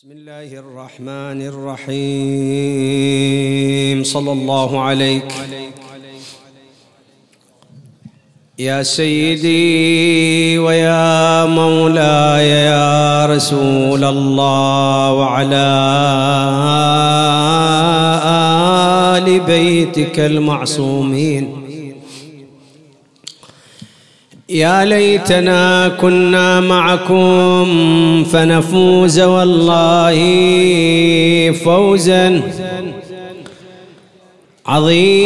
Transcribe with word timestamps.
بسم 0.00 0.12
الله 0.12 0.58
الرحمن 0.58 1.42
الرحيم 1.52 2.04
صلى 4.04 4.32
الله 4.32 4.80
عليك 4.80 5.32
يا 8.58 8.82
سيدي 8.82 10.58
ويا 10.58 11.44
مولاي 11.44 12.48
يا 12.48 13.26
رسول 13.26 14.04
الله 14.04 15.12
وعلى 15.12 15.68
ال 19.20 19.40
بيتك 19.40 20.20
المعصومين 20.20 21.59
يا 24.50 24.84
ليتنا 24.84 25.88
كنا 25.88 26.60
معكم 26.60 27.66
فنفوز 28.24 29.20
والله 29.20 30.18
فوزا. 31.64 32.42
عظيما. 34.66 35.20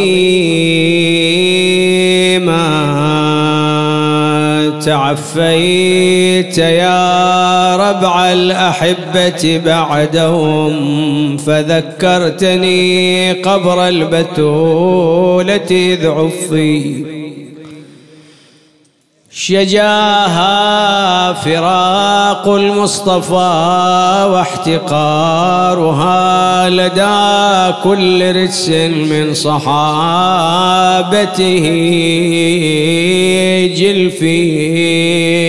تعفيت 4.87 6.59
يا 6.59 7.77
ربع 7.77 8.33
الأحبة 8.33 9.61
بعدهم 9.67 11.37
فذكرتني 11.37 13.33
قبر 13.33 13.89
البتولة 13.89 15.67
إذ 15.71 16.07
عفي 16.07 17.14
شجاها 19.47 21.33
فراق 21.33 22.49
المصطفى 22.49 23.35
واحتقارها 24.33 26.11
لدى 26.71 27.75
كل 27.85 28.37
رجس 28.37 28.69
من 29.11 29.35
صحابته 29.35 29.65
جلفي. 33.77 35.44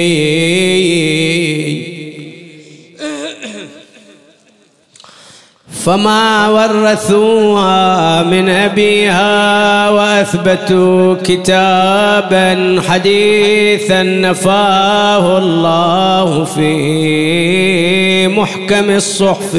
فما 5.86 6.48
ورثوها 6.48 8.24
من 8.24 8.50
أبيها 8.50 9.90
وأثبتوا 9.90 11.16
كتابا 11.24 12.82
حديثا 12.88 14.04
نفاه 14.04 15.38
الله 15.38 16.44
في 16.44 18.28
محكم 18.28 18.90
الصحف. 18.90 19.58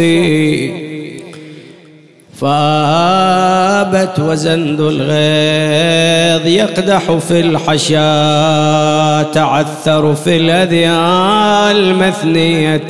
فآبت 2.40 4.18
وزند 4.18 4.80
الغيظ 4.80 6.46
يقدح 6.46 7.12
في 7.12 7.40
الحشا 7.40 9.22
تعثر 9.22 10.14
في 10.14 10.36
الأذيال 10.36 11.94
مثنية 11.94 12.88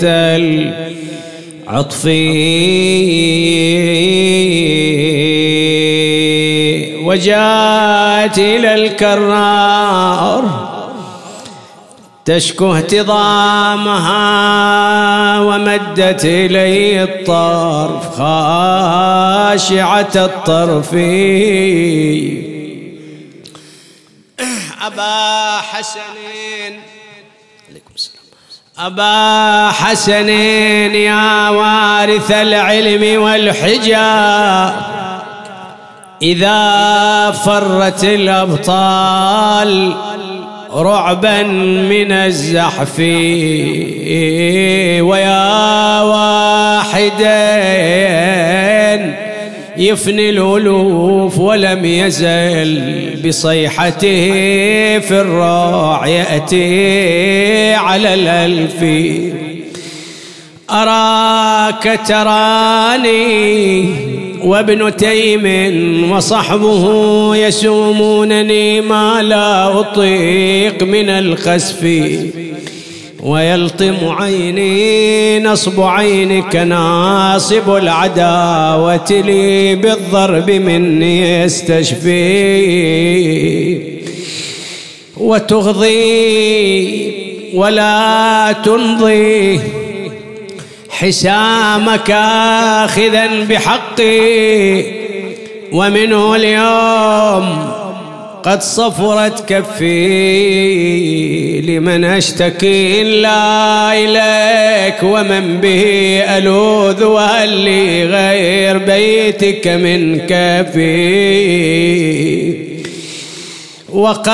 عطفي. 1.67 2.17
وجاءت 7.05 8.39
إلى 8.39 8.75
الكرار 8.75 10.67
تشكو 12.25 12.75
اهتضامها 12.75 14.21
ومدت 15.41 16.25
إليه 16.25 17.03
الطرف 17.03 18.09
خاشعة 18.19 20.13
الطرف. 20.17 20.95
أبا 24.83 25.59
حسنين 25.61 26.81
عليكم 27.71 27.95
السلام. 27.95 28.26
أبا 28.79 29.71
حسن 29.71 30.29
يا 30.29 31.49
وارث 31.49 32.31
العلم 32.31 33.23
والحجاب. 33.23 34.73
إذا 36.23 37.31
فرت 37.31 38.05
الأبطال 38.05 39.93
رعبا 40.75 41.43
من 41.43 42.13
الزحف. 42.13 42.99
ويا 45.01 46.01
واحدا 46.03 47.37
يفني 49.79 50.31
الألوف 50.31 51.39
ولم 51.39 51.85
يزل 51.85 52.83
بصيحته 53.27 54.29
في 54.99 55.11
الراع 55.11 56.07
يأتي 56.07 57.75
على 57.75 58.15
الألف. 58.15 58.85
أراك 60.71 62.01
تراني 62.09 63.85
وابن 64.43 64.97
تيم 64.97 65.47
وصحبه 66.13 67.37
يسومونني 67.37 68.81
ما 68.81 69.23
لا 69.23 69.81
أطيق 69.81 70.83
من 70.83 71.09
الخسف. 71.09 71.85
ويلطم 73.23 73.97
عيني 74.09 75.41
نصب 75.41 75.81
عينك 75.81 76.57
ناصب 76.57 77.77
العداوة 77.77 79.07
لي 79.11 79.75
بالضرب 79.75 80.51
مني 80.51 81.43
يستشفي 81.43 82.17
وتغضي 85.17 86.37
ولا 87.55 88.55
تمضي 88.65 89.61
حسامك 90.91 92.11
آخذا 92.11 93.27
بحقي. 93.27 94.83
ومنه 95.73 96.35
اليوم 96.35 97.86
قد 98.47 98.63
صفرت 98.63 99.53
كفي 99.53 99.91
لمن 101.61 102.05
أشتكي 102.05 103.03
الا 103.03 103.93
إليك 103.93 105.03
ومن 105.03 105.61
به 105.61 105.85
ألوذ 106.39 107.05
وهل 107.05 107.49
لي 107.49 108.05
غير 108.05 108.79
بيتك 108.79 109.69
من 109.69 110.19
كفي 110.19 111.07
وقد 113.93 114.27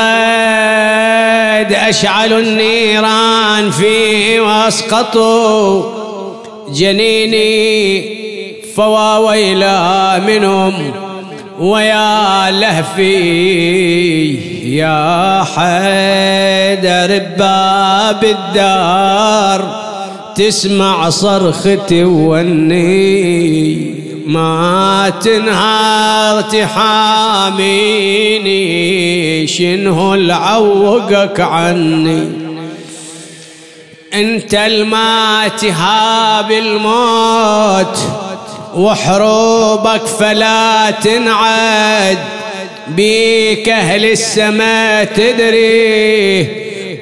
اشعلوا 1.73 2.39
النيران 2.39 3.71
فيه 3.71 4.41
واسقطوا 4.41 5.85
جنيني 6.75 8.05
فوا 8.77 9.19
ويلا 9.19 10.19
منهم 10.19 11.12
ويا 11.59 12.51
لهفي 12.51 13.13
يا 14.77 15.45
حيدر 15.45 17.19
بباب 17.19 18.25
الدار 18.25 19.83
تسمع 20.35 21.11
صرختي 21.11 22.05
واني 22.05 24.03
ما 24.27 25.13
تنهار 25.23 26.41
تحاميني 26.41 27.87
شنو 29.47 30.15
العوقك 30.15 31.41
عني؟ 31.41 32.29
انت 34.15 34.55
الما 34.55 35.49
تهاب 35.49 36.53
الموت 36.53 37.99
وحروبك 38.75 40.07
فلا 40.07 40.91
تنعد 40.91 42.19
بيك 42.89 43.69
أهل 43.69 44.05
السماء 44.05 45.05
تدري 45.05 46.43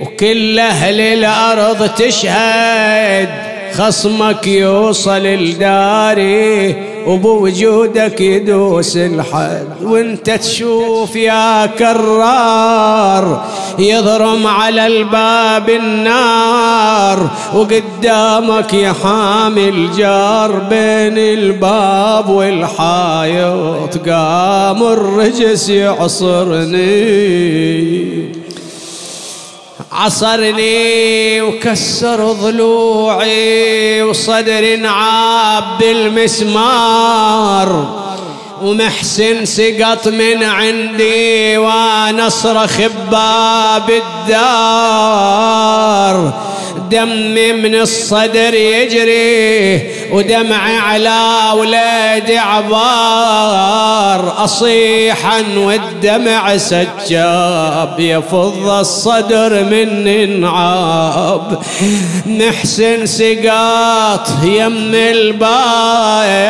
وكل 0.00 0.58
أهل 0.58 1.00
الأرض 1.00 1.88
تشهد 1.88 3.28
خصمك 3.72 4.46
يوصل 4.46 5.22
لداري 5.22 6.76
وبوجودك 7.06 8.20
يدوس 8.20 8.96
الحد 8.96 9.66
وانت 9.82 10.30
تشوف 10.30 11.16
يا 11.16 11.66
كرار 11.66 13.44
يضرم 13.78 14.46
على 14.46 14.86
الباب 14.86 15.70
النار 15.70 17.30
وقدامك 17.54 18.74
يا 18.74 18.94
حامل 19.02 19.88
جار 19.96 20.52
بين 20.52 21.18
الباب 21.18 22.28
والحايط 22.28 24.08
قام 24.08 24.82
الرجس 24.82 25.68
يعصرني. 25.68 26.80
عصرني 30.00 31.42
وكسر 31.42 32.32
ضلوعي 32.32 34.02
وصدري 34.02 34.74
انعاب 34.74 35.64
بالمسمار 35.80 38.00
ومحسن 38.62 39.44
سقط 39.44 40.08
من 40.08 40.42
عندي 40.42 41.58
وأنا 41.58 42.26
اصرخ 42.26 42.80
بباب 42.80 43.90
الدار 43.90 45.30
دمي 46.90 47.52
من 47.52 47.74
الصدر 47.74 48.54
يجري 48.54 49.90
ودمعي 50.12 50.76
على 50.76 51.20
ولادي 51.58 52.38
عبار. 52.38 54.44
أصيحا 54.44 55.44
والدمع 55.56 56.56
سجاب 56.56 57.94
يفض 57.98 58.68
الصدر 58.68 59.64
من 59.64 60.08
إنعاب. 60.08 61.62
محسن 62.26 63.06
سقاط 63.06 64.28
يم 64.44 64.94
الباب 64.94 66.40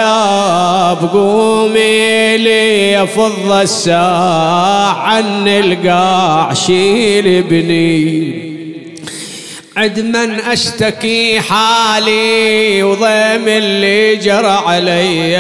قومي 1.13 2.37
لي 2.37 2.93
يفض 2.93 3.53
الساع 3.53 4.99
عن 4.99 5.49
القاع 5.49 6.55
شيل 6.55 7.27
ابني. 7.27 8.40
عد 9.81 10.01
من 10.01 10.41
أشتكي 10.41 11.41
حالي 11.41 12.83
وضيم 12.83 13.49
اللي 13.49 14.17
جرى 14.17 14.63
علي. 14.67 15.37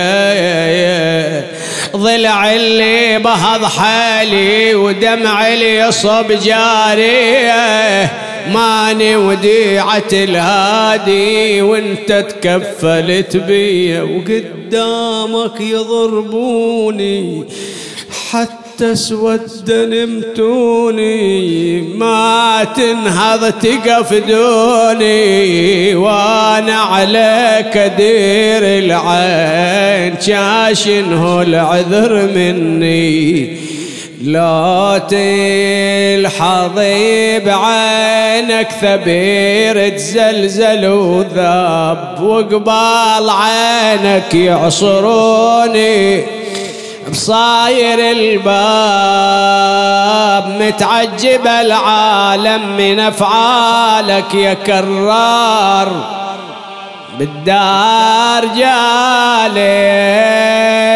ضلع 1.97 2.55
اللي 2.55 3.19
بهض 3.19 3.65
حالي 3.65 4.75
ودمع 4.75 5.49
اللي 5.49 5.77
يصب 5.77 6.33
جاري. 6.33 8.09
ماني 8.53 9.17
وديعة 9.17 10.11
الهادي 10.13 11.63
وانت 11.63 12.13
تكفلت 12.13 13.37
بي 13.37 14.01
وقدامك 14.01 15.61
يضربوني. 15.61 17.45
حتى 18.31 18.60
تسود 18.81 19.71
نمتوني 19.71 21.81
ما 21.81 22.67
تنهض 22.77 23.53
تقف 23.53 24.15
دوني 24.15 25.95
وأنا 25.95 26.75
عليك 26.75 27.79
دير 27.97 28.63
العين 28.63 30.21
شنهو 30.21 31.43
العذر 31.43 32.29
مني. 32.35 33.57
لا 34.25 35.03
تلحظي 36.19 37.39
بعينك 37.39 38.69
ثبير 38.81 39.89
تزلزل 39.89 40.87
وذاب 40.87 42.19
وقبال 42.23 43.31
عينك 43.31 44.35
يعصروني. 44.35 46.40
بصاير 47.11 48.11
الباب 48.11 48.91
متعجب 50.63 51.47
العالم 51.47 52.77
من 52.77 53.01
أفعالك 53.01 54.35
يا 54.35 54.55
كرار. 54.55 56.21
بالدار 57.19 58.47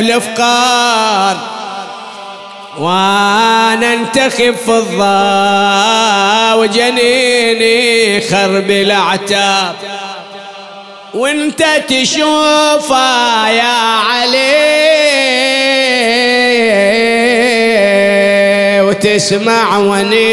الافقار 0.00 1.49
وأنا 2.80 3.92
انتخب 3.92 4.56
فضة 4.66 6.54
وجنيني 6.54 8.20
خرب 8.20 8.70
الاعتاب 8.70 9.74
وانت 11.14 11.64
تشوفه 11.88 13.48
يا 13.48 14.00
علي 14.10 14.50
وتسمع 18.80 19.78
ونيني. 19.78 20.30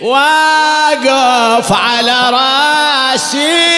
واقف 0.00 1.72
على 1.72 2.30
راسي. 2.30 3.77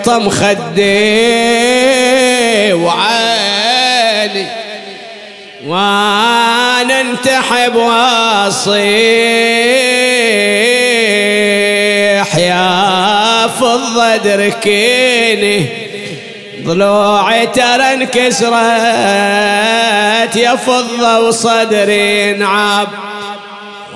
لطم 0.00 0.28
خدي 0.28 0.82
وعالي 2.72 4.46
وأنا 5.66 7.00
انتحب 7.00 7.74
وأصيح 7.74 8.80
يا 12.36 13.46
فضة 13.46 14.16
دركيني 14.16 15.66
ضلوعي 16.62 17.46
ترى 17.46 17.94
انكسرت 17.94 18.50
يا 20.36 20.56
فضة 20.56 21.20
وصدري 21.20 22.30
انعب. 22.30 22.88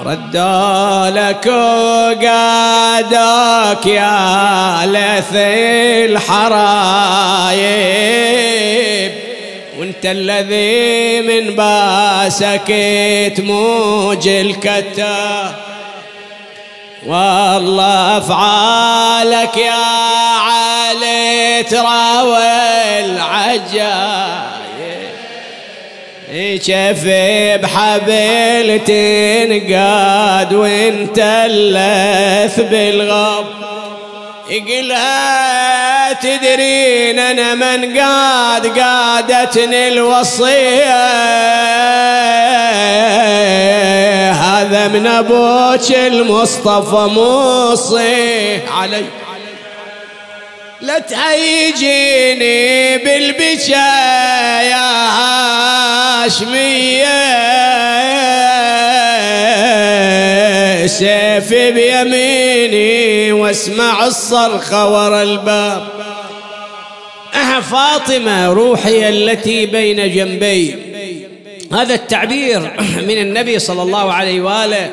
ردالك 0.05 1.47
وقادك 1.47 2.27
يا 3.87 4.81
لث 4.87 5.33
الحرايب. 6.11 7.75
وانت 9.79 10.07
الذي 10.07 11.21
من 11.21 11.55
باسك 11.57 12.69
تموج 13.37 14.29
الكتا 14.29 15.55
والله 17.07 18.19
أفعالك 18.19 19.57
يا 19.57 19.85
علي 20.39 21.63
تراوي 21.63 23.01
العجاب 23.01 24.24
شف 26.63 27.05
بحبل 27.63 28.81
تنقاد 28.87 30.53
وانت 30.53 31.19
اللث 31.19 32.61
بالغب 32.61 33.47
يقلها 34.51 36.13
تدرين 36.13 37.19
أنا 37.19 37.55
من 37.55 37.99
قاد 37.99 38.79
قادتني 38.79 39.89
الوصية. 39.89 40.95
هذا 44.33 44.89
من 44.89 45.07
أبوك 45.07 45.91
المصطفى 45.91 47.09
موصي. 47.15 48.57
علي. 48.69 49.05
لا 50.85 50.99
تهيجيني 50.99 52.59
بالبكا 52.99 53.91
يا 54.63 55.09
هاشمية. 56.25 57.15
سيفي 60.87 61.71
بيميني 61.73 63.33
واسمع 63.33 64.07
الصرخة 64.07 64.89
ورا 64.89 65.23
الباب. 65.23 65.89
فاطمة 67.71 68.47
روحي 68.47 69.09
التي 69.09 69.67
بين 69.67 70.15
جنبي. 70.15 70.77
هذا 71.73 71.95
التعبير 71.95 72.61
من 72.97 73.19
النبي 73.19 73.59
صلى 73.59 73.83
الله 73.83 74.13
عليه 74.13 74.41
وآله 74.41 74.91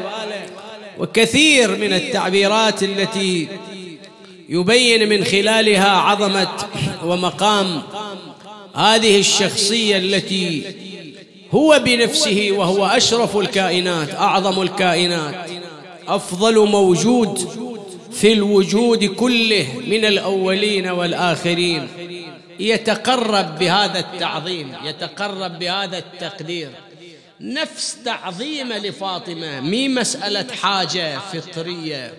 وكثير 0.99 1.75
من 1.75 1.93
التعبيرات 1.93 2.83
التي 2.83 3.47
يبين 4.51 5.09
من 5.09 5.23
خلالها 5.23 5.89
عظمة 5.89 6.47
ومقام 7.03 7.81
هذه 8.75 9.19
الشخصية 9.19 9.97
التي 9.97 10.63
هو 11.51 11.81
بنفسه 11.85 12.49
وهو 12.51 12.85
أشرف 12.85 13.37
الكائنات 13.37 14.13
أعظم 14.15 14.61
الكائنات 14.61 15.49
أفضل 16.07 16.67
موجود 16.67 17.39
في 18.11 18.33
الوجود 18.33 19.05
كله 19.05 19.67
من 19.87 20.05
الأولين 20.05 20.87
والآخرين. 20.87 21.87
يتقرب 22.59 23.59
بهذا 23.59 23.99
التعظيم 23.99 24.73
يتقرب 24.85 25.59
بهذا 25.59 25.97
التقدير. 25.97 26.69
نفس 27.41 27.97
تعظيمه 28.05 28.77
لفاطمة 28.77 29.59
مي 29.59 29.89
مسألة 29.89 30.47
حاجة 30.61 31.19
فطرية. 31.33 32.13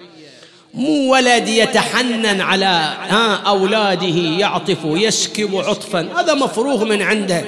مو 0.74 1.12
ولد 1.12 1.48
يتحنن 1.48 2.40
على 2.40 2.96
ها 3.08 3.34
أولاده 3.34 4.38
يعطف 4.38 4.78
يسكب 4.84 5.56
عطفا. 5.56 6.20
هذا 6.20 6.34
مفروغ 6.34 6.84
من 6.84 7.02
عنده. 7.02 7.44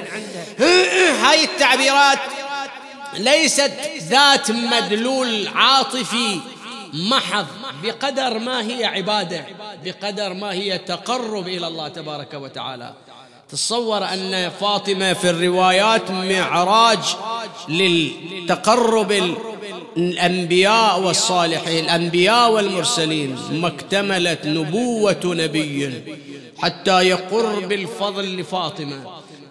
هاي 1.23 1.43
التعبيرات 1.43 2.19
ليست 3.17 3.71
ذات 4.01 4.51
مدلول 4.51 5.47
عاطفي. 5.47 6.39
محض. 6.93 7.45
بقدر 7.83 8.39
ما 8.39 8.61
هي 8.61 8.85
عبادة 8.85 9.45
بقدر 9.83 10.33
ما 10.33 10.53
هي 10.53 10.77
تقرب 10.77 11.47
إلى 11.47 11.67
الله 11.67 11.87
تبارك 11.87 12.33
وتعالى. 12.33 12.93
تصور 13.51 14.03
أن 14.03 14.51
فاطمة 14.61 15.13
في 15.13 15.29
الروايات 15.29 16.11
معراج 16.11 16.99
للتقرب 17.69 19.35
الأنبياء 19.97 20.99
والصالحين 20.99 21.85
الأنبياء 21.85 22.51
والمرسلين 22.51 23.37
ما 23.51 23.67
اكتملت 23.67 24.45
نبوة 24.45 25.21
نبي. 25.25 26.03
حتى 26.57 27.01
يقر 27.01 27.59
بالفضل 27.59 28.37
لفاطمة. 28.37 29.03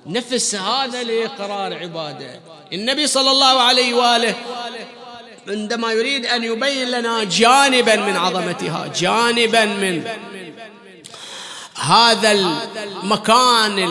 نفس 0.07 0.55
هذا 0.55 1.03
لإقرار 1.03 1.75
عبادة. 1.75 2.41
النبي 2.73 3.07
صلى 3.07 3.31
الله 3.31 3.61
عليه 3.61 3.95
وآله 3.95 4.35
عندما 5.49 5.93
يريد 5.93 6.27
أن 6.27 6.45
يبين 6.45 6.91
لنا 6.91 7.25
جانبا 7.25 7.97
من 7.97 8.17
عظمتها 8.17 8.93
جانبا 9.01 9.65
من 9.65 10.05
هذا 11.75 12.33
المكان 12.33 13.89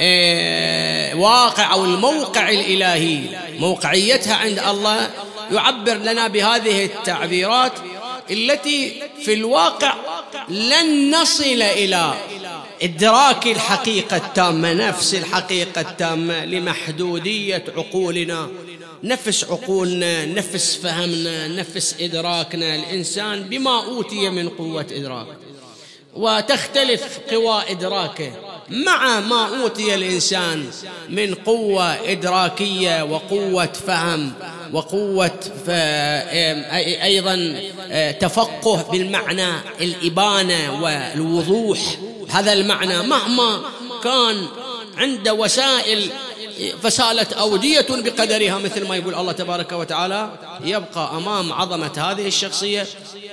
الواقع 0.00 1.72
أو 1.72 1.84
الموقع 1.84 2.48
الإلهي. 2.48 3.20
موقعيتها 3.58 4.34
عند 4.34 4.58
الله 4.58 5.10
يعبر 5.52 5.94
لنا 5.94 6.28
بهذه 6.28 6.84
التعبيرات 6.84 7.72
التي 8.30 9.02
في 9.24 9.34
الواقع 9.34 9.94
لن 10.48 11.14
نصل 11.14 11.62
إلى 11.62 12.14
إدراك 12.82 13.46
الحقيقة 13.46 14.16
التامة 14.16 14.72
نفس 14.72 15.14
الحقيقة 15.14 15.80
التامة 15.80 16.44
لمحدودية 16.44 17.64
عقولنا. 17.76 18.48
نفس 19.02 19.44
عقولنا 19.44 20.24
نفس 20.24 20.76
فهمنا 20.82 21.48
نفس 21.48 21.96
إدراكنا. 22.00 22.74
الإنسان 22.74 23.42
بما 23.42 23.84
أوتي 23.84 24.30
من 24.30 24.48
قوة 24.48 24.86
إدراك. 24.92 25.26
وتختلف 26.18 27.18
قوى 27.30 27.62
إدراكه. 27.70 28.32
مع 28.70 29.20
ما 29.20 29.62
أوتي 29.62 29.94
الإنسان 29.94 30.70
من 31.08 31.34
قوة 31.34 32.10
إدراكية 32.10 33.04
وقوة 33.04 33.66
فهم 33.66 34.32
وقوة 34.72 35.40
أيضا 37.02 37.60
آه، 37.90 38.10
تفقه 38.10 38.82
بالمعنى 38.92 39.48
الإبانة 39.80 40.82
والوضوح. 40.82 41.78
هذا 42.30 42.52
المعنى 42.52 43.02
مهما 43.02 43.60
كان 44.04 44.46
عنده 44.96 45.34
وسائل 45.34 46.10
فسالت 46.82 47.32
أودية 47.32 47.86
بقدرها 47.90 48.58
مثل 48.58 48.88
ما 48.88 48.96
يقول 48.96 49.14
الله 49.14 49.32
تبارك 49.32 49.72
وتعالى 49.72 50.30
يبقى 50.64 51.16
أمام 51.16 51.52
عظمة 51.52 51.92
هذه 52.10 52.26
الشخصية 52.26 52.86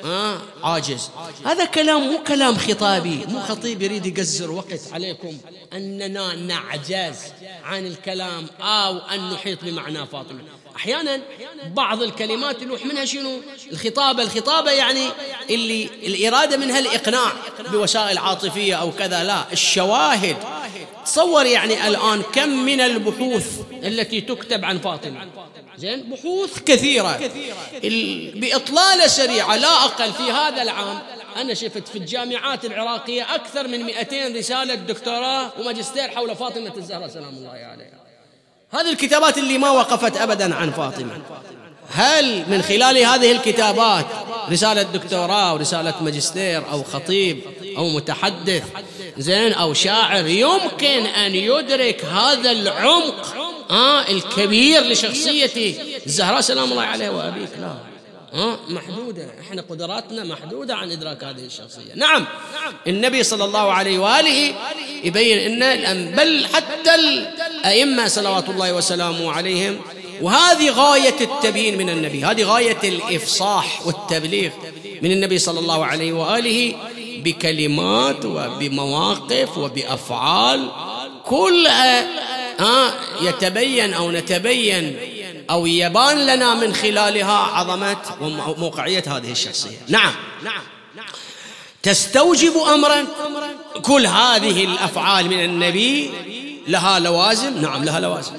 آه 0.06 0.38
عاجز. 0.64 1.10
هذا 1.46 1.66
كلام 1.66 2.02
مو 2.02 2.24
كلام 2.24 2.58
خطابي 2.58 3.26
مو 3.28 3.40
خطيب 3.40 3.82
يريد 3.82 4.06
يقزر 4.06 4.52
وقت 4.52 4.80
عليكم 4.92 5.38
أننا 5.74 6.36
نعجز 6.36 7.16
عن 7.64 7.88
الكلام 7.88 8.48
أو 8.62 8.98
أن 8.98 9.30
نحيط 9.30 9.64
بمعنى 9.64 10.06
فاطمة. 10.06 10.40
أحيانا 10.76 11.22
بعض 11.68 12.02
الكلمات 12.02 12.62
يلوح 12.62 12.86
منها 12.86 13.06
شنو؟ 13.06 13.42
الخطابة 13.72 14.24
الخطابة 14.24 14.72
يعني 14.72 15.10
اللي 15.50 15.90
الإرادة 16.04 16.58
منها 16.58 16.80
الإقناع 16.80 17.32
بوسائل 17.72 18.18
عاطفية 18.18 18.76
أو 18.76 18.92
كذا 18.92 19.24
لا 19.24 19.52
الشواهد 19.52 20.36
تصور 21.06 21.46
يعني 21.46 21.88
الآن 21.88 22.22
كم 22.22 22.50
من 22.50 22.82
البحوث 22.82 23.60
التي 23.84 24.22
تكتب 24.22 24.66
عن 24.66 24.80
فاطمة. 24.80 25.28
زين؟ 25.78 26.02
بحوث 26.02 26.60
كثيرة. 26.60 27.20
بإطلالة 28.36 29.08
سريعة 29.08 29.56
لا 29.56 29.68
أقل 29.68 30.14
في 30.14 30.32
هذا 30.32 30.62
العام. 30.62 31.00
أنا 31.36 31.54
شفت 31.54 31.88
في 31.88 31.98
الجامعات 31.98 32.66
العراقية 32.66 33.36
أكثر 33.36 33.68
من 33.68 33.84
200 33.84 34.38
رسالة 34.38 34.76
دكتوراه 34.76 35.52
وماجستير 35.60 36.10
حول 36.10 36.36
فاطمة 36.36 36.74
الزهراء 36.78 37.08
سلام 37.08 37.36
الله 37.38 37.50
عليها. 37.50 38.06
هذه 38.72 38.92
الكتابات 38.92 39.38
اللي 39.38 39.58
ما 39.58 39.70
وقفت 39.70 40.18
أبدا 40.18 40.56
عن 40.56 40.72
فاطمة. 40.72 41.22
هل 41.92 42.50
من 42.50 42.62
خلال 42.62 42.98
هذه 42.98 43.32
الكتابات 43.32 44.06
رسالة 44.50 44.82
دكتوراه 44.82 45.54
ورسالة 45.54 46.04
ماجستير 46.04 46.72
أو 46.72 46.84
خطيب 46.84 47.42
أو 47.78 47.90
متحدث 47.90 48.64
زين 49.18 49.54
أو 49.54 49.74
شاعر 49.74 50.28
يمكن 50.28 51.06
أن 51.06 51.36
يدرك 51.36 52.06
هذا 52.06 52.52
العمق 52.52 53.36
آه 53.72 54.02
الكبير 54.12 54.82
لشخصية 54.82 55.76
الزهراء 56.06 56.42
سلام 56.42 56.72
الله 56.72 56.84
عليه 56.84 57.10
وأبيك 57.10 57.50
لا. 57.62 57.76
آه 58.34 58.60
محدودة. 58.70 59.28
إحنا 59.42 59.62
قدراتنا 59.70 60.24
محدودة 60.24 60.76
عن 60.76 60.92
إدراك 60.92 61.24
هذه 61.24 61.46
الشخصية. 61.46 61.94
نعم. 61.96 62.26
النبي 62.88 63.24
صلى 63.24 63.46
الله 63.46 63.72
عليه 63.72 64.00
وآله 64.00 64.56
يبين 65.04 65.64
أن 65.64 66.12
بل 66.16 66.46
حتى 66.54 66.96
الأئمة 66.96 68.08
صلوات 68.08 68.50
الله 68.50 68.74
وسلامه 68.74 69.32
عليهم 69.32 69.82
وهذه 70.22 70.70
غاية 70.70 71.16
التبيين 71.22 71.78
من 71.78 71.90
النبي 71.90 72.26
هذه 72.26 72.44
غاية 72.44 72.80
الإفصاح 72.84 73.88
والتبليغ 73.88 74.52
من 75.02 75.12
النبي 75.12 75.38
صلى 75.38 75.60
الله 75.60 75.86
عليه 75.86 76.14
وآله. 76.14 76.76
بكلمات 77.24 78.26
وبمواقف 78.26 79.58
وبأفعال. 79.58 80.70
كلها 81.26 82.08
آه 82.60 82.94
يتبين 83.22 83.94
أو 83.94 84.12
نتبين 84.12 84.98
أو 85.50 85.66
يبان 85.66 86.26
لنا 86.26 86.54
من 86.54 86.74
خلالها 86.74 87.38
عظمة 87.38 87.98
وموقعية 88.22 89.04
هذه 89.08 89.32
الشخصية. 89.32 89.78
نعم. 89.88 90.14
تستوجب 91.84 92.58
أمرا 92.58 93.08
كل 93.82 94.06
هذه 94.06 94.64
الأفعال 94.64 95.28
من 95.28 95.44
النبي. 95.44 96.12
لها 96.68 97.00
لوازم؟ 97.00 97.62
نعم 97.62 97.84
لها 97.84 98.00
لوازم. 98.00 98.32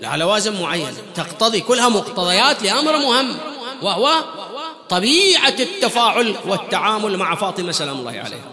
لها 0.00 0.16
لوازم 0.16 0.62
معينة. 0.62 0.94
تقتضي 1.14 1.60
كلها 1.60 1.88
مقتضيات 1.88 2.62
لأمر 2.62 2.98
مهم 2.98 3.36
وهو 3.82 4.24
طبيعة 4.88 5.56
التفاعل 5.60 6.34
والتعامل 6.46 7.16
مع 7.16 7.34
فاطمة 7.34 7.72
سلام 7.72 7.98
الله 7.98 8.10
عليها. 8.10 8.52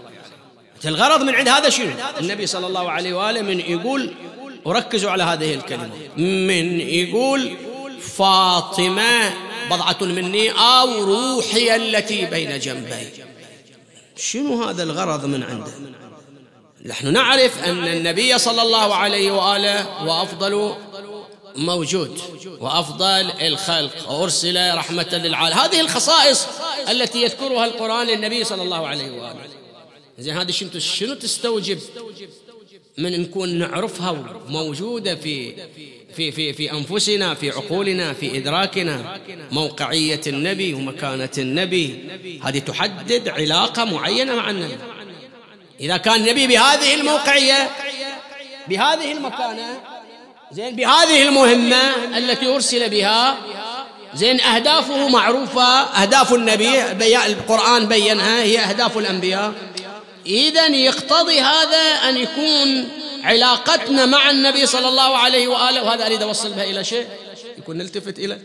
الغرض 0.86 1.24
من 1.24 1.36
عند 1.36 1.50
هذا 1.50 1.70
شنو؟ 1.70 1.92
النبي 2.20 2.48
صلى 2.48 2.68
الله 2.68 2.92
عليه 2.92 3.13
وآله 3.13 3.42
من 3.42 3.60
يقول 3.60 4.13
وركزوا 4.66 5.12
على 5.12 5.24
هذه 5.24 5.54
الكلمة 5.54 5.90
من 6.18 6.80
يقول 6.80 7.58
فاطمة 8.02 9.34
بضعة 9.72 9.98
مني 10.02 10.52
أو 10.52 11.04
روحي 11.04 11.75
التي 11.75 12.25
بين 12.25 12.60
جنبي. 12.60 13.10
شنو 14.18 14.63
هذا 14.63 14.84
الغرض 14.84 15.25
من 15.25 15.44
عنده؟ 15.44 15.72
نحن 16.86 17.13
نعرف 17.13 17.63
أن 17.63 17.88
النبي 17.88 18.38
صلى 18.38 18.62
الله 18.62 18.96
عليه 18.96 19.32
وآله 19.32 20.04
وأفضل 20.06 20.75
موجود 21.56 22.20
وأفضل 22.60 23.32
الخلق. 23.42 24.12
وأرسل 24.12 24.76
رحمة 24.76 25.22
للعالم 25.24 25.58
هذه 25.58 25.82
الخصائص 25.82 26.48
التي 26.90 27.22
يذكرها 27.22 27.66
القرآن 27.66 28.08
للنبي 28.08 28.44
صلى 28.44 28.62
الله 28.62 28.88
عليه 28.88 29.12
وآله. 29.12 29.48
زين 30.20 30.38
هذه 30.38 30.52
شنو 30.52 30.70
شنو 30.80 31.14
تستوجب 31.14 31.80
من 32.98 33.22
نكون 33.22 33.56
نعرفها 33.60 34.42
موجودة 34.48 35.16
في 35.16 35.54
في 36.16 36.32
في 36.32 36.54
في 36.54 36.72
أنفسنا 36.72 37.34
في 37.34 37.50
عقولنا 37.50 38.14
في 38.14 38.38
إدراكنا؟ 38.38 39.20
موقعية 39.52 40.22
النبي 40.28 40.74
ومكانة 40.74 41.30
النبي. 41.38 42.00
هذه 42.44 42.60
تحدد 42.60 43.28
علاقة 43.30 43.86
معينة 43.86 44.36
مع 44.36 44.50
النبي. 44.50 44.78
إذا 45.80 45.98
كان 45.98 46.16
النبي 46.16 46.48
بهذه 46.48 46.94
الموقعية 46.96 47.70
بهذه 48.68 49.12
المكانة 49.12 49.93
زين 50.54 50.76
بهذه 50.76 51.22
المهمة 51.28 51.82
التي 52.18 52.48
أرسل 52.48 52.90
بها 52.90 53.38
زين 54.16 54.42
أهدافه 54.42 55.08
معروفة. 55.10 55.82
أهداف 55.82 56.34
النبي 56.34 56.82
القرآن 57.26 57.86
بينها 57.86 58.44
هي 58.44 58.60
أهداف 58.60 58.98
الأنبياء. 58.98 59.54
إذا 60.26 60.68
يقتضي 60.68 61.42
هذا 61.42 62.10
أن 62.10 62.18
يكون 62.18 62.90
علاقتنا 63.24 64.06
مع 64.06 64.30
النبي 64.30 64.66
صلى 64.66 64.90
الله 64.90 65.18
عليه 65.18 65.48
وآله. 65.48 65.84
وهذا 65.84 66.06
أريد 66.06 66.22
أوصل 66.22 66.54
بها 66.54 66.64
إلى 66.64 66.84
شيء؟ 66.84 67.08
يكون 67.58 67.78
نلتفت 67.78 68.20
إلى 68.20 68.40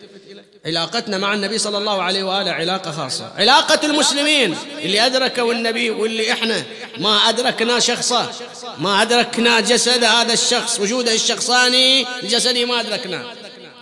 علاقتنا 0.66 1.18
مع 1.18 1.34
النبي 1.34 1.58
صلى 1.58 1.78
الله 1.78 2.02
عليه 2.02 2.22
وآله 2.22 2.50
علاقة 2.50 2.90
خاصة. 2.90 3.32
علاقة 3.36 3.86
المسلمين 3.86 4.56
اللي 4.78 5.06
أدركوا 5.06 5.52
النبي 5.52 5.90
واللي 5.90 6.32
إحنا. 6.32 6.62
ما 6.98 7.28
أدركنا 7.28 7.80
شخصه. 7.80 8.30
ما 8.78 9.02
أدركنا 9.02 9.60
جسد 9.60 10.04
هذا 10.04 10.32
الشخص. 10.32 10.80
وجوده 10.80 11.14
الشخصاني 11.14 12.06
الجسدي 12.22 12.64
ما 12.64 12.80
أدركنا. 12.80 13.24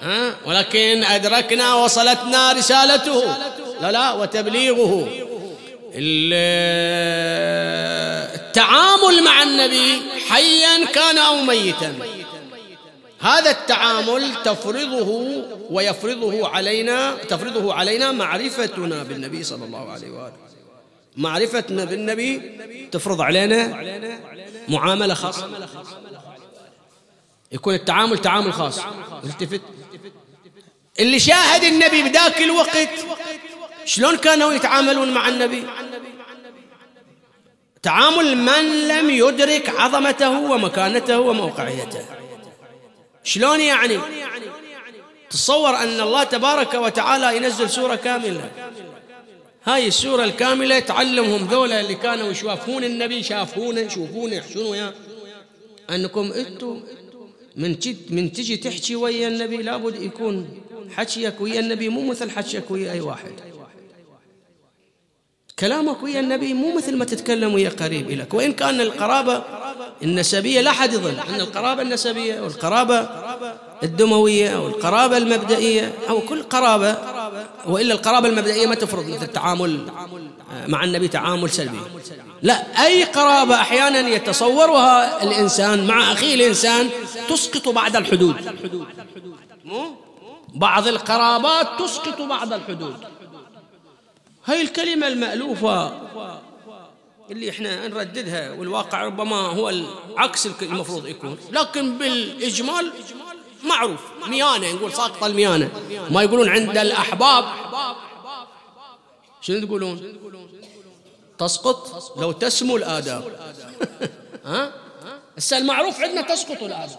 ها؟ 0.02 0.34
ولكن 0.46 1.04
أدركنا 1.04 1.74
وصلتنا 1.74 2.52
رسالته. 2.52 3.36
لا 3.80 3.92
لا 3.92 4.12
وتبليغه. 4.12 5.08
التعامل 8.34 9.22
مع 9.24 9.42
النبي 9.42 10.02
حيا 10.28 10.84
كان 10.84 11.18
أو 11.18 11.36
ميتا. 11.36 11.94
هذا 13.20 13.50
التعامل 13.50 14.42
تفرضه 14.44 15.42
ويفرضه 15.70 16.48
علينا 16.48 17.14
تفرضه 17.14 17.74
علينا 17.74 18.12
معرفتنا 18.12 19.02
بالنبي 19.02 19.42
صلى 19.42 19.64
الله 19.64 19.92
عليه 19.92 20.10
وآله. 20.10 20.32
معرفتنا 21.16 21.84
بالنبي 21.84 22.42
تفرض 22.92 23.20
علينا 23.20 23.66
معاملة 24.68 25.14
خاصة. 25.14 25.68
يكون 27.52 27.74
التعامل 27.74 28.18
تعامل 28.18 28.52
خاص. 28.52 28.80
التفت 29.24 29.60
اللي 31.00 31.18
شاهد 31.18 31.64
النبي 31.64 32.02
بذاك 32.02 32.42
الوقت 32.42 32.88
شلون 33.84 34.16
كانوا 34.16 34.52
يتعاملون 34.52 35.14
مع 35.14 35.28
النبي؟ 35.28 35.64
تعامل 37.82 38.36
من 38.36 38.88
لم 38.88 39.10
يدرك 39.10 39.68
عظمته 39.68 40.40
ومكانته 40.50 41.20
وموقعيته. 41.20 42.04
شلون 43.26 43.60
يعني؟ 43.60 43.98
تصور 45.30 45.76
أن 45.76 46.00
الله 46.00 46.24
تبارك 46.24 46.74
وتعالى 46.74 47.36
ينزل 47.36 47.70
سورة 47.70 47.94
كاملة. 47.94 48.50
هاي 49.64 49.86
السورة 49.86 50.24
الكاملة 50.24 50.78
تعلمهم 50.78 51.46
ذولا 51.46 51.80
اللي 51.80 51.94
كانوا 51.94 52.30
يشوفون 52.30 52.84
النبي 52.84 53.22
شافونه 53.22 53.80
يشوفونه 53.80 54.42
شنو 54.54 54.74
يا. 54.74 54.94
أنكم 55.90 56.32
أنتم 56.32 56.82
من 57.56 57.76
من 58.10 58.32
تجي 58.32 58.56
تحكي 58.56 58.96
ويا 58.96 59.28
النبي 59.28 59.56
لابد 59.56 60.02
يكون 60.02 60.62
حكيك 60.96 61.40
ويا 61.40 61.60
النبي 61.60 61.88
مو 61.88 62.02
مثل 62.10 62.30
حكيك 62.30 62.70
ويا 62.70 62.92
أي 62.92 63.00
واحد. 63.00 63.32
كلامك 65.58 66.02
ويا 66.02 66.20
النبي 66.20 66.54
مو 66.54 66.76
مثل 66.76 66.96
ما 66.96 67.04
تتكلم 67.04 67.54
ويا 67.54 67.68
قريب 67.68 68.10
لك 68.10 68.34
وإن 68.34 68.52
كان 68.52 68.80
القرابة 68.80 69.42
النسبية 70.02 70.60
لا 70.60 70.70
أحد 70.70 70.92
يظن. 70.92 71.14
أن 71.28 71.40
القرابة 71.40 71.82
النسبية 71.82 72.40
والقرابة 72.40 73.08
الدموية 73.82 74.56
أو 74.56 74.68
القرابة 74.68 75.16
المبدئية 75.16 75.92
أو 76.08 76.20
كل 76.20 76.42
قرابة 76.42 76.96
وإلا 77.66 77.94
القرابة 77.94 78.28
المبدئية 78.28 78.66
ما 78.66 78.74
تفرض 78.74 79.08
مثل 79.08 79.22
التعامل 79.22 79.86
مع 80.66 80.84
النبي 80.84 81.08
تعامل 81.08 81.50
سلبي. 81.50 81.80
لا 82.42 82.86
أي 82.86 83.04
قرابة 83.04 83.54
أحيانا 83.54 84.08
يتصورها 84.08 85.22
الإنسان 85.22 85.86
مع 85.86 86.12
أخيه 86.12 86.34
الإنسان 86.34 86.88
تسقط 87.28 87.68
بعد 87.68 87.96
الحدود. 87.96 88.36
بعض 90.54 90.88
القرابات 90.88 91.68
تسقط 91.78 92.22
بعض 92.22 92.52
الحدود. 92.52 92.96
هاي 94.46 94.62
الكلمة 94.62 95.08
المألوفة 95.08 95.92
اللي 97.30 97.50
إحنا 97.50 97.88
نرددها 97.88 98.52
والواقع 98.52 99.04
ربما 99.04 99.36
هو 99.36 99.68
العكس 99.68 100.46
المفروض 100.62 101.06
يكون. 101.06 101.38
لكن 101.50 101.98
بالإجمال 101.98 102.92
معروف. 103.64 104.00
ميانة 104.26 104.72
نقول 104.72 104.92
ساقطة 104.92 105.26
الميانة. 105.26 105.70
ما 106.10 106.22
يقولون 106.22 106.48
عند 106.48 106.78
الأحباب. 106.78 107.44
شنو 109.40 109.66
تقولون؟ 109.66 110.16
تسقط؟ 111.38 112.12
لو 112.20 112.32
تسمو 112.32 112.76
الآداب. 112.76 113.24
ها؟ 114.44 114.72
هسه 115.38 115.58
المعروف 115.58 116.00
عندنا 116.00 116.20
تسقط 116.20 116.62
الآداب. 116.62 116.98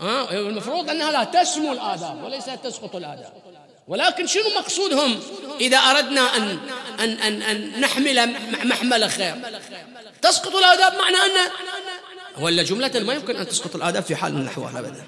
ها؟ 0.00 0.32
المفروض 0.32 0.90
أنها 0.90 1.12
لا 1.12 1.24
تسمو 1.24 1.72
الآداب 1.72 2.24
وليس 2.24 2.44
تسقط 2.64 2.96
الآداب. 2.96 3.32
ولكن 3.88 4.26
شنو 4.26 4.42
مقصودهم؟ 4.58 5.20
إذا 5.60 5.76
أردنا 5.76 6.20
أن 6.20 6.58
أن 7.00 7.10
أن, 7.10 7.42
أن 7.42 7.80
نحمل 7.80 8.30
محمل 8.64 9.10
خير. 9.10 9.34
تسقط 10.22 10.56
الآداب 10.56 10.92
معنى 10.92 11.16
أن 11.16 11.50
ولا 12.42 12.62
جملة 12.62 13.00
ما 13.00 13.14
يمكن 13.14 13.36
أن 13.36 13.48
تسقط 13.48 13.76
الآداب 13.76 14.02
في 14.02 14.16
حال 14.16 14.34
من 14.34 14.42
الأحوال 14.42 14.76
أبدا. 14.76 15.06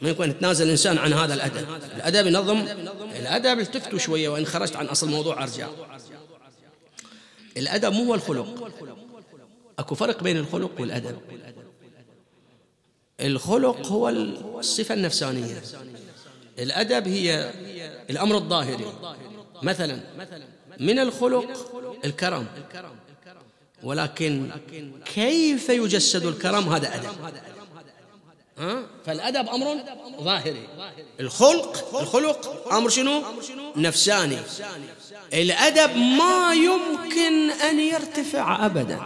ما 0.00 0.08
يمكن 0.08 0.30
يتنازل 0.30 0.64
الإنسان 0.64 0.98
عن 0.98 1.12
هذا 1.12 1.34
الأدب. 1.34 1.66
الأدب 1.96 2.26
ينظم 2.26 2.68
الأدب 3.16 3.58
التفتوا 3.58 3.98
شوية 3.98 4.28
وإن 4.28 4.46
خرجت 4.46 4.76
عن 4.76 4.86
أصل 4.86 5.06
الموضوع 5.06 5.42
أرجع. 5.42 5.68
الأدب 7.56 7.92
مو 7.92 8.04
هو 8.04 8.14
الخلق. 8.14 8.70
أكو 9.78 9.94
فرق 9.94 10.22
بين 10.22 10.36
الخلق 10.36 10.80
والأدب. 10.80 11.18
الخلق 13.20 13.86
هو 13.86 14.08
الصفة 14.08 14.94
النفسانية. 14.94 15.62
الأدب 16.58 17.08
هي 17.08 17.52
الأمر 18.10 18.36
الظاهري. 18.36 18.86
مثلا 19.62 20.00
من 20.80 20.98
الخلق 20.98 21.44
الكرم 22.04 22.46
ولكن 23.82 24.50
كيف 25.14 25.68
يجسد 25.68 26.26
الكرم 26.26 26.68
هذا 26.68 26.94
أدب. 26.94 27.08
ها؟ 28.58 28.82
فالأدب 29.06 29.48
أمر 29.48 29.76
ظاهري. 30.22 30.68
الخلق 31.20 31.98
الخلق 32.00 32.72
أمر 32.72 32.88
شنو؟ 32.88 33.22
نفساني. 33.76 34.38
الأدب 35.34 35.96
ما 35.96 36.54
يمكن 36.54 37.50
أن 37.50 37.80
يرتفع 37.80 38.66
أبدا. 38.66 38.98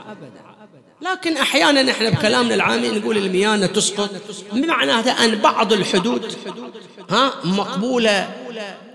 لكن 1.03 1.37
أحيانا 1.37 1.91
إحنا 1.91 2.11
بكلامنا 2.11 2.55
العامي 2.55 2.88
نقول 2.88 3.17
الميانة 3.17 3.67
تسقط. 3.67 4.11
بمعنى 4.53 4.93
أن 4.93 5.35
بعض 5.35 5.73
الحدود 5.73 6.35
ها 7.11 7.33
مقبولة. 7.45 8.35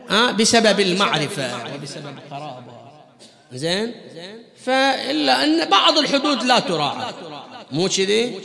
ها؟ 0.10 0.32
بسبب 0.32 0.80
المعرفة 0.80 1.74
وبسبب 1.76 2.17
القرابة. 2.17 2.74
زين؟ 3.54 3.93
فإلا 4.65 5.43
أن 5.43 5.70
بعض 5.70 5.98
الحدود 5.98 6.43
لا 6.43 6.60
تراعى. 6.60 7.13
مو 7.72 7.88
كذي؟ 7.88 8.39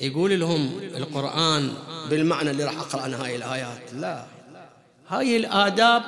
يقول 0.00 0.40
لهم 0.40 0.80
القرآن 0.96 1.74
بالمعنى 2.10 2.50
اللي 2.50 2.64
راح 2.64 2.78
أقرأ 2.78 3.06
أنا 3.06 3.24
هاي 3.24 3.36
الآيات. 3.36 3.92
لا. 3.92 4.24
هاي 5.08 5.36
الآداب 5.36 6.02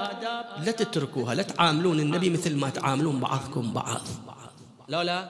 لا 0.64 0.72
تتركوها 0.72 1.34
لا 1.34 1.42
تعاملون 1.42 2.00
النبي 2.00 2.30
مثل 2.30 2.56
ما 2.56 2.70
تعاملون 2.70 3.20
بعضكم 3.20 3.72
بعض. 3.72 4.02
لا 4.88 5.04
لا. 5.04 5.28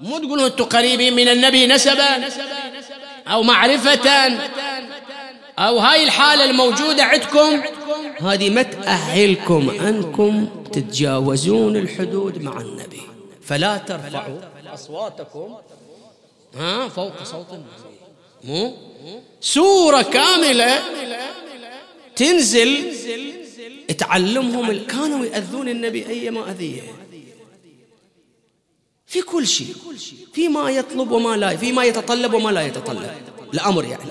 مو 0.00 0.18
تقولون 0.18 0.44
أنتم 0.44 0.64
قريبين 0.64 1.16
من 1.16 1.28
النبي 1.28 1.66
نسبا 1.66 2.28
أو 3.26 3.42
معرفة. 3.42 4.28
أو 5.58 5.78
هاي 5.78 6.04
الحالة 6.04 6.44
الموجودة 6.44 7.04
عندكم؟ 7.04 7.62
هذه 8.20 8.50
ما 8.50 8.62
تأهلكم 8.62 9.70
أنكم 9.70 10.48
تتجاوزون 10.72 11.76
الحدود 11.76 12.42
مع 12.42 12.60
النبي. 12.60 13.02
فلا 13.42 13.76
ترفعوا 13.76 14.38
أصواتكم. 14.74 15.54
ها 16.54 16.88
فوق 16.88 17.22
صوت 17.24 17.46
النبي. 17.52 17.66
مو؟ 18.44 18.74
سورة 19.40 20.02
كاملة 20.02 20.82
تنزل 22.16 22.92
تعلمهم 23.98 24.86
كانوا 24.86 25.26
يأذون 25.26 25.68
النبي 25.68 26.06
أيما 26.08 26.50
أذية. 26.50 26.82
في 29.06 29.22
كل 29.22 29.46
شيء. 29.46 29.74
فيما 30.32 30.70
يطلب 30.70 31.10
وما 31.10 31.36
لا 31.36 31.56
فيما 31.56 31.84
يتطلب 31.84 32.34
وما 32.34 32.50
لا 32.50 32.62
يتطلب. 32.66 33.10
الأمر 33.54 33.84
يعني. 33.84 34.04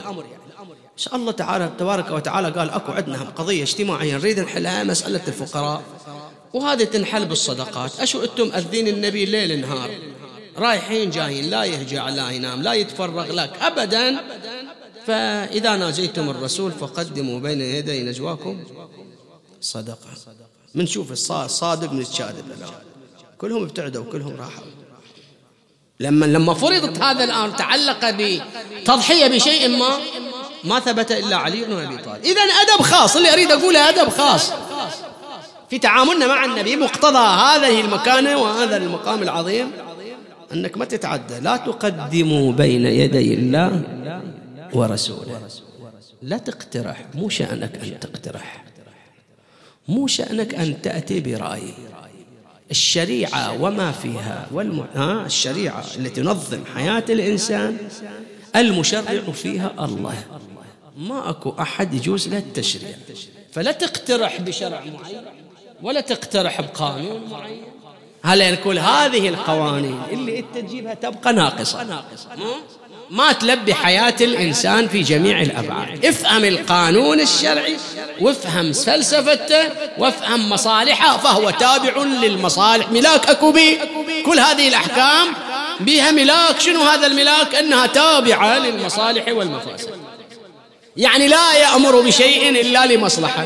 إن 0.93 0.97
شاء 0.97 1.15
الله 1.15 1.31
تعالى 1.31 1.71
تبارك 1.79 2.11
وتعالى 2.11 2.49
قال 2.49 2.69
أكو 2.69 2.91
عندنا 2.91 3.17
قضية 3.17 3.63
اجتماعية. 3.63 4.17
نريد 4.17 4.39
نحلها 4.39 4.83
مسألة 4.83 5.21
الفقراء. 5.27 5.81
وهذه 6.53 6.83
تنحل 6.83 7.25
بالصدقات. 7.25 7.99
أشو 7.99 8.23
أنتم 8.23 8.51
أذين 8.55 8.87
النبي 8.87 9.25
ليل 9.25 9.61
نهار؟ 9.61 9.89
رايحين 10.57 11.09
جايين 11.09 11.49
لا 11.49 11.63
يهجع 11.63 12.09
لا 12.09 12.29
ينام 12.29 12.61
لا 12.61 12.73
يتفرغ 12.73 13.31
لك 13.31 13.57
أبدا. 13.61 14.23
فإذا 15.07 15.75
ناجيتم 15.75 16.29
الرسول 16.29 16.71
فقدموا 16.71 17.39
بين 17.39 17.61
يدي 17.61 18.03
نجواكم 18.03 18.63
صدقة. 19.61 20.09
منشوف 20.75 21.31
الصادق 21.31 21.91
من 21.91 22.01
الشاذب 22.01 22.45
كلهم 23.37 23.63
ابتعدوا 23.63 24.11
كلهم 24.11 24.35
راحوا. 24.35 24.63
لما 25.99 26.25
لما 26.25 26.53
فرضت 26.53 27.01
هذا 27.01 27.23
الأمر 27.23 27.49
تعلق 27.57 28.09
بتضحية 28.09 29.27
بشيء 29.27 29.67
ما 29.69 29.97
ما 30.63 30.79
ثبت 30.79 31.11
إلا 31.11 31.35
علي 31.35 31.63
بن 31.63 31.73
أبي 31.73 31.97
طالب. 31.97 32.23
اذا 32.23 32.41
أدب 32.41 32.81
خاص 32.81 33.15
اللي 33.15 33.33
أريد 33.33 33.51
أقوله 33.51 33.89
أدب 33.89 34.09
خاص. 34.09 34.51
في 35.69 35.79
تعاملنا 35.79 36.27
مع 36.27 36.45
النبي 36.45 36.75
مقتضى 36.75 37.17
هذه 37.17 37.81
المكانة 37.81 38.37
وهذا 38.37 38.77
المقام 38.77 39.23
العظيم 39.23 39.71
أنك 40.53 40.77
ما 40.77 40.85
تتعدى 40.85 41.39
لا 41.39 41.57
تقدموا 41.57 42.51
بين 42.51 42.85
يدي 42.85 43.33
الله 43.33 43.81
ورسوله. 44.73 45.41
لا 46.21 46.37
تقترح 46.37 47.05
مو 47.15 47.29
شأنك 47.29 47.75
أن 47.83 47.99
تقترح. 47.99 48.63
مو 49.87 50.07
شأنك 50.07 50.55
أن 50.55 50.81
تأتي 50.81 51.19
برأي. 51.19 51.73
الشريعة 52.71 53.61
وما 53.61 53.91
فيها 53.91 54.47
والم... 54.51 54.85
ها 54.95 55.25
الشريعة 55.25 55.83
التي 55.97 56.21
تنظم 56.21 56.59
حياة 56.75 57.03
الإنسان 57.09 57.77
المشرع 58.55 59.19
فيها 59.33 59.71
الله. 59.79 60.23
ما 60.97 61.29
أكو 61.29 61.53
أحد 61.59 61.93
يجوز 61.93 62.27
له 62.27 62.37
التشريع. 62.37 62.95
فلا 63.53 63.71
تقترح 63.71 64.41
بشرع 64.41 64.79
معين 64.79 65.21
ولا 65.81 66.01
تقترح 66.01 66.61
بقانون 66.61 67.27
معين. 67.31 67.63
هلا 68.23 68.51
نقول 68.51 68.79
هذه 68.79 69.29
القوانين 69.29 70.01
اللي 70.11 70.39
انت 70.39 70.57
تجيبها 70.57 70.93
تبقى 70.93 71.33
ناقصة. 71.33 72.03
ما 73.09 73.31
تلبي 73.31 73.73
حياة 73.73 74.15
الإنسان 74.21 74.87
في 74.87 75.01
جميع 75.01 75.41
الأبعاد. 75.41 76.05
افهم 76.05 76.45
القانون 76.45 77.19
الشرعي 77.19 77.77
وافهم 78.21 78.73
فلسفته 78.73 79.69
وافهم 79.97 80.49
مصالحه 80.49 81.17
فهو 81.17 81.49
تابع 81.49 82.03
للمصالح. 82.03 82.89
ملاك 82.91 83.29
أكو 83.29 83.51
بي؟ 83.51 83.79
كل 84.25 84.39
هذه 84.39 84.67
الأحكام 84.67 85.27
بها 85.79 86.11
ملاك. 86.11 86.59
شنو 86.59 86.81
هذا 86.81 87.07
الملاك؟ 87.07 87.55
أنها 87.55 87.85
تابعة 87.85 88.59
للمصالح 88.59 89.27
والمفاسد. 89.27 90.00
يعني 90.97 91.27
لا 91.27 91.57
يأمر 91.57 92.01
بشيء 92.01 92.49
إلا 92.49 92.85
لمصلحة 92.85 93.45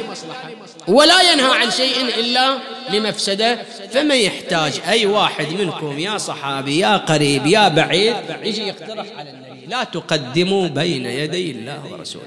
ولا 0.88 1.32
ينهى 1.32 1.62
عن 1.62 1.72
شيء 1.72 2.02
إلا 2.20 2.58
لمفسدة 2.90 3.60
فما 3.94 4.16
يحتاج 4.16 4.74
أي 4.88 5.06
واحد 5.06 5.48
منكم 5.54 6.00
يا 6.00 6.18
صحابي 6.18 6.80
يا 6.80 6.98
قريب 6.98 7.46
يا 7.46 7.68
بعيد 7.68 8.16
يجي 8.44 8.68
يقترح 8.68 9.06
على 9.18 9.30
النبي. 9.30 9.66
لا 9.68 9.84
تقدموا 9.84 10.68
بين 10.68 11.06
يدي 11.06 11.52
الله 11.52 11.82
ورسوله. 11.92 12.26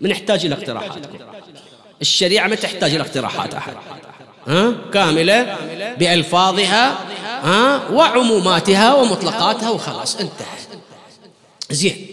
من 0.00 0.10
يحتاج 0.10 0.44
إلى 0.44 0.54
اقتراحاتكم؟ 0.54 1.18
الشريعة 2.00 2.48
ما 2.48 2.54
تحتاج 2.54 2.94
إلى 2.94 3.02
اقتراحات 3.02 3.54
أحد. 3.54 3.74
ها؟ 4.46 4.74
كاملة 4.92 5.56
بألفاظها 5.98 6.98
ها؟ 7.42 7.90
وعموماتها 7.90 8.94
ومطلقاتها 8.94 9.70
وخلاص 9.70 10.16
انتهى. 10.16 10.58
زين. 11.70 12.06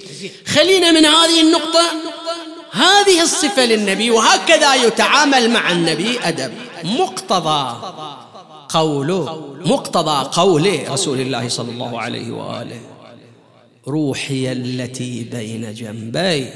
خلينا 0.45 0.91
من 0.91 1.05
هذه 1.05 1.41
النقطة. 1.41 1.91
هذه 2.71 3.21
الصفة 3.23 3.65
للنبي 3.65 4.11
وهكذا 4.11 4.75
يتعامل 4.75 5.49
مع 5.49 5.71
النبي 5.71 6.19
أدب. 6.19 6.51
مقتضى 6.83 7.77
قوله 8.69 9.53
مقتضى 9.65 10.29
قول 10.33 10.89
رسول 10.89 11.19
الله 11.19 11.47
صلى 11.49 11.71
الله 11.71 12.01
عليه 12.01 12.31
وآله. 12.31 12.81
روحي 13.87 14.51
التي 14.51 15.23
بين 15.31 15.73
جنبي. 15.73 16.49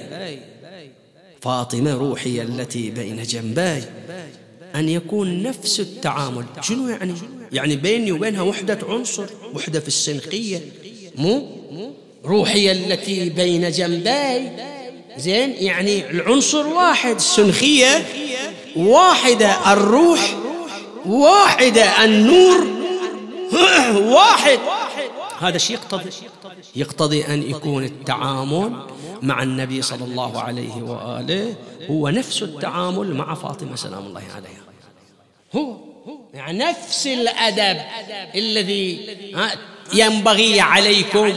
فاطمة 1.41 1.93
روحي 1.93 2.41
التي 2.41 2.89
بين 2.89 3.23
جنبي. 3.23 3.83
أن 4.75 4.89
يكون 4.89 5.43
نفس 5.43 5.79
التعامل. 5.79 6.45
شنو 6.61 6.87
يعني؟ 6.87 7.13
يعني 7.51 7.75
بيني 7.75 8.11
وبينها 8.11 8.41
وحدة 8.41 8.79
عنصر 8.89 9.25
وحدة 9.53 9.79
في 9.79 9.87
السنقية. 9.87 10.61
مو؟ 11.15 11.47
روحي 12.25 12.71
التي 12.71 13.29
بين 13.29 13.71
جنبي 13.71 14.51
زين 15.17 15.53
يعني 15.57 16.09
العنصر 16.09 16.67
واحد 16.67 17.15
السنخية 17.15 18.05
واحدة 18.75 19.73
الروح 19.73 20.35
واحدة 21.05 22.05
النور 22.05 22.67
واحد. 23.95 24.59
هذا 25.39 25.55
الشيء 25.55 25.75
يقتضي؟ 25.75 26.09
يقتضي 26.75 27.25
أن 27.25 27.49
يكون 27.49 27.83
التعامل 27.83 28.73
مع 29.21 29.43
النبي 29.43 29.81
صلى 29.81 30.05
الله 30.05 30.41
عليه 30.41 30.75
وآله 30.75 31.55
هو 31.89 32.09
نفس 32.09 32.43
التعامل 32.43 33.13
مع 33.13 33.35
فاطمة 33.35 33.75
سلام 33.75 34.05
الله 34.05 34.23
عليها. 34.35 34.61
هو 35.55 35.77
يعني 36.33 36.57
نفس 36.57 37.07
الأدب 37.07 37.81
الذي 38.35 39.17
ينبغي 39.93 40.61
عليكم 40.61 41.33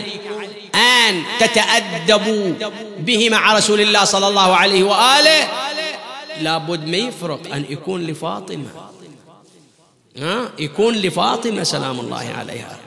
تتأدبوا 1.40 2.70
به 2.98 3.30
مع 3.30 3.56
رسول 3.56 3.80
الله 3.80 4.04
صلى 4.04 4.28
الله 4.28 4.56
عليه 4.56 4.84
وآله 4.84 5.48
لابد 6.40 6.86
ما 6.88 6.96
يفرق 6.96 7.40
أن 7.54 7.64
يكون 7.68 8.06
لفاطمة. 8.06 8.66
ها؟ 10.18 10.50
يكون 10.58 10.94
لفاطمة 10.94 11.62
سلام 11.62 12.00
الله 12.00 12.34
عليها. 12.38 12.78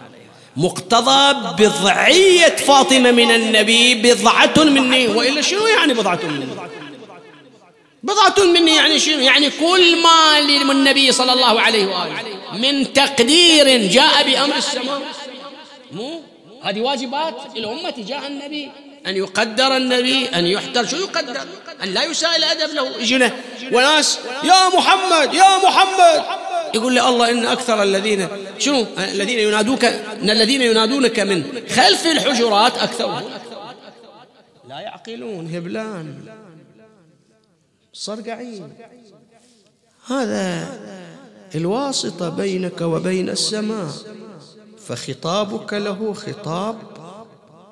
مقتضى 0.58 1.34
بضعية 1.64 2.56
فاطمة 2.56 3.12
من 3.12 3.32
النبي 3.32 3.96
بضعة 3.96 4.54
مني. 4.58 5.08
وإلا 5.08 5.42
شنو 5.42 5.68
يعني 5.68 5.94
بضعة 5.94 6.20
مني؟ 6.24 6.46
بضعة 8.04 8.46
مني 8.46 8.76
يعني 8.76 9.00
شنو؟ 9.00 9.20
يعني 9.20 9.50
كل 9.50 10.04
ما 10.04 10.42
للنبي 10.42 11.12
صلى 11.12 11.34
الله 11.34 11.62
عليه 11.62 11.86
وآله. 11.86 12.24
من 12.54 12.94
تقدير 12.94 13.88
جاء 13.88 14.30
بأمر 14.30 14.56
السماء. 14.56 15.02
مو؟ 15.92 16.22
هذه 16.62 16.82
واجبات 16.82 17.36
الأمة 17.56 17.90
تجاه 17.90 18.28
النبي 18.28 18.72
أن 19.08 19.16
يقدر 19.16 19.78
النبي 19.78 20.26
أن 20.26 20.46
يحتر. 20.46 20.86
شو 20.86 20.96
يقدر؟ 20.96 21.42
أن 21.84 21.88
لا 21.88 22.04
يساء 22.04 22.36
الأدب 22.36 22.74
له 22.74 22.98
يجينا 22.98 23.32
وناس 23.74 24.20
يا 24.44 24.78
محمد 24.78 25.34
يا 25.34 25.58
محمد. 25.58 26.24
يقول 26.76 26.94
لي 26.94 27.10
الله 27.10 27.30
إن 27.32 27.46
أكثر 27.46 27.84
الذين 27.84 28.28
شنو؟ 28.58 28.86
الذين 28.98 29.40
ينادوك 29.40 29.86
إن 29.86 30.30
الذين 30.30 30.62
ينادونك 30.62 31.20
من 31.20 31.44
خلف 31.70 32.08
الحجرات 32.08 32.78
أكثرهم 32.78 33.24
لا 34.70 34.80
يعقلون 34.80 35.56
هبلان 35.56 36.16
صرقعين. 37.94 38.74
هذا 40.08 40.68
الواسطة 41.56 42.30
بينك 42.30 42.82
وبين 42.82 43.30
السماء. 43.30 43.92
فخطابك 44.88 45.74
له 45.74 46.14
خطاب 46.14 46.78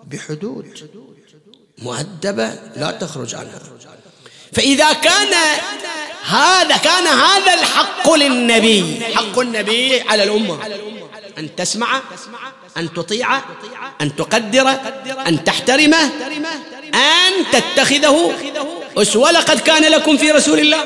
بحدود 0.08 0.89
مؤدبة 1.78 2.54
لا 2.75 2.91
تخرج 2.91 3.36
عنها. 3.36 3.60
فإذا 4.54 4.93
كان 4.93 5.34
هذا 6.25 6.78
كان 6.78 7.08
هذا 7.08 7.54
الحق 7.54 8.13
للنبي 8.13 9.06
حق 9.13 9.39
النبي 9.39 10.01
على 10.01 10.23
الأمة. 10.23 10.60
أن 11.38 11.56
تسمع 11.56 12.01
أن 12.78 12.93
تطيع 12.93 13.38
أن 14.01 14.15
تقدر 14.15 14.69
أن 15.28 15.43
تحترمه 15.43 16.04
أن 16.93 17.34
تتخذه 17.51 18.34
أسوة 18.97 19.32
لقد 19.32 19.60
كان 19.60 19.91
لكم 19.91 20.17
في 20.17 20.32
رسول 20.32 20.60
الله. 20.60 20.86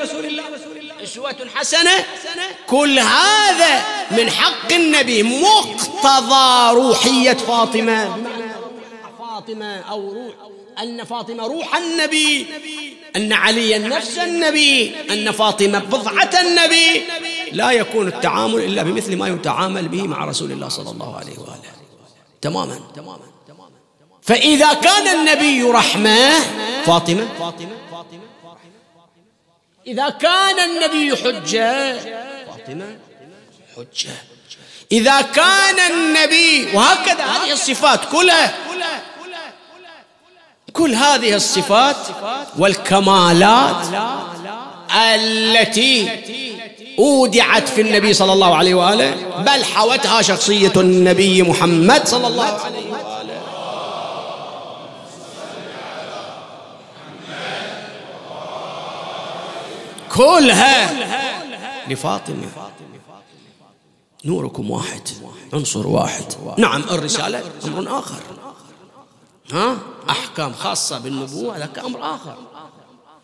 أسوة 1.03 1.35
حسنة. 1.55 2.05
كل 2.67 2.99
هذا 2.99 3.83
من 4.11 4.29
حق 4.29 4.73
النبي 4.73 5.23
مقتضى 5.23 6.75
روحية 6.75 7.33
فاطمة. 7.33 8.17
فاطمة 9.19 9.79
أو 9.79 10.13
روح 10.13 10.33
أن 10.83 11.03
فاطمة 11.03 11.47
روح 11.47 11.75
النبي 11.75 12.47
أن 13.15 13.33
علي 13.33 13.77
نفس 13.77 14.17
النبي 14.17 14.95
أن 15.11 15.31
فاطمة 15.31 15.79
بضعة 15.79 16.29
النبي. 16.41 17.01
لا 17.51 17.71
يكون 17.71 18.07
التعامل 18.07 18.63
إلا 18.63 18.83
بمثل 18.83 19.15
ما 19.17 19.27
يتعامل 19.27 19.87
به 19.87 20.03
مع 20.03 20.25
رسول 20.25 20.51
الله 20.51 20.69
صلى 20.69 20.91
الله 20.91 21.17
عليه 21.17 21.39
وآله. 21.39 21.71
تماما. 22.41 22.79
فإذا 24.21 24.73
كان 24.73 25.07
النبي 25.07 25.63
رحمة 25.63 26.31
فاطمة 26.85 27.27
إذا 29.89 30.09
كان 30.09 30.59
النبي 30.59 31.15
حجة. 31.15 31.99
فاطمة 32.47 32.97
حجة. 33.75 34.09
إذا 34.91 35.21
كان 35.21 35.79
النبي 35.91 36.67
وهكذا 36.73 37.23
هذه 37.25 37.51
الصفات 37.53 37.99
كلها. 38.11 38.53
كل 40.73 40.95
هذه 40.95 41.35
الصفات 41.35 41.95
والكمالات 42.57 43.85
التي 44.95 46.09
أودعت 46.99 47.67
في 47.69 47.81
النبي 47.81 48.13
صلى 48.13 48.33
الله 48.33 48.55
عليه 48.55 48.73
وآله 48.73 49.15
بل 49.37 49.63
حوتها 49.65 50.21
شخصية 50.21 50.73
النبي 50.77 51.43
محمد 51.43 52.07
صلى 52.07 52.27
الله 52.27 52.43
عليه 52.43 52.77
وآله. 52.77 52.88
كلها 60.19 61.87
لفاطمة. 61.87 62.71
نوركم 64.25 64.71
واحد 64.71 65.01
عنصر 65.53 65.87
واحد. 65.87 66.25
نعم 66.57 66.81
الرسالة 66.81 67.43
أمر 67.65 67.99
آخر. 67.99 68.19
ها؟ 69.51 69.77
أحكام 70.09 70.53
خاصة 70.53 70.99
بالنبوة 70.99 71.57
لك 71.57 71.79
أمر 71.79 72.15
آخر. 72.15 72.37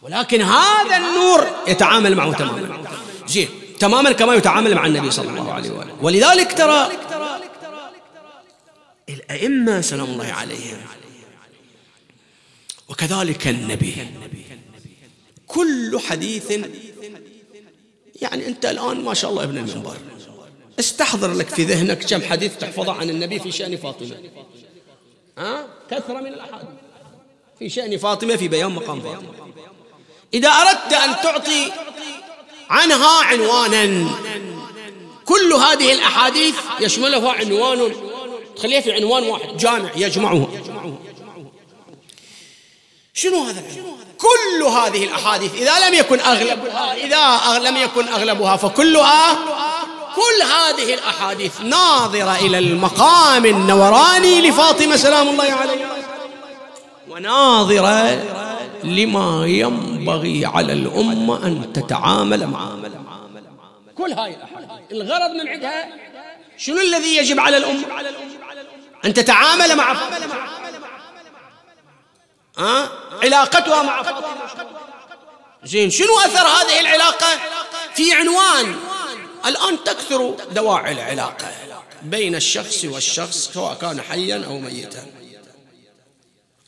ولكن 0.01 0.41
هذا 0.41 0.97
النور 0.97 1.47
يتعامل 1.67 2.15
معه 2.15 2.33
تماما. 2.33 2.87
زين 3.27 3.49
تماما 3.79 4.11
كما 4.11 4.33
يتعامل 4.33 4.75
مع 4.75 4.85
النبي 4.85 5.11
صلى 5.11 5.29
الله 5.29 5.53
عليه 5.53 5.71
وآله. 5.71 5.93
ولذلك 6.01 6.57
ترى 6.57 6.87
الأئمة 9.09 9.81
سلام 9.81 10.05
الله 10.05 10.33
عليهم 10.33 10.77
وكذلك 12.89 13.47
النبي. 13.47 14.07
كل 15.47 15.99
حديث 15.99 16.51
يعني 18.21 18.47
أنت 18.47 18.65
الآن 18.65 19.03
ما 19.03 19.13
شاء 19.13 19.31
الله 19.31 19.43
ابن 19.43 19.57
المنبر. 19.57 19.97
استحضر 20.79 21.33
لك 21.33 21.49
في 21.49 21.63
ذهنك 21.63 22.05
كم 22.05 22.21
حديث 22.21 22.57
تحفظه 22.57 22.93
عن 22.93 23.09
النبي 23.09 23.39
في 23.39 23.51
شأن 23.51 23.77
فاطمة. 23.77 24.17
ها؟ 25.37 25.67
كثرة 25.91 26.19
من 26.19 26.27
الأحاديث. 26.27 26.69
في 27.59 27.69
شأن 27.69 27.97
فاطمة 27.97 28.35
في 28.35 28.47
بيان 28.47 28.71
مقام 28.71 29.01
فاطمة. 29.01 29.29
إذا 30.33 30.49
أردت 30.49 30.93
أن 30.93 31.15
تعطي 31.23 31.71
عنها 32.69 33.23
عنوانا 33.23 34.09
كل 35.25 35.53
هذه 35.53 35.93
الأحاديث 35.93 36.55
يشملها 36.81 37.31
عنوان 37.31 37.91
تخليها 38.55 38.81
في 38.81 38.91
عنوان 38.93 39.23
واحد 39.23 39.57
جامع 39.57 39.91
يجمعها. 39.95 40.47
شنو 43.13 43.43
هذا 43.43 43.63
كل 44.17 44.63
هذه 44.63 45.03
الأحاديث 45.03 45.53
إذا 45.53 45.87
لم 45.87 45.93
يكن 45.93 46.19
أغلبها 46.19 46.93
إذا 46.93 47.59
لم 47.69 47.77
يكن 47.77 48.07
أغلبها 48.07 48.55
فكلها 48.55 49.35
كل 50.15 50.43
هذه 50.43 50.93
الأحاديث 50.93 51.61
ناظرة 51.61 52.35
إلى 52.35 52.59
المقام 52.59 53.45
النوراني 53.45 54.49
لفاطمة 54.49 54.95
سلام 54.95 55.27
الله 55.27 55.43
عليها. 55.43 55.95
وناظرة 57.09 58.23
لما 58.83 59.45
ينبغي 59.45 60.45
على 60.45 60.73
الأمة 60.73 61.45
أن 61.47 61.73
تتعامل 61.73 62.47
معه 62.47 62.77
كل 63.97 64.13
هاي 64.13 64.35
الأحاديث. 64.35 64.69
الغرض 64.91 65.31
من 65.31 65.47
عندها 65.47 65.87
شنو 66.57 66.81
الذي 66.81 67.17
يجب 67.17 67.39
على 67.39 67.57
الأمة؟ 67.57 67.85
أن 69.05 69.13
تتعامل 69.13 69.75
مع 69.75 69.95
ها؟ 72.57 72.91
علاقتها 73.23 73.83
مع 73.83 74.03
فاطمة. 74.03 74.35
زين 75.63 75.89
شنو 75.89 76.19
أثر 76.19 76.47
هذه 76.47 76.79
العلاقة؟ 76.79 77.27
في 77.95 78.13
عنوان. 78.13 78.75
الآن 79.45 79.83
تكثر 79.83 80.35
دواعي 80.51 80.91
العلاقة 80.91 81.51
بين 82.01 82.35
الشخص 82.35 82.85
والشخص 82.85 83.51
سواء 83.53 83.73
كان 83.73 84.01
حيا 84.01 84.45
أو 84.45 84.59
ميتا. 84.59 85.05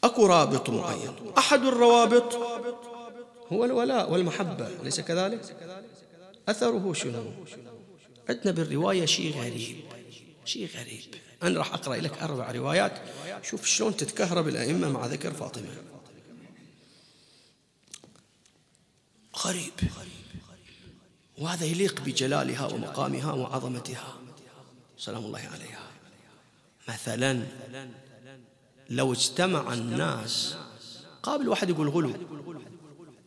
أكو 0.03 0.25
رابط 0.25 0.69
معين. 0.69 1.15
أحد 1.37 1.65
الروابط 1.65 2.33
هو 3.53 3.65
الولاء 3.65 4.11
والمحبة 4.11 4.67
أليس 4.81 4.99
كذلك؟ 4.99 5.41
أثره 6.49 6.93
شنو؟ 6.93 7.23
عندنا 8.29 8.51
بالرواية 8.51 9.05
شيء 9.05 9.35
غريب 9.39 9.77
شيء 10.45 10.69
غريب. 10.79 11.15
أنا 11.43 11.59
راح 11.59 11.73
أقرأ 11.73 11.95
لك 11.95 12.17
أربع 12.17 12.51
روايات. 12.51 13.01
شوف 13.43 13.65
شلون 13.65 13.97
تتكهرب 13.97 14.47
الأئمة 14.47 14.89
مع 14.89 15.05
ذكر 15.05 15.33
فاطمة. 15.33 15.69
غريب. 19.37 19.73
وهذا 21.37 21.65
يليق 21.65 22.01
بجلالها 22.01 22.65
ومقامها 22.65 23.33
وعظمتها. 23.33 24.17
سلام 24.97 25.25
الله 25.25 25.39
عليها. 25.39 25.87
مثلا 26.89 27.43
لو 28.89 29.13
اجتمع 29.13 29.73
الناس 29.73 30.55
قابل 31.23 31.49
واحد 31.49 31.69
يقول 31.69 31.89
غلو. 31.89 32.13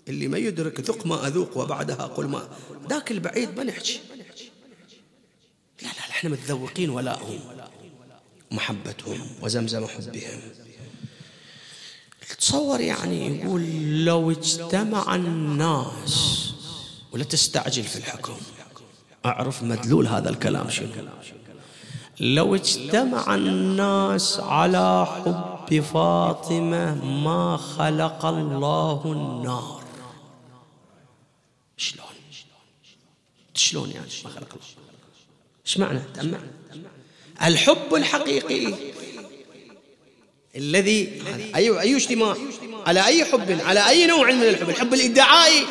اللي 0.08 0.28
ما 0.28 0.38
يدرك 0.38 0.80
ذق 0.80 1.06
ما 1.06 1.26
أذوق 1.26 1.56
وبعدها 1.56 2.06
قل 2.06 2.26
ما. 2.26 2.48
ذاك 2.88 3.10
البعيد 3.10 3.56
ما 3.56 3.64
نحكي. 3.64 4.00
لا 5.82 5.88
لا 5.88 6.00
إحنا 6.10 6.30
متذوقين 6.30 6.90
ولاءهم. 6.90 7.40
محبتهم 8.50 9.20
وزمزم 9.42 9.86
حبهم. 9.86 10.40
تصور 12.38 12.80
يعني 12.80 13.40
يقول 13.40 13.62
لو 14.04 14.30
اجتمع 14.30 15.14
الناس 15.14 16.52
ولا 17.12 17.24
تستعجل 17.24 17.82
في 17.82 17.96
الحكم. 17.96 18.36
أعرف 19.26 19.62
مدلول 19.62 20.06
هذا 20.06 20.30
الكلام 20.30 20.70
شنو. 20.70 20.88
لو 22.20 22.54
اجتمع 22.54 23.34
الناس 23.34 24.40
على 24.40 25.06
حب 25.06 25.80
فاطمة 25.80 27.04
ما 27.04 27.56
خلق 27.56 28.24
الله 28.24 29.02
النار. 29.04 29.82
شلون؟ 31.76 32.06
شلون 33.54 33.90
يعني 33.90 34.10
ما 34.24 34.30
خلق 34.30 34.48
الله؟ 34.52 34.90
إيش 35.66 35.78
معنى؟ 35.78 36.00
تأمل 36.14 36.40
الحب 37.42 37.94
الحقيقي. 37.94 38.74
الذي 40.56 41.22
أي 41.56 41.80
أي 41.80 41.96
اجتماع؟ 41.96 42.36
على 42.86 43.06
أي 43.06 43.24
حب؟ 43.24 43.58
على 43.64 43.88
أي 43.88 44.06
نوع 44.06 44.30
من 44.30 44.42
الحب؟ 44.42 44.68
الحب 44.70 44.94
الادعائي 44.94 45.64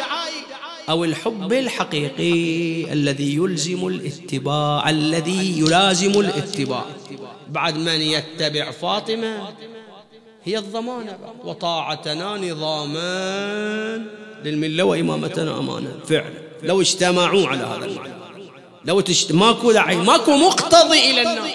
أو 0.89 1.03
الحب 1.03 1.53
الحقيقي 1.53 2.93
الذي 2.93 3.35
يلزم 3.35 3.87
الاتباع 3.87 4.89
الذي 4.89 5.59
يلازم 5.59 6.19
الاتباع. 6.19 6.85
بعد 7.49 7.77
من 7.77 8.01
يتبع 8.01 8.71
فاطمة 8.71 9.53
هي 10.43 10.57
الضمانة. 10.57 11.17
وطاعتنا 11.43 12.37
نظاما 12.37 14.05
للملة 14.43 14.83
وإمامتنا 14.83 15.59
أمانة 15.59 15.99
فعلا. 16.05 16.33
لو 16.63 16.81
اجتمعوا 16.81 17.47
على 17.47 17.63
هذا 17.63 17.85
المعنى. 17.85 18.18
لو 18.85 18.99
تشت... 18.99 19.31
ماكو 19.31 19.71
داعي 19.71 19.95
ماكو 19.95 20.31
مقتضي 20.31 21.11
إلى 21.11 21.21
النار. 21.21 21.51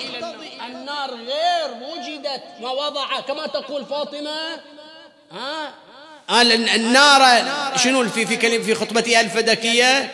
النار. 0.67 1.11
غير 1.11 1.71
وجدت 1.83 2.43
ما 2.61 2.71
وضع 2.71 3.21
كما 3.21 3.47
تقول 3.47 3.87
فاطمة 3.87 4.61
ها؟ 5.33 5.75
قال 6.29 6.69
النار 6.69 7.45
شنو 7.77 8.09
في 8.09 8.27
في 8.27 8.37
كلمة 8.37 8.65
في 8.65 8.75
خطبتها 8.75 9.21
الفدكية 9.21 10.11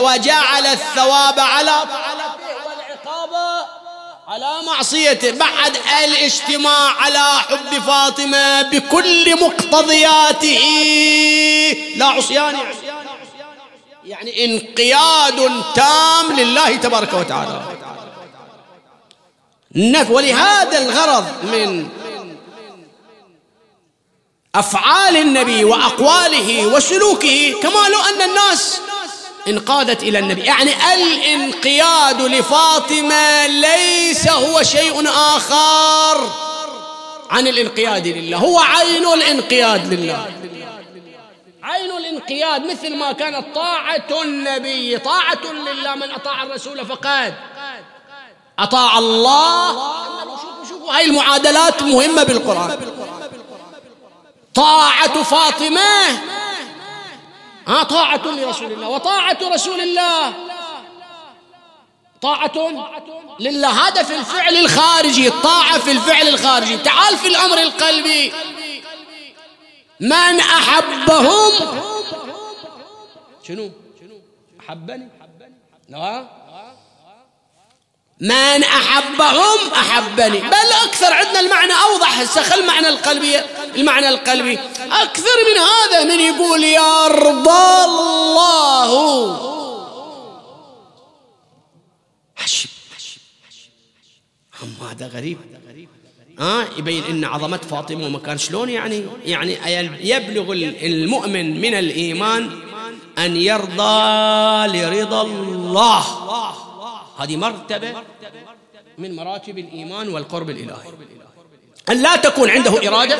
وجعل 0.00 0.66
الثواب 0.66 1.40
على 1.40 1.84
والعقاب 2.66 3.30
على 4.28 4.62
معصيته. 4.66 5.30
بعد 5.30 5.76
الاجتماع 6.04 6.90
على 6.90 7.40
حب 7.48 7.78
فاطمة 7.86 8.62
بكل 8.62 9.40
مقتضياته. 9.42 10.60
لا 11.96 12.06
عصيان 12.06 12.56
يعني 14.10 14.44
انقياد 14.44 15.62
تام 15.74 16.32
لله 16.36 16.76
تبارك 16.76 17.14
وتعالى. 17.14 17.62
ولهذا 20.10 20.78
الغرض 20.78 21.24
من 21.44 21.88
أفعال 24.54 25.16
النبي 25.16 25.64
وأقواله 25.64 26.66
وسلوكه 26.66 27.54
كما 27.62 27.88
لو 27.88 28.00
أن 28.00 28.30
الناس 28.30 28.80
انقادت 29.48 30.02
إلى 30.02 30.18
النبي. 30.18 30.40
يعني 30.40 30.70
الانقياد 30.94 32.22
لفاطمة 32.22 33.46
ليس 33.46 34.28
هو 34.28 34.62
شيء 34.62 35.08
آخر 35.08 36.30
عن 37.30 37.46
الانقياد 37.46 38.06
لله. 38.06 38.36
هو 38.36 38.58
عين 38.58 39.06
الانقياد 39.06 39.94
لله. 39.94 40.26
عين 41.62 41.90
الانقياد 41.90 42.66
مثل 42.66 42.96
ما 42.96 43.12
كانت 43.12 43.54
طاعة 43.54 44.22
النبي 44.22 44.98
طاعة 44.98 45.52
لله 45.52 45.94
من 45.94 46.10
أطاع 46.10 46.42
الرسول 46.42 46.86
فقد. 46.86 47.34
أطاع 48.58 48.98
الله. 48.98 49.72
شوفوا 50.36 50.64
شوفوا 50.68 50.96
هاي 50.96 51.04
المعادلات 51.04 51.82
مهمة 51.82 52.22
بالقرآن. 52.22 52.92
طاعة 54.54 55.22
فاطمة. 55.22 56.20
ها 57.66 57.82
طاعة 57.82 58.26
لرسول 58.26 58.72
الله 58.72 58.88
وطاعة 58.88 59.38
رسول 59.42 59.80
الله. 59.80 60.32
طاعة 62.22 62.52
لله. 63.40 63.88
هذا 63.88 64.02
في 64.02 64.16
الفعل 64.16 64.56
الخارجي 64.56 65.28
الطاعة 65.28 65.78
في 65.78 65.92
الفعل 65.92 66.28
الخارجي. 66.28 66.76
تعال 66.76 67.16
في 67.18 67.28
الأمر 67.28 67.62
القلبي. 67.62 68.32
من 70.00 70.40
أحبهم 70.40 71.52
شنو 73.48 73.70
أحبني 74.60 75.08
لا 75.88 76.26
من 78.20 78.62
أحبهم 78.64 79.72
أحبني 79.74 80.40
بل 80.40 80.72
أكثر 80.84 81.12
عندنا 81.12 81.40
المعنى 81.40 81.72
أوضح 81.72 82.18
هسه 82.20 82.54
المعنى 82.54 82.88
القلبي 82.88 83.38
المعنى 83.76 84.08
القلبي 84.08 84.58
أكثر 84.80 85.36
من 85.52 85.58
هذا 85.60 86.04
من 86.04 86.20
يقول 86.20 86.64
يرضى 86.64 87.84
الله 87.84 88.90
حشب 92.36 92.68
هم 94.62 94.88
هذا 94.90 95.06
غريب 95.06 95.38
ها 96.40 96.64
يبين 96.78 97.04
إن 97.04 97.24
عظمة 97.24 97.56
فاطمة 97.56 98.06
ومكان 98.06 98.38
شلون 98.38 98.68
يعني؟ 98.68 99.06
يعني 99.24 99.58
يبلغ 100.00 100.52
المؤمن 100.82 101.60
من 101.60 101.74
الإيمان 101.74 102.50
أن 103.18 103.36
يرضى 103.36 103.98
لرضا 104.78 105.22
الله. 105.22 106.04
هذه 107.18 107.36
مرتبة 107.36 107.94
من 108.98 109.16
مراتب 109.16 109.58
الإيمان 109.58 110.08
والقرب 110.08 110.50
الإلهي. 110.50 110.92
أن 111.90 112.02
لا 112.02 112.16
تكون 112.16 112.50
عنده 112.50 112.88
إرادة 112.88 113.18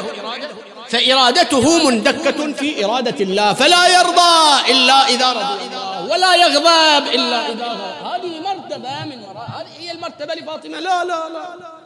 فإرادته 0.88 1.90
مندكة 1.90 2.52
في 2.52 2.85
إرادة 2.85 3.24
الله 3.24 3.52
فلا 3.52 4.00
يرضى 4.00 4.35
إذا 5.09 5.33
رضي 5.33 5.66
الله 5.66 6.04
ولا 6.11 6.35
يغضب 6.35 7.06
إذا 7.06 7.48
غضب. 7.48 7.61
هذه 8.06 8.40
مرتبة 8.40 9.04
من 9.04 9.22
هذه 9.56 9.68
هي 9.78 9.92
المرتبة 9.92 10.35
لفاطمة. 10.35 10.80
لا 10.80 11.04
لا 11.04 11.28
لا 11.28 11.56
هاي 11.56 11.79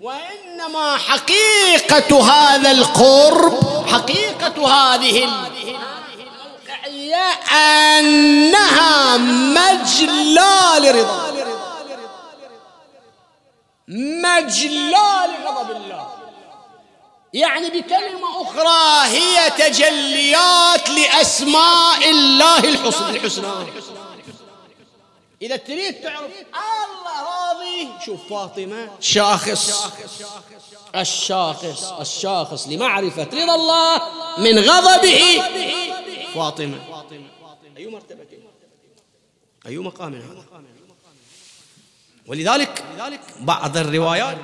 وإنما 0.00 0.96
حقيقة 0.96 2.22
هذا 2.22 2.70
القرب 2.70 3.86
حقيقة 3.86 4.68
هذه 4.68 5.28
هي 6.84 7.14
أنها 7.52 9.16
مجلى 9.16 10.52
لرضا. 10.78 11.32
مجلى 13.88 15.08
لغضب 15.44 15.70
الله 15.70 16.08
يعني 17.32 17.70
بكلمة 17.70 18.42
أخرى 18.42 19.06
هي 19.06 19.50
تجليات 19.50 20.90
لأسماء 20.90 22.10
الله 22.10 22.58
الحسنى. 22.58 23.10
الحسنى 23.10 23.48
إذا 25.42 25.56
تريد 25.56 25.94
تعرف 26.02 26.30
الله 26.54 27.31
شوف 28.06 28.28
فاطمة. 28.30 28.88
شاخص. 29.00 29.92
الشاخص 30.96 31.92
الشاخص 31.92 32.68
لمعرفة 32.68 33.22
رضا 33.22 33.54
الله 33.54 34.00
من 34.38 34.58
غضبه. 34.58 35.42
فاطمة. 36.34 36.78
أي 37.76 37.86
مرتبة 37.86 38.26
أي 39.66 39.78
مقام 39.78 40.14
هذا؟ 40.14 40.44
ولذلك 42.26 42.84
بعض 43.40 43.76
الروايات 43.76 44.36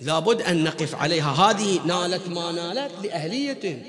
لابد 0.00 0.42
أن 0.42 0.64
نقف 0.64 0.94
عليها. 0.94 1.32
هذه 1.32 1.80
نالت 1.84 2.28
ما 2.28 2.52
نالت 2.52 2.92
لأهلية. 3.02 3.82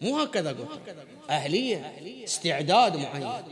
مو 0.00 0.18
هكذا 0.18 0.48
قلت؟ 0.48 0.96
أهلية. 1.30 2.24
استعداد 2.24 2.96
معين. 2.96 3.42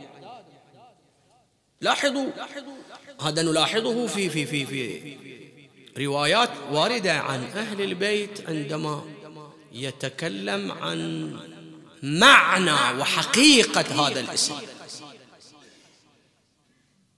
لاحظوا. 1.83 2.29
هذا 3.21 3.41
نلاحظه 3.41 4.07
في 4.07 4.29
في 4.29 4.45
في 4.45 4.65
في 4.65 5.17
روايات 5.97 6.49
واردة 6.71 7.13
عن 7.13 7.43
أهل 7.43 7.81
البيت 7.81 8.49
عندما 8.49 9.05
يتكلم 9.71 10.71
عن 10.71 11.31
معنى 12.03 12.99
وحقيقة 12.99 14.07
هذا 14.07 14.19
الاسم. 14.19 14.55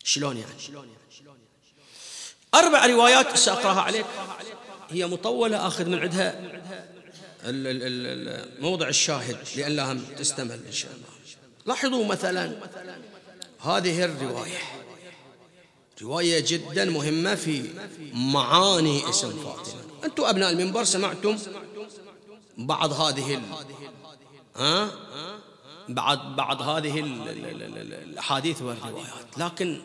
شلون 0.03 0.37
يعني؟ 0.37 0.53
أربع 2.55 2.85
روايات 2.85 3.37
سأقرأها 3.37 3.81
عليك. 3.81 4.05
هي 4.89 5.07
مطولة 5.07 5.67
أخذ 5.67 5.85
من 5.85 5.99
عندها 5.99 6.41
موضع 8.59 8.87
الشاهد 8.87 9.37
لئلا 9.55 9.91
هم 9.91 10.05
تستمر 10.17 10.59
إن 10.67 10.71
شاء 10.71 10.91
الله. 10.91 11.07
لاحظوا 11.65 12.05
مثلا 12.05 12.55
هذه 13.67 14.05
الرواية. 14.05 14.61
رواية 16.01 16.43
جدا 16.47 16.85
مهمة 16.85 17.35
في 17.35 17.69
معاني 18.13 19.09
اسم 19.09 19.43
فاطمة. 19.43 19.81
أنتم 20.03 20.23
أبناء 20.23 20.51
المنبر 20.51 20.83
سمعتم 20.83 21.37
بعض 22.57 22.93
هذه 22.93 23.33
ال... 23.33 23.41
ها؟ 24.55 24.91
بعض 25.89 26.35
بعض 26.35 26.61
هذه 26.61 26.99
الأحاديث 26.99 28.61
والروايات. 28.61 29.37
لكن 29.37 29.81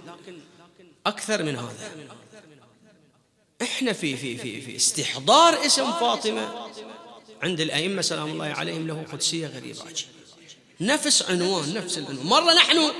أكثر 1.06 1.42
من 1.42 1.56
هذا 1.56 1.90
إحنا 3.62 3.92
في 3.92 4.16
في 4.16 4.36
في 4.36 4.60
في 4.60 4.76
استحضار 4.76 5.66
اسم 5.66 5.92
فاطمة 5.92 6.68
عند 7.42 7.60
الأئمة 7.60 8.02
سلام 8.02 8.30
الله 8.30 8.46
عليهم 8.46 8.86
له 8.86 9.04
قدسية 9.12 9.46
غريبة. 9.46 9.82
عجيبه 9.82 10.10
نفس 10.80 11.30
عنوان 11.30 11.74
نفس 11.74 11.98
العنوان. 11.98 12.26
مرة 12.26 12.54
نحن 12.54 12.90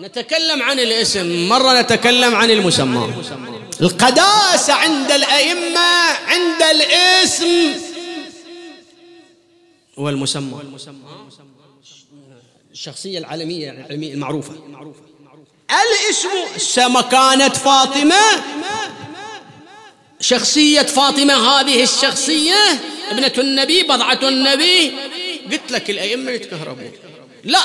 نتكلم 0.00 0.62
عن 0.62 0.80
الاسم. 0.80 1.48
مرة 1.48 1.80
نتكلم 1.80 2.34
عن 2.34 2.50
المسمى. 2.50 3.14
القداسه 3.80 4.74
عند 4.74 5.12
الأئمة 5.12 5.88
عند 6.26 6.62
الاسم. 6.62 7.80
والمسمى 9.96 10.62
الشخصية 12.72 13.18
العالمية 13.18 13.70
العلمية 13.70 14.12
المعروفة. 14.12 14.52
الاسم 15.70 16.96
مكانه 16.96 17.48
فاطمة. 17.48 18.44
شخصية 20.20 20.82
فاطمة 20.82 21.34
هذه 21.34 21.82
الشخصية 21.82 22.80
ابنة 23.10 23.32
النبي 23.38 23.82
بضعة 23.82 24.28
النبي. 24.28 24.92
قلت 25.52 25.70
لك 25.72 25.90
الأئمة 25.90 26.30
يتكهربون 26.30 26.92
لا 27.44 27.60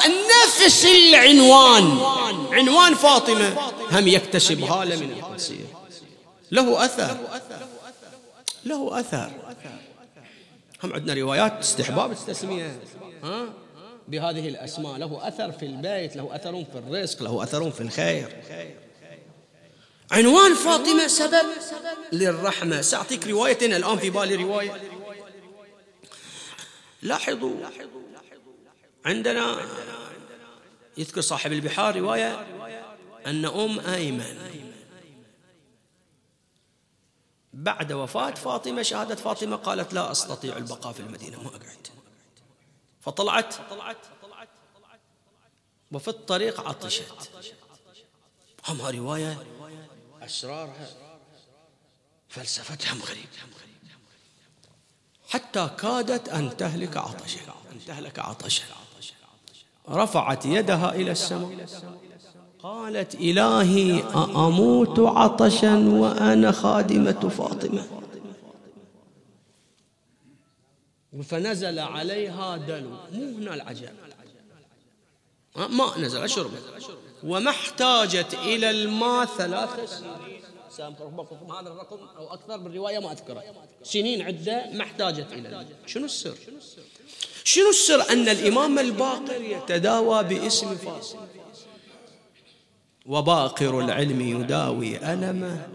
نفس 0.45 0.85
العنوان. 0.85 1.99
عنوان 2.51 2.95
فاطمة 2.95 3.55
هم 3.91 4.07
يكتسب 4.07 4.63
هالة 4.63 4.95
من 4.95 5.11
القدسية 5.11 5.65
له 6.51 6.85
أثر. 6.85 7.17
له 8.65 8.99
أثر. 8.99 9.31
هم 10.83 10.93
عندنا 10.93 11.13
روايات 11.13 11.59
استحباب 11.59 12.11
التسمية. 12.11 12.79
بهذه 14.07 14.47
الأسماء. 14.47 14.97
له 14.97 15.27
أثر 15.27 15.51
في 15.51 15.65
البيت 15.65 16.15
له 16.15 16.35
أثر 16.35 16.65
في 16.71 16.77
الرزق 16.77 17.23
له 17.23 17.43
أثر 17.43 17.71
في 17.71 17.81
الخير. 17.81 18.43
عنوان 20.11 20.53
فاطمة 20.53 21.07
سبب 21.07 21.45
للرحمة. 22.11 22.81
سأعطيك 22.81 23.27
رواية 23.27 23.57
الآن 23.61 23.97
في 23.97 24.09
بالي. 24.09 24.35
رواية. 24.35 24.81
لاحظوا. 27.01 27.55
عندنا 29.05 29.67
يذكر 30.97 31.21
صاحب 31.21 31.51
البحار 31.51 31.99
رواية 31.99 32.47
أن 33.25 33.45
أم 33.45 33.79
أيمن 33.79 34.53
بعد 37.53 37.91
وفاة 37.91 38.31
فاطمة 38.31 38.81
شهادة 38.81 39.15
فاطمة 39.15 39.55
قالت 39.55 39.93
لا 39.93 40.11
أستطيع 40.11 40.57
البقاء 40.57 40.93
في 40.93 40.99
المدينة 40.99 41.43
ما 41.43 41.47
أقعد. 41.47 41.87
فطلعت 43.01 43.55
وفي 45.91 46.07
الطريق 46.07 46.61
عطشت. 46.61 47.31
هم 48.67 48.81
رواية 48.81 49.45
أسرارها 50.21 50.89
فلسفتها 52.29 52.93
غريب. 52.93 53.29
حتى 55.29 55.69
كادت 55.79 56.29
أن 56.29 56.57
تهلك 56.57 56.97
عطشا 56.97 57.55
أن 57.71 57.85
تهلك 57.85 58.19
عطشا 58.19 58.82
رفعت 59.89 60.45
يدها 60.45 60.95
إلى 60.95 61.11
السماء. 61.11 61.65
قالت 62.63 63.15
إلهي 63.15 64.03
أأموت 64.03 64.99
عطشا 64.99 65.89
وأنا 65.89 66.51
خادمة 66.51 67.29
فاطمة. 67.29 67.87
فنزل 71.23 71.79
عليها 71.79 72.57
دلو. 72.57 72.89
مو 73.11 73.37
هنا 73.37 73.53
العجب 73.53 73.89
ماء 75.55 75.99
نزل 75.99 76.23
أشرب 76.23 76.51
وما 77.23 77.49
احتاجت 77.49 78.33
إلى 78.33 78.69
الماء 78.69 79.25
ثلاث 79.25 79.69
سنين. 79.97 80.41
هذا 80.79 81.69
الرقم 81.69 81.97
أو 82.17 82.33
أكثر 82.33 82.57
بالرواية 82.57 82.99
ما 82.99 83.11
أذكره. 83.11 83.43
سنين 83.83 84.21
عدة 84.21 84.71
ما 84.73 84.83
احتاجت 84.83 85.33
إلى 85.33 85.47
الماء. 85.47 85.67
شنو 85.85 86.05
السر؟ 86.05 86.37
شنو 87.43 87.69
السر 87.69 88.09
أن 88.09 88.29
الإمام 88.29 88.79
الباقر 88.79 89.41
يتداوى 89.41 90.23
باسم 90.23 90.75
فاطمة 90.75 91.27
وباقر 93.05 93.79
العلم 93.79 94.21
يداوي 94.21 95.13
ألمه 95.13 95.67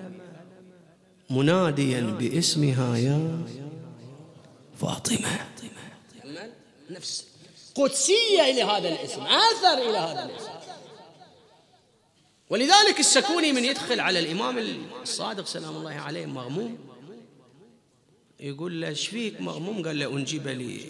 مناديا 1.31 2.00
باسمها 2.00 2.96
يا 2.96 3.46
فاطمة. 4.81 5.46
نفس. 6.90 7.24
قدسية 7.74 8.42
إلى 8.42 8.62
هذا 8.62 8.88
الاسم 8.88 9.22
أثر 9.22 9.90
إلى 9.90 9.98
هذا 9.98 10.24
الاسم. 10.24 10.50
ولذلك 12.50 13.00
السكوني 13.00 13.52
من 13.52 13.64
يدخل 13.64 14.00
على 14.00 14.18
الإمام 14.18 14.59
الصادق 15.02 15.46
سلام 15.46 15.76
الله 15.76 15.92
عليه 15.92 16.26
مغموم 16.26 16.78
يقول 18.40 18.81
له 18.81 18.88
إيش 18.88 19.09
فيك 19.09 19.40
مغموم؟ 19.40 19.87
قال 19.87 19.98
له 19.98 20.07
أنجب 20.07 20.48
لي 20.48 20.81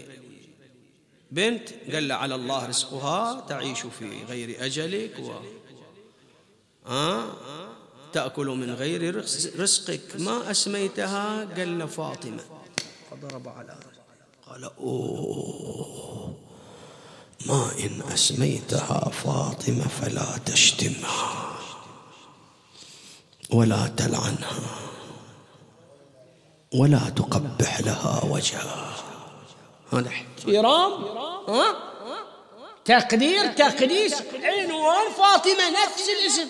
بنت 1.31 1.69
قال 1.93 2.09
له 2.09 2.15
على 2.15 2.35
الله 2.35 2.67
رزقها 2.67 3.41
تعيش 3.41 3.81
في 3.81 4.25
غير 4.25 4.65
أجلك 4.65 5.19
و 5.19 5.33
آه؟ 6.87 7.25
تأكل 8.13 8.47
من 8.47 8.75
غير 8.75 9.17
رزقك. 9.61 10.17
ما 10.19 10.51
أسميتها؟ 10.51 11.45
قال 11.45 11.79
له 11.79 11.87
فاطمة. 11.87 12.45
فضرب 13.11 13.49
على 13.49 13.77
قال 14.47 14.65
أوه 14.65 16.35
ما 17.47 17.71
إن 17.85 18.03
أسميتها 18.13 19.09
فاطمة 19.11 19.89
فلا 19.89 20.39
تشتمها 20.47 21.59
ولا 23.51 23.87
تلعنها 23.89 24.61
ولا 26.75 27.09
تقبح 27.11 27.81
لها 27.81 28.25
وجهها. 28.25 29.08
احترام 29.93 30.93
ها؟ 31.49 31.77
تقدير 32.85 33.47
تقديس. 33.47 34.15
عنوان 34.43 35.13
فاطمة؟ 35.13 35.71
نفس 35.71 36.09
الاسم. 36.21 36.49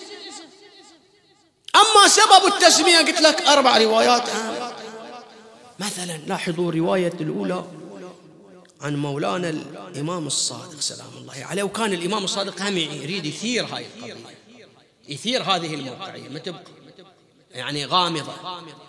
أما 1.77 2.09
سبب 2.09 2.55
التسمية 2.55 2.99
قلت 2.99 3.21
لك 3.21 3.43
أربع 3.43 3.79
روايات. 3.79 4.29
مثلا 5.79 6.17
لاحظوا 6.27 6.73
رواية 6.73 7.13
الأولى 7.21 7.65
عن 8.81 8.97
مولانا 8.97 9.49
الإمام 9.49 10.27
الصادق 10.27 10.81
سلام 10.81 11.11
الله 11.17 11.45
عليه. 11.45 11.63
وكان 11.63 11.93
الإمام 11.93 12.25
الصادق 12.25 12.63
هم 12.63 12.77
يريد 12.77 13.27
يثير 13.27 13.65
هاي 13.65 13.87
القضية. 13.87 14.17
يثير 15.09 15.43
هذه 15.43 15.75
الموقعية. 15.75 16.29
ما 16.29 16.39
تبقى. 16.39 16.63
يعني 17.51 17.85
غامضة. 17.85 18.33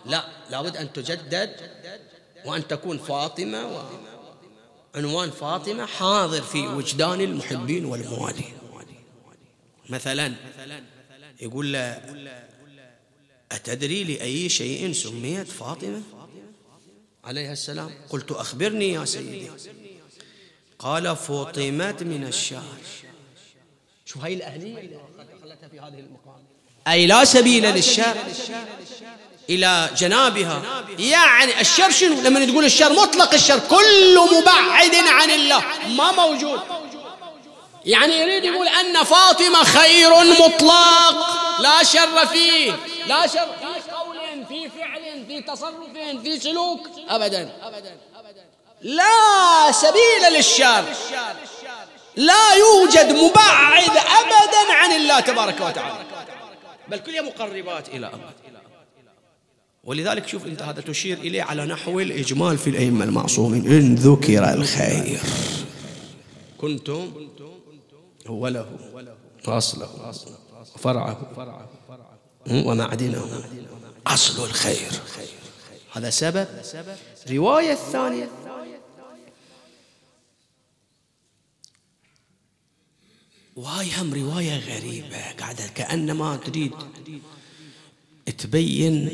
لا 0.06 0.26
لابد 0.50 0.78
أن 0.78 0.93
تجدد 0.93 1.56
وأن 2.45 2.68
تكون 2.68 2.97
فاطمة 2.97 3.86
وعنوان 5.00 5.32
فاطمة 5.32 5.86
حاضر 5.86 6.41
في 6.41 6.68
وجدان 6.68 7.22
المحبين 7.22 7.86
والموالين. 7.86 8.54
مثلا 9.89 10.34
يقول 11.41 11.74
له 11.74 12.02
أتدري 13.52 14.04
لأي 14.04 14.50
شيء 14.50 14.93
سميت 14.93 15.47
فاطمة؟ 15.47 16.02
عليها 17.24 17.54
السلام. 17.54 17.91
قلت 18.10 18.32
أخبرني 18.32 18.89
يا 18.93 19.06
سيدي. 19.06 19.50
قال 20.80 21.16
فطمت 21.16 22.04
من 22.04 22.28
الشعر. 22.28 22.78
شو 24.06 24.20
هاي 24.20 24.34
الأهلية 24.34 24.80
اللي 24.80 25.00
خلتها 25.43 25.68
في 25.68 25.80
هذه 25.80 26.00
المقام؟ 26.00 26.43
أي 26.88 27.08
لا 27.08 27.26
سبيل 27.26 27.64
للشر 27.64 28.16
إلى 29.50 29.89
جنابها. 29.97 30.62
يعني 31.00 31.62
الشر 31.62 31.91
شنو؟ 31.91 32.22
لما 32.22 32.45
تقول 32.45 32.66
الشر 32.66 32.93
مطلق 32.93 33.34
الشر 33.34 33.60
كل 33.60 34.20
مبعد 34.32 34.95
عن 34.95 35.30
الله. 35.30 35.64
ما 35.88 36.12
موجود. 36.12 36.60
يعني 37.86 38.20
يريد 38.20 38.43
يقول 38.43 38.68
أن 38.68 39.04
فاطمة 39.04 39.64
خير 39.64 40.10
مطلق. 40.16 41.28
لا 41.60 41.84
شر 41.84 42.26
فيه. 42.26 42.72
لا 43.06 43.28
شر. 43.28 43.47
في 43.60 43.91
قول 43.91 44.18
في 44.50 44.70
فعل 44.70 45.26
في 45.28 45.41
تصرف 45.41 46.22
في 46.24 46.39
سلوك. 46.39 46.88
أبدا. 47.10 47.52
لا 48.82 49.72
سبيل 49.72 50.34
للشر. 50.34 50.84
لا 52.16 52.54
يوجد 52.54 53.12
مبعد 53.12 53.97
أبدا 53.97 54.74
عن 54.74 54.91
الله 54.91 55.20
تبارك 55.20 55.62
وتعالى. 55.62 56.06
بل 56.88 56.97
كلها 56.97 57.22
مقربات 57.22 57.88
إلى 57.88 57.95
الله. 57.95 58.32
ولذلك 59.90 60.28
شوف 60.28 60.46
انت 60.46 60.62
هذا 60.62 60.82
تشير 60.82 61.18
إليه 61.18 61.44
على 61.44 61.66
نحو 61.66 62.00
الإجمال 62.00 62.58
في 62.58 62.70
الأئمة 62.70 63.04
المعصومين. 63.06 63.68
إن 63.68 63.96
ذكر 63.96 64.54
الخير 64.54 65.20
كنتم 66.58 67.12
اوله 68.28 68.70
اصله 69.46 70.14
فرعه 70.78 71.32
ومعدنه 72.48 73.44
أصل 74.08 74.46
الخير. 74.46 74.92
هذا 75.94 76.10
سبب. 76.10 76.48
رواية 77.30 77.74
الثانية. 77.74 78.30
وهاي 83.56 83.88
هم 83.98 84.14
رواية 84.14 84.60
غريبة 84.60 85.32
قاعدة 85.40 85.68
كأنما 85.68 86.36
تريد 86.36 86.74
تبين 88.38 89.10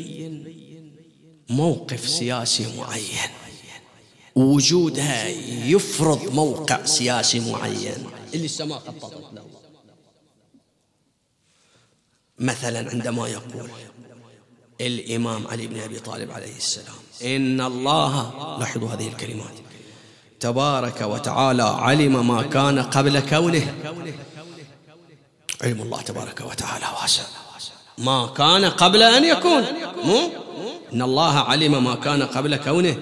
موقف 1.48 2.08
سياسي 2.08 2.76
معين. 2.78 3.30
وجودها 4.34 5.28
يفرض 5.66 6.34
موقع 6.34 6.84
سياسي 6.84 7.52
معين. 7.52 8.06
اللي 8.34 8.44
السماء 8.44 8.78
خططت 8.78 9.14
له. 9.32 9.46
مثلا 12.38 12.90
عندما 12.90 13.28
يقول 13.28 13.70
الإمام 14.80 15.46
علي 15.46 15.66
بن 15.66 15.80
أبي 15.80 15.98
طالب 15.98 16.30
عليه 16.30 16.56
السلام 16.56 16.94
إن 17.22 17.60
الله 17.60 18.34
لاحظوا 18.58 18.88
هذه 18.88 19.08
الكلمات 19.08 19.54
تبارك 20.40 21.00
وتعالى 21.00 21.62
علم 21.62 22.28
ما 22.28 22.42
كان 22.42 22.78
قبل 22.78 23.20
كونه. 23.20 23.74
علم 25.62 25.82
الله 25.82 26.02
تبارك 26.02 26.40
وتعالى 26.40 26.86
واسع. 27.02 27.22
ما 27.98 28.26
كان 28.26 28.64
قبل 28.64 29.02
أن 29.02 29.24
يكون. 29.24 29.64
مو؟ 30.04 30.45
إن 30.96 31.02
الله 31.02 31.38
علم 31.38 31.84
ما 31.84 31.94
كان 31.94 32.22
قبل 32.22 32.56
كونه. 32.56 32.96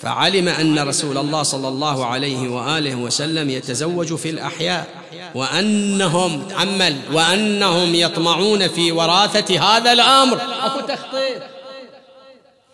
فعلم 0.00 0.48
أن 0.48 0.78
رسول 0.88 1.18
الله 1.18 1.42
صلى 1.42 1.68
الله 1.68 2.06
عليه 2.06 2.48
وآله 2.48 2.94
وسلم 2.94 3.50
يتزوج 3.50 4.14
في 4.14 4.30
الأحياء 4.30 4.86
وأنهم 5.34 6.48
عمل 6.52 6.96
وأنهم 7.12 7.94
يطمعون 7.94 8.68
في 8.68 8.92
وراثة 8.92 9.60
هذا 9.60 9.92
الأمر. 9.92 10.40
أكو 10.62 10.80
تخطيط. 10.80 11.42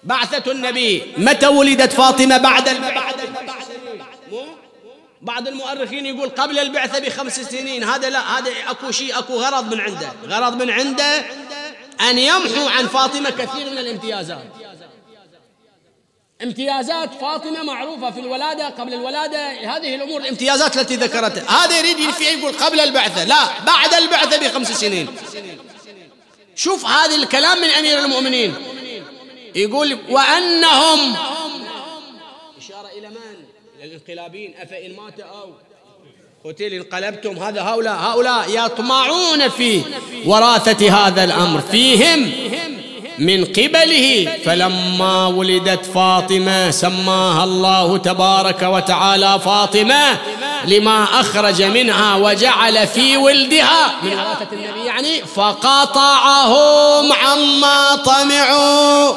بعثة 0.04 0.52
النبي. 0.52 1.02
متى 1.18 1.46
ولدت 1.46 1.92
فاطمة 1.92 2.36
بعد 2.36 2.68
البعثة 2.68 3.16
بعض 5.22 5.48
المؤرخين 5.48 6.06
يقول 6.06 6.28
قبل 6.28 6.58
البعثة 6.58 6.98
بخمس 6.98 7.40
سنين. 7.40 7.84
هذا 7.84 8.10
لا 8.10 8.38
هذا 8.38 8.50
أكو 8.70 8.90
شيء 8.90 9.18
أكو 9.18 9.34
غرض 9.34 9.74
من 9.74 9.80
عنده. 9.80 10.12
غرض 10.28 10.62
من 10.62 10.70
عنده 10.70 11.24
أن 12.00 12.18
يمحو 12.18 12.68
عن 12.68 12.86
فاطمة 12.86 13.30
كثير 13.30 13.70
من 13.70 13.78
الامتيازات. 13.78 14.44
امتيازات 16.42 17.14
فاطمة 17.14 17.62
معروفة 17.62 18.10
في 18.10 18.20
الولادة 18.20 18.68
قبل 18.68 18.94
الولادة 18.94 19.50
هذه 19.50 19.94
الأمور. 19.94 20.20
الامتيازات 20.20 20.76
التي 20.76 20.96
ذكرتها 20.96 21.64
هذا 21.64 21.78
يريد 21.78 22.10
فيه 22.10 22.28
يقول 22.28 22.52
قبل 22.52 22.80
البعثة. 22.80 23.24
لا 23.24 23.60
بعد 23.66 23.94
البعثة 23.94 24.48
بخمس 24.48 24.72
سنين. 24.72 25.16
شوف 26.56 26.84
هذا 26.84 27.14
الكلام 27.14 27.58
من 27.58 27.68
أمير 27.68 27.98
المؤمنين. 27.98 28.54
يقول 29.54 29.98
وأنهم 30.08 31.16
إشارة 32.58 32.88
إلى 32.98 33.08
من؟ 33.08 33.44
إلى 33.78 33.84
الانقلابين 33.84 34.54
أفإن 34.58 34.96
مات 34.96 35.20
أو 35.20 35.52
قتل 36.48 36.72
انقلبتم 36.72 37.38
هذا 37.38 37.62
هؤلاء 37.62 37.94
هؤلاء 37.94 38.44
يطمعون 38.48 39.48
في 39.48 39.82
وراثة 40.26 40.90
هذا 40.90 41.24
الأمر. 41.24 41.60
فيهم 41.60 42.32
من 43.18 43.44
قبله 43.44 44.38
فلما 44.44 45.26
ولدت 45.26 45.86
فاطمة 45.86 46.70
سماها 46.70 47.44
الله 47.44 47.96
تبارك 47.98 48.62
وتعالى 48.62 49.40
فاطمة 49.44 50.18
لما 50.64 51.04
أخرج 51.04 51.62
منها 51.62 52.16
وجعل 52.16 52.86
في 52.86 53.16
ولدها 53.16 54.02
من 54.02 54.12
وراثة 54.12 54.48
النبي 54.52 54.84
يعني 54.84 55.20
فقطعهم 55.20 57.12
عما 57.12 57.96
طمعوا. 57.96 59.14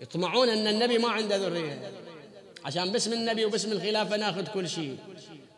يطمعون 0.00 0.48
أن 0.48 0.66
النبي 0.66 0.98
ما 0.98 1.08
عنده 1.08 1.36
ذرية. 1.36 2.09
عشان 2.64 2.92
باسم 2.92 3.12
النبي 3.12 3.44
وباسم 3.44 3.72
الخلافة 3.72 4.16
ناخذ 4.16 4.44
كل 4.54 4.68
شيء. 4.68 4.96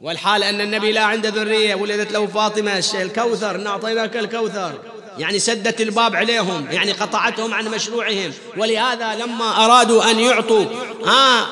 والحال 0.00 0.42
أن 0.42 0.61
النبي 0.61 0.92
لا 0.92 1.00
عنده 1.00 1.28
ذرية 1.28 1.74
ولدت 1.74 2.12
له 2.12 2.26
فاطمة 2.26 2.84
الكوثر. 2.94 3.57
نعطيناك 3.57 4.16
الكوثر. 4.16 4.72
يعني 5.18 5.38
سدت 5.38 5.80
الباب 5.80 6.16
عليهم 6.16 6.66
يعني 6.70 6.92
قطعتهم 6.92 7.55
عن 7.55 7.68
مشروعهم. 7.68 8.32
ولهذا 8.57 9.14
لما 9.14 9.64
أرادوا 9.64 10.11
أن 10.11 10.20
يعطوا 10.20 10.64
ها 11.05 11.46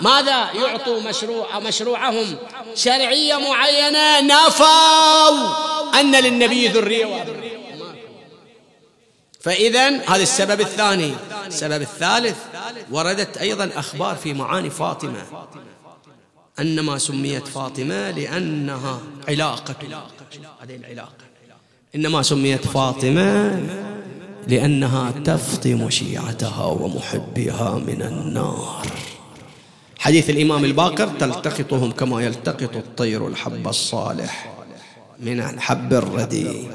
ماذا؟ 0.00 0.50
يعطوا 0.54 1.00
مشروع 1.00 1.58
مشروعهم. 1.58 2.36
شرعية 2.74 3.36
معينة 3.36 4.20
نفوا 4.20 6.00
أن 6.00 6.14
للنبي 6.14 6.68
ذرية 6.68 7.06
وأبناء 7.06 7.45
فإذا 9.46 9.88
هذا 9.88 10.22
السبب 10.22 10.60
الثاني. 10.60 11.12
السبب 11.46 11.82
الثالث 11.82 12.36
وردت 12.90 13.36
أيضا 13.36 13.70
أخبار 13.76 14.16
في 14.16 14.34
معاني 14.34 14.70
فاطمة 14.70 15.22
أنما 16.60 16.98
سميت 16.98 17.48
فاطمة 17.48 18.10
لأنها 18.10 19.00
علاقة. 19.28 19.74
هذه 20.62 20.76
العلاقة. 20.76 21.24
إنما 21.94 22.22
سميت 22.22 22.66
فاطمة 22.66 23.62
لأنها 24.48 25.10
تفطم 25.24 25.90
شيعتها 25.90 26.64
ومحبيها 26.64 27.74
من 27.86 28.02
النار. 28.02 28.86
حديث 29.98 30.30
الإمام 30.30 30.64
الباقر 30.64 31.08
تلتقطهم 31.20 31.90
كما 31.92 32.24
يلتقط 32.24 32.76
الطير 32.76 33.28
الحب 33.28 33.68
الصالح 33.68 34.52
من 35.20 35.40
الحب 35.40 35.92
الردي 35.92 36.68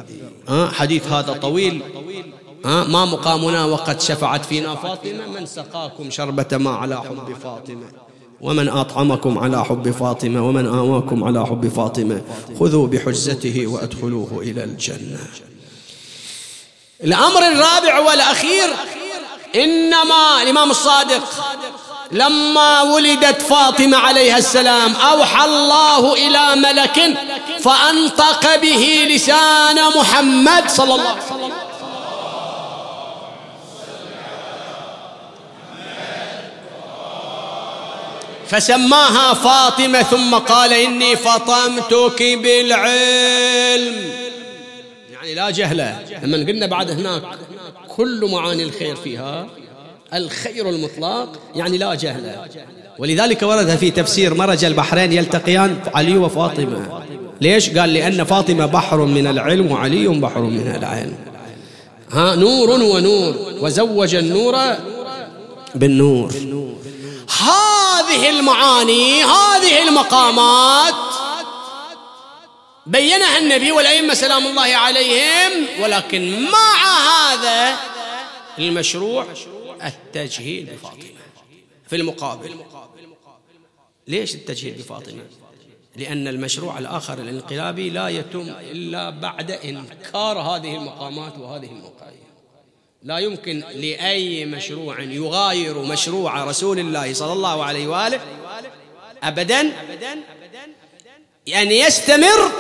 حديث 0.50 1.08
هذا 1.08 1.34
طويل. 1.34 1.82
ما 2.66 3.06
مقامنا 3.06 3.66
وقد 3.66 4.02
شفعت 4.02 4.46
فينا 4.46 4.76
فاطمة. 4.76 5.28
من 5.28 5.46
سقاكم 5.46 6.12
شربة 6.12 6.58
ما 6.58 6.76
على 6.76 6.98
حب 6.98 7.36
فاطمة. 7.44 7.86
ومن 8.42 8.70
أطعمكم 8.70 9.38
على 9.38 9.66
حب 9.66 9.92
فاطمة. 9.92 10.48
ومن 10.48 10.68
آواكم 10.68 11.24
على 11.24 11.46
حب 11.46 11.68
فاطمة. 11.68 12.22
خذوا 12.60 12.88
بحجزته 12.88 13.68
وأدخلوه 13.68 14.40
إلى 14.42 14.64
الجنة. 14.64 15.28
الأمر 17.04 17.48
الرابع 17.48 18.00
والأخير 18.00 18.70
إنما 19.56 20.42
الإمام 20.42 20.72
الصادق 20.72 21.24
لما 22.12 22.82
ولدت 22.82 23.42
فاطمة 23.42 23.98
عليها 23.98 24.38
السلام 24.38 24.96
أوحى 24.96 25.46
الله 25.46 26.14
إلى 26.14 26.56
ملك 26.56 27.18
فأنطق 27.60 28.56
به 28.56 29.08
لسان 29.10 29.76
محمد 29.98 30.70
صلى 30.70 30.96
الله 30.96 31.10
عليه 31.10 31.26
وسلم. 31.26 31.52
فسماها 38.52 39.34
فاطمة 39.34 40.04
ثم 40.04 40.36
قال 40.36 40.74
إني 40.74 41.16
فطمتك 41.16 42.24
بالعلم. 42.44 43.96
يعني 45.14 45.34
لا 45.34 45.50
جهلة 45.50 46.00
لما 46.24 46.38
قلنا 46.38 46.66
بعد 46.66 46.92
هناك 46.92 47.22
كل 47.88 48.30
معاني 48.32 48.64
الخير 48.64 48.96
فيها 48.96 49.48
الخير 50.14 50.70
المطلق 50.70 51.40
يعني 51.56 51.78
لا 51.78 51.96
جهل. 51.96 52.36
ولذلك 53.00 53.44
ورد 53.44 53.76
في 53.76 53.92
تفسير 53.92 54.34
مرج 54.34 54.66
البحرين 54.66 55.14
يلتقيان 55.14 55.80
علي 55.94 56.18
وفاطمة. 56.18 57.04
ليش؟ 57.42 57.70
قال 57.70 57.94
لأن 57.94 58.24
فاطمة 58.24 58.66
بحر 58.66 58.98
من 59.06 59.28
العلم 59.28 59.72
وعلي 59.72 60.08
بحر 60.08 60.42
من 60.42 60.76
العلم 60.76 61.16
ها 62.12 62.36
نور 62.36 62.70
ونور. 62.70 63.36
وزوج 63.62 64.16
النور 64.16 64.56
بالنور. 65.76 66.34
هذه 67.42 68.30
المعاني 68.30 69.24
هذه 69.24 69.88
المقامات. 69.88 70.94
بينها 72.86 73.38
النبي 73.38 73.72
والأئمة 73.72 74.14
سلام 74.14 74.48
الله 74.48 74.76
عليهم 74.76 75.82
ولكن 75.82 76.42
مع 76.52 76.76
هذا 77.10 77.78
المشروع 78.60 79.26
التجهيل 79.84 80.66
بفاطمة 80.66 81.22
في 81.90 81.96
المقابل. 81.96 82.56
ليش 84.08 84.36
التجهيل 84.36 84.74
بفاطمة؟ 84.74 85.22
لأن 85.96 86.28
المشروع 86.28 86.80
الآخر 86.80 87.14
الانقلابي 87.14 87.90
لا 87.90 88.08
يتم 88.08 88.54
إلا 88.72 89.10
بعد 89.10 89.52
إنكار 89.52 90.40
هذه 90.40 90.76
المقامات 90.76 91.38
وهذه 91.38 91.66
الموقعية. 91.66 92.31
لا 93.04 93.18
يمكن 93.20 93.64
لأي 93.76 94.46
مشروع 94.46 95.02
يغاير 95.02 95.82
مشروع 95.82 96.44
رسول 96.44 96.80
الله 96.80 97.14
صلى 97.14 97.34
الله 97.34 97.64
عليه 97.64 97.88
وآله 97.88 98.22
أبدا 99.24 99.62
أن 101.48 101.72
يستمر 101.72 102.52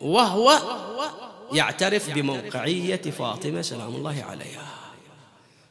وهو 0.00 0.58
يعترف 1.52 2.10
بموقعية 2.10 2.96
فاطمة 2.96 3.62
سلام 3.62 3.94
الله 3.94 4.24
عليها. 4.28 4.74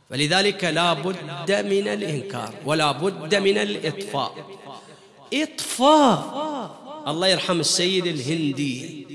فلذلك 0.10 0.64
لا 0.64 0.94
بد 0.94 1.52
من 1.52 1.88
الإنكار 1.88 2.54
ولا 2.66 2.92
بد 2.92 3.36
من 3.36 3.58
الإطفاء. 3.58 4.36
إطفاء. 5.34 7.04
الله 7.08 7.28
يرحم 7.28 7.60
السيد 7.60 8.06
الهندي. 8.08 9.08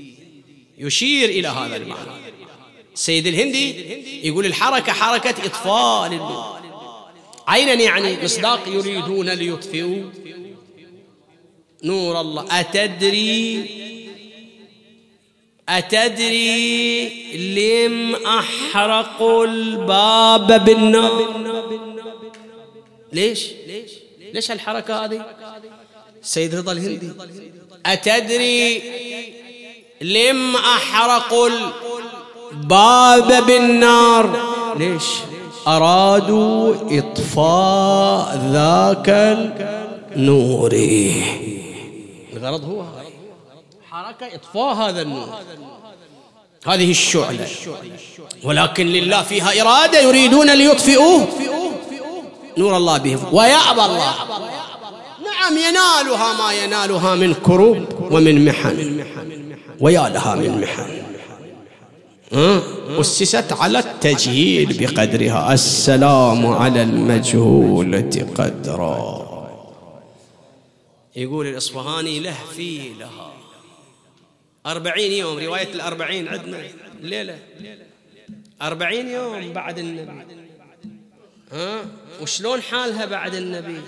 يشير 0.77 1.29
إلى 1.29 1.47
هذا 1.47 1.75
المعنى. 1.75 2.32
السيد 2.93 3.27
الهندي 3.27 4.27
يقول 4.27 4.45
الحركة 4.45 4.93
حركة 4.93 5.45
إطفاء 5.45 6.09
للنور 6.09 6.59
عينا 7.47 7.73
يعني 7.73 8.23
مصداق 8.23 8.67
يريدون 8.67 9.29
ليطفئوا 9.29 10.03
نور 11.83 12.21
الله. 12.21 12.59
أتدري؟ 12.59 13.69
أتدري 15.69 17.09
لم 17.55 18.15
أحرقوا 18.15 19.45
الباب 19.45 20.65
بالنار؟ 20.65 21.73
ليش؟ 23.13 23.47
ليش 24.33 24.51
هالحركة 24.51 25.05
هذه؟ 25.05 25.25
السيد 26.23 26.55
رضا 26.55 26.71
الهندي. 26.71 27.11
أتدري 27.85 28.81
لم 30.01 30.55
أحرقوا 30.55 31.47
الباب 31.47 31.92
بالنار. 33.39 34.37
ليش؟ 34.77 35.03
أرادوا 35.67 36.75
إطفاء 36.89 38.37
ذاك 38.51 39.09
النور. 40.15 40.71
الغرض 42.33 42.63
هو 42.63 42.83
حركة 43.91 44.35
إطفاء 44.35 44.73
هذا 44.73 45.01
النور. 45.01 45.27
هذه 46.67 46.91
الشعلة. 46.91 47.47
ولكن 48.43 48.87
لله 48.87 49.21
فيها 49.21 49.61
إرادة 49.61 49.99
يريدون 49.99 50.57
ليطفئوه. 50.57 51.27
نور 52.57 52.77
الله 52.77 52.97
بهم 52.97 53.19
ويأبى 53.31 53.81
الله. 53.85 54.13
نعم 55.23 55.57
ينالها 55.57 56.33
ما 56.33 56.53
ينالها 56.53 57.15
من 57.15 57.33
كروب 57.33 57.85
ومن 58.11 58.45
محن. 58.45 59.05
ويا 59.79 60.09
لها 60.09 60.35
من 60.35 60.61
محن. 60.61 61.02
أسست 62.33 63.53
على 63.53 63.79
التجهيل 63.79 64.77
بقدرها. 64.79 65.53
السلام 65.53 66.45
على 66.45 66.83
المجهولة 66.83 68.27
قدرا. 68.35 69.23
يقول 71.15 71.47
الإصفهاني 71.47 72.19
له 72.19 72.35
في 72.55 72.93
لها. 72.99 73.33
أربعين 74.65 75.11
يوم 75.11 75.39
رواية 75.39 75.73
الأربعين 75.73 76.27
عندنا. 76.27 76.57
الليلة 77.01 77.39
أربعين 78.61 79.07
يوم 79.07 79.53
بعد 79.53 79.79
النبي. 79.79 80.25
ها؟ 81.51 81.85
وشلون 82.21 82.61
حالها 82.61 83.05
بعد 83.05 83.35
النبي؟ 83.35 83.81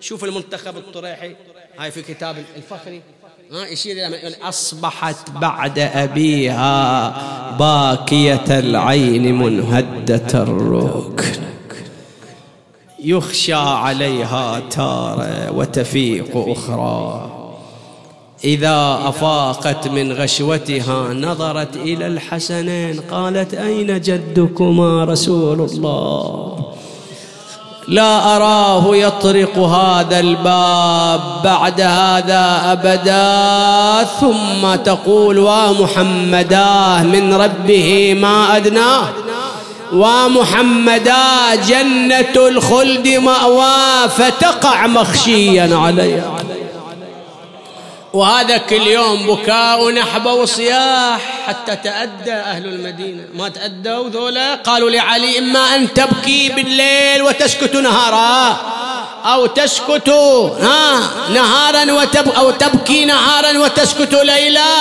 شوف 0.00 0.24
المنتخب 0.24 0.76
الطريحي. 0.76 1.36
هاي 1.78 1.90
في 1.90 2.02
كتاب 2.02 2.44
الفخري. 2.56 3.02
يشير 3.52 3.96
إلى 4.06 4.36
أصبحت 4.42 5.30
بعد 5.30 5.78
أبيها 5.78 7.14
باكية 7.58 8.58
العين 8.58 9.38
منهدة 9.38 10.42
الركن. 10.42 11.40
يخشى 13.04 13.54
عليها 13.54 14.60
تارة 14.70 15.50
وتفيق 15.50 16.30
أخرى. 16.34 17.32
إذا 18.44 18.98
أفاقت 19.04 19.88
من 19.88 20.12
غشوتها 20.12 21.14
نظرت 21.14 21.76
إلى 21.76 22.06
الحسنين 22.06 23.00
قالت 23.00 23.54
أين 23.54 24.00
جدكما 24.00 25.04
رسول 25.04 25.60
الله؟ 25.60 26.75
لا 27.88 28.36
أراه 28.36 28.96
يطرق 28.96 29.58
هذا 29.58 30.20
الباب 30.20 31.20
بعد 31.44 31.80
هذا 31.80 32.62
أبدا. 32.72 34.08
ثم 34.20 34.74
تقول 34.84 35.38
ومحمداه 35.38 37.02
من 37.02 37.34
ربه 37.34 38.14
ما 38.20 38.56
أدناه 38.56 39.08
ومحمدا 39.92 41.54
جنة 41.68 42.48
الخلد 42.48 43.08
مأواه 43.08 44.06
فتقع 44.06 44.86
مخشيا 44.86 45.76
عليها. 45.76 46.35
وهذا 48.16 48.56
كل 48.56 48.86
يوم 48.86 49.26
بكاء 49.26 49.84
ونحبة 49.84 50.32
وصياح 50.32 51.20
حتى 51.46 51.76
تأدى 51.76 52.32
أهل 52.32 52.66
المدينة. 52.66 53.22
ما 53.34 53.48
تأدوا 53.48 54.08
ذولا؟ 54.08 54.54
قالوا 54.54 54.90
لعلي 54.90 55.38
إما 55.38 55.74
أن 55.74 55.94
تبكي 55.94 56.48
بالليل 56.48 57.22
وتسكت 57.22 57.76
نهارا 57.76 58.56
أو 59.24 59.46
تسكت 59.46 60.08
ها 60.08 61.00
نهارا 61.30 61.92
وتب 61.92 62.28
أو 62.28 62.50
تبكي 62.50 63.04
نهارا 63.04 63.58
وتسكت 63.58 64.14
ليلا. 64.14 64.76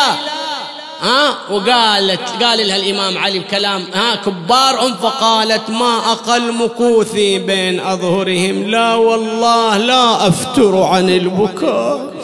ها 1.01 1.35
وقالت 1.51 2.43
قال 2.43 2.67
لها 2.67 2.75
الإمام 2.75 3.17
علي 3.17 3.39
بكلام 3.39 3.85
ها 3.93 4.15
كبار 4.15 4.85
أم 4.85 4.93
فقالت 4.93 5.69
ما 5.69 5.97
أقل 6.11 6.51
مكوثي 6.51 7.39
بين 7.39 7.79
أظهرهم. 7.79 8.67
لا 8.67 8.93
والله 8.93 9.77
لا 9.77 10.27
أفتر 10.27 10.83
عن 10.83 11.09
البكاء. 11.09 12.15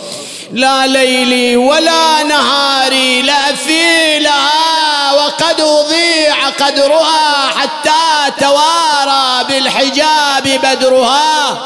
لا 0.52 0.88
ليلي 0.88 1.58
ولا 1.58 2.24
نهاري 2.24 3.22
لا 3.22 3.56
في 3.56 4.20
لها 4.20 5.14
وقد 5.14 5.62
أضيع 5.62 6.50
قدرها 6.50 7.48
حتى 7.48 8.32
توارى 8.40 9.48
بالحجاب 9.50 10.44
بدرها. 10.64 11.58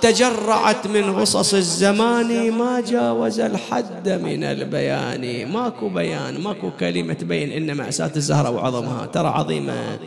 تجرعت 0.00 0.86
من 0.86 1.16
غصص 1.20 1.54
الزمان 1.54 2.50
ما 2.52 2.80
جاوز 2.80 3.40
الحد 3.40 4.08
من 4.08 4.44
البيان. 4.44 5.52
ماكو 5.52 5.88
بيان 5.88 6.40
ماكو 6.40 6.70
كلمة 6.80 7.14
تبين 7.14 7.52
إن 7.52 7.76
مأساة 7.76 8.10
الزهرة 8.16 8.50
وعظمها. 8.50 9.06
ترى 9.06 9.28
عظيمة. 9.28 9.98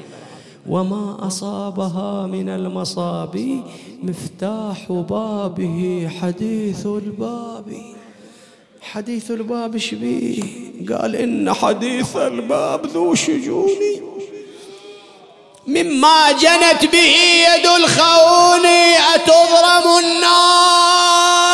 وما 0.69 1.27
أصابها 1.27 2.27
من 2.27 2.49
المصاب. 2.49 3.63
مفتاح 4.03 4.91
بابه 4.91 6.09
حديث 6.21 6.85
الباب. 6.85 7.81
حديث 8.81 9.31
الباب 9.31 9.77
شبيه 9.77 10.43
قال 10.89 11.15
إن 11.15 11.53
حديث 11.53 12.15
الباب 12.15 12.85
ذو 12.85 13.15
شجون. 13.15 13.69
مما 15.67 16.31
جنت 16.31 16.91
به 16.91 17.15
يد 17.47 17.65
الخون 17.65 18.65
أتضرم 19.15 19.85
النار. 19.99 21.48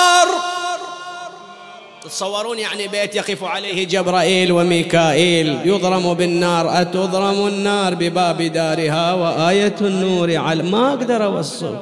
تتصورون 2.06 2.60
يعني 2.60 2.88
بيت 2.88 3.16
يقف 3.16 3.44
عليه 3.44 3.88
جبرائيل 3.88 4.52
وميكائيل 4.52 5.60
يضرم 5.66 6.14
بالنار 6.14 6.82
أتضرم 6.82 7.48
النار 7.48 7.96
بباب 7.96 8.42
دارها 8.42 9.14
وآية 9.14 9.76
النور 9.82 10.36
على 10.36 10.64
ما 10.64 10.90
أقدر 10.90 11.26
أوصل 11.26 11.78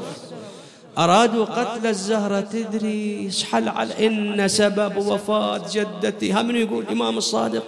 أرادوا 0.97 1.45
قتل 1.45 1.87
الزهرة 1.87 2.39
تدري 2.39 3.25
يشحل 3.25 3.69
على؟ 3.69 4.07
إن 4.07 4.47
سبب 4.47 4.97
وفاة 4.97 5.61
جدتي. 5.73 6.33
هم 6.33 6.55
يقول؟ 6.55 6.83
الإمام 6.83 7.17
الصادق. 7.17 7.63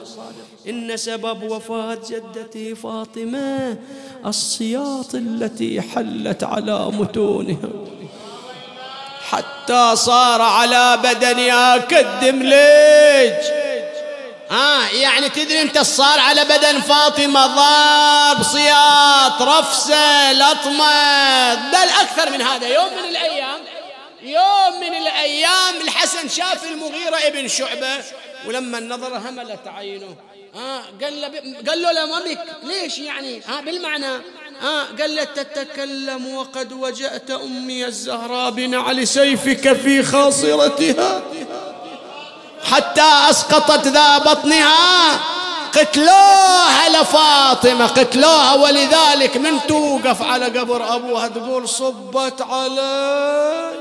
إن 0.70 0.98
سبب 0.98 1.44
وفاة 1.44 1.98
جدتي 2.10 2.76
فاطمة 2.76 3.78
السياط 4.26 5.16
التي 5.16 5.82
حلت 5.82 6.44
على 6.44 6.92
متونها. 7.00 7.70
حتى 9.32 9.96
صار 9.96 10.42
على 10.42 11.00
بدنها 11.04 11.78
كالدملج 11.78 13.46
ها 14.52 14.92
يعني 14.92 15.30
تدري 15.30 15.62
انت 15.62 15.80
صار 15.80 16.20
على 16.20 16.44
بدن 16.44 16.82
فاطمة 16.82 17.48
ضرب 17.48 18.44
صياط 18.44 19.42
رفسة 19.42 20.34
لطمة. 20.34 21.56
بل 21.56 21.90
أكثر 22.02 22.30
من 22.30 22.42
هذا. 22.42 22.68
يوم 22.68 22.94
من 22.94 23.10
الأيام 23.10 23.60
يوم 24.22 24.80
من 24.80 24.98
الأيام 24.98 25.82
الحسن 25.82 26.30
شاف 26.30 26.64
المغيرة 26.64 27.18
ابن 27.28 27.48
شعبة 27.48 28.04
ولما 28.46 28.78
النظر 28.78 29.18
هملت 29.18 29.68
عينه. 29.68 30.16
ها 30.56 30.82
قال 31.02 31.22
له 31.22 31.28
قال 31.70 31.82
له 31.82 31.92
لمامك 31.92 32.40
ليش 32.64 32.98
يعني؟ 32.98 33.42
ها 33.48 33.62
بالمعنى 33.62 34.22
ها 34.62 34.84
قال 35.00 35.16
له 35.16 35.24
تتكلم 35.24 36.36
وقد 36.36 36.74
وجأت 36.74 37.32
أمي 37.32 37.86
الزهراء 37.86 38.52
بنعل 38.52 39.08
سيفك 39.08 39.74
في 39.74 40.04
خاصرتها. 40.04 41.22
حتى 42.64 43.12
أسقطت 43.30 43.88
ذا 43.88 44.18
بطنها. 44.18 45.20
قتلوها 45.74 46.90
لفاطمة 46.90 47.88
قتلوها 47.88 48.54
ولذلك 48.54 49.38
من 49.38 49.60
توقف 49.68 50.22
على 50.22 50.46
قبر 50.46 50.96
أبوها 50.96 51.28
تقول 51.28 51.70
صبت 51.70 52.42
علي. 52.42 53.72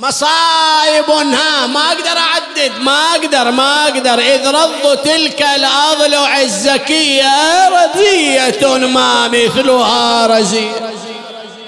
مصايب 0.00 1.10
ها 1.10 1.66
ما 1.66 1.80
أقدر 1.80 2.18
أعدد 2.18 2.72
ما 2.80 3.14
أقدر 3.14 3.50
ما 3.50 3.84
أقدر. 3.84 4.18
إذ 4.18 4.48
رض 4.48 4.96
تلك 4.96 5.42
الأضلع 5.42 6.40
الزكية 6.40 7.68
رزية 7.68 8.76
ما 8.76 9.28
مثلها 9.28 10.26
رزية. 10.26 10.94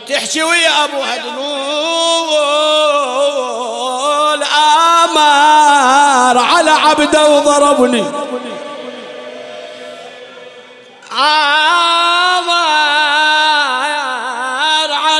تحكي 0.09 0.43
ويا 0.43 0.85
أبوها 0.85 1.16
تقول 1.16 1.33
آمر 5.05 6.39
على 6.39 6.70
عبده 6.70 7.30
وضربني. 7.30 8.05
آمر 11.12 11.53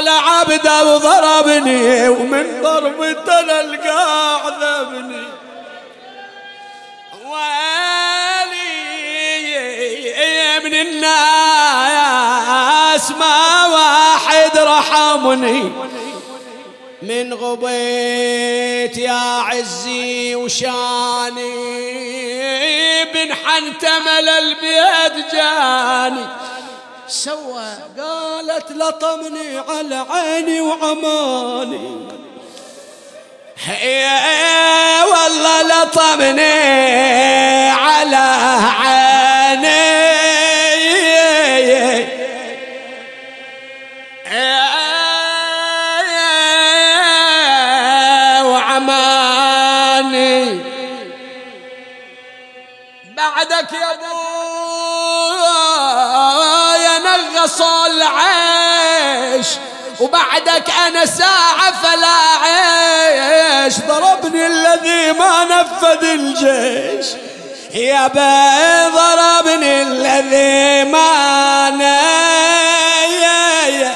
على 0.03 0.11
عبده 0.11 0.85
وضربني 0.85 2.09
ومن 2.09 2.63
ضربته 2.63 3.61
القاع 3.61 4.49
ذبني. 4.49 5.27
ويلي 7.25 8.71
من 10.65 10.75
الناس 10.75 11.11
ما 13.11 13.67
واحد 13.67 14.59
رحمني. 14.59 15.73
من 17.03 17.35
غبيت 17.35 18.99
يا 18.99 19.41
عزي 19.41 20.35
وشاني 20.35 21.55
بن 23.05 23.35
حنتمل 23.35 24.29
البيت 24.29 25.33
جاني. 25.33 26.27
سوى 27.13 27.77
قالت 27.99 28.73
لطمني 28.73 29.59
على 29.69 30.05
عيني 30.11 30.61
وعماني. 30.61 32.09
يا 33.83 35.05
والله 35.05 35.63
لطمني 35.63 36.53
على 37.71 38.17
عيني. 38.81 39.93
العيش 58.03 59.47
وبعدك 60.01 60.71
أنا 60.87 61.07
ساعة 61.07 61.73
فلا 61.83 62.19
عيش. 62.43 63.79
ضربني 63.79 64.47
الذي 64.47 65.13
ما 65.13 65.45
نفذ 65.45 66.05
الجيش. 66.05 67.07
يا 67.75 68.07
بي 68.07 68.97
ضربني 68.97 69.83
الذي 69.83 70.91
ما 70.91 71.73
يا 73.11 73.93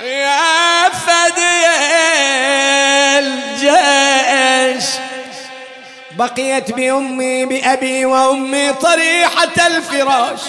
يا 0.00 0.50
الجيش. 3.18 4.84
بقيت 6.10 6.72
بأمي 6.72 7.46
بأبي 7.46 8.04
وأمي 8.04 8.72
طريحة 8.72 9.66
الفراش. 9.66 10.40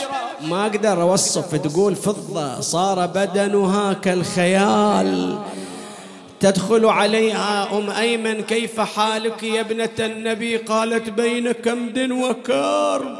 ما 0.44 0.62
أقدر 0.66 1.02
أوصف 1.02 1.56
تقول 1.56 1.96
فضة 1.96 2.60
صار 2.60 3.06
بدنها 3.06 3.94
كالخيال. 3.94 5.40
تدخل 6.40 6.86
عليها 6.86 7.78
أم 7.78 7.90
أيمن 7.90 8.42
كيف 8.42 8.80
حالك 8.80 9.44
يا 9.44 9.62
ابنة 9.62 9.90
النبي؟ 10.00 10.58
قالت 10.58 11.10
بين 11.10 11.52
كمد 11.52 12.12
وكرب 12.12 13.18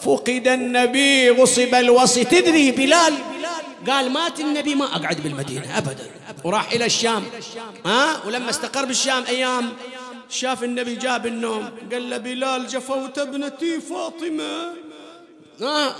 فقد 0.00 0.48
النبي 0.48 1.30
غصب 1.30 1.74
الوصي. 1.74 2.24
تدري 2.24 2.70
بلال؟ 2.70 3.14
قال 3.86 4.10
مات 4.10 4.40
النبي 4.40 4.74
ما 4.74 4.84
أقعد 4.84 5.20
بالمدينة 5.20 5.78
أبدا. 5.78 6.06
وراح 6.44 6.72
إلى 6.72 6.86
الشام. 6.86 7.24
ها؟ 7.86 8.26
ولما 8.26 8.50
استقر 8.50 8.84
بالشام 8.84 9.24
أيام 9.28 9.68
شاف 10.30 10.64
النبي 10.64 10.94
جاب 10.94 11.26
النوم. 11.26 11.70
قال 11.92 12.10
له 12.10 12.16
بلال 12.16 12.66
جفوت 12.66 13.18
ابنتي 13.18 13.80
فاطمة. 13.80 14.42
آه 14.42 14.87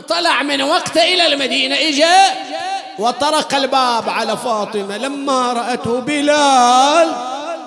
طلع 0.08 0.42
من 0.42 0.62
وقته 0.62 1.02
إلى 1.02 1.26
المدينة 1.26 1.76
إجا 1.76 2.20
وطرق 2.98 3.54
الباب 3.54 4.08
على 4.08 4.36
فاطمة. 4.36 4.96
لما 4.96 5.52
رأته 5.52 6.00
بلال 6.00 7.08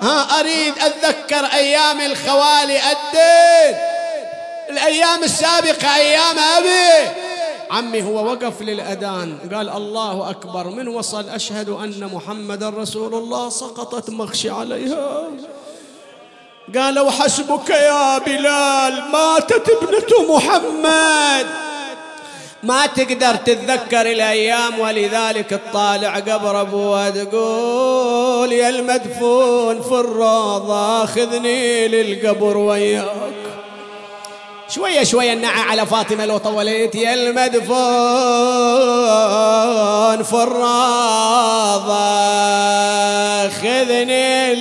ها 0.02 0.40
أريد 0.40 0.74
أتذكر 0.78 1.44
أيام 1.46 2.00
الخوالي 2.00 2.76
الدين. 2.76 3.78
الأيام 4.70 5.24
السابقة 5.24 5.96
أيام 5.96 6.38
أبي. 6.58 7.10
عمي 7.70 8.02
هو 8.02 8.32
وقف 8.32 8.62
للأذان 8.62 9.38
قال 9.54 9.68
الله 9.68 10.30
أكبر. 10.30 10.66
من 10.68 10.88
وصل 10.88 11.28
أشهد 11.28 11.68
أن 11.68 12.10
محمد 12.14 12.64
رسول 12.64 13.14
الله 13.14 13.48
سقطت 13.48 14.10
مغشي 14.10 14.50
عليها. 14.50 15.24
قالوا 16.74 17.10
حسبك 17.10 17.70
يا 17.70 18.18
بلال 18.18 19.04
ماتت 19.12 19.68
ابنة 19.68 20.36
محمد. 20.36 21.71
ما 22.62 22.86
تقدر 22.86 23.34
تتذكر 23.34 24.00
الأيام 24.00 24.80
ولذلك 24.80 25.60
تطالع 25.70 26.14
قبر 26.18 26.60
أبوها 26.60 27.10
تقول 27.10 28.52
يا 28.52 28.68
المدفون 28.68 29.82
في 29.82 29.92
الروضة 29.92 31.06
خذني 31.06 31.88
للقبر 31.88 32.56
وياك. 32.56 33.06
شوية 34.68 35.04
شوية 35.04 35.32
النعى 35.32 35.60
على 35.60 35.86
فاطمة 35.86 36.26
لو 36.26 36.38
طولت 36.38 36.94
يا 36.94 37.14
المدفون 37.14 37.72
في 40.22 40.42
الروضة 40.42 42.12
خذني 43.48 44.54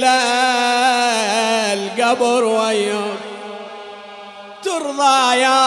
للقبر 1.75 2.43
وياك. 2.43 3.21
ترضى 4.63 5.37
يا 5.37 5.61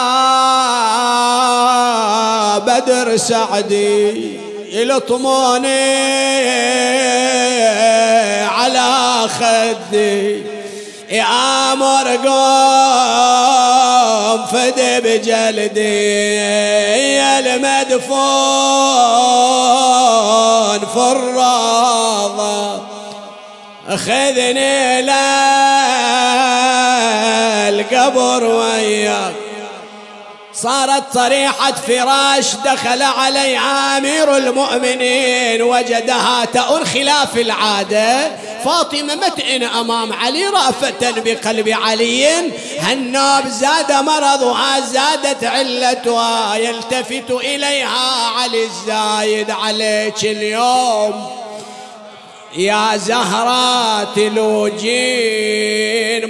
بدر 2.85 3.17
سعدي 3.17 4.39
يلطموني 4.71 5.95
على 8.43 9.27
خدي. 9.27 10.43
يا 11.09 11.75
مرقوم 11.75 12.35
فدي 14.45 14.99
بجلدي 14.99 16.35
يا 17.15 17.39
المدفون 17.39 18.05
في 20.93 21.11
الروضة 21.11 22.81
خذني 23.89 25.01
للقبر 27.71 28.43
وياك. 28.43 29.44
صارت 30.65 31.13
طريحة 31.13 31.71
فراش 31.71 32.55
دخل 32.55 33.01
علي 33.01 33.57
عامر 33.57 34.37
المؤمنين 34.37 35.61
وجدها 35.61 36.45
تؤن 36.45 36.85
خلاف 36.85 37.37
العادة. 37.37 38.31
فاطمة 38.65 39.15
متئن 39.15 39.63
أمام 39.63 40.13
علي 40.13 40.45
رأفة 40.45 41.11
بقلب 41.11 41.69
علي. 41.69 42.27
هالنوب 42.79 43.47
زاد 43.47 43.91
مرضها 43.91 44.79
زادت 44.79 45.43
علتها. 45.43 46.55
يلتفت 46.55 47.31
إليها 47.31 48.27
علي 48.37 48.65
الزايد 48.65 49.51
عليك 49.51 50.23
اليوم. 50.23 51.29
يا 52.57 52.97
زهرة 52.97 54.03
تلوجين 54.13 55.51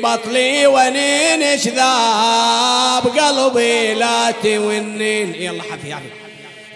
بطلي 0.02 0.68
ونين 0.68 1.60
شذاب 1.60 3.08
قلبي 3.20 3.94
لا 3.94 4.32
تونين. 4.44 5.36
يلا 5.36 5.64
حفي 5.64 5.96
حفي. 5.96 6.10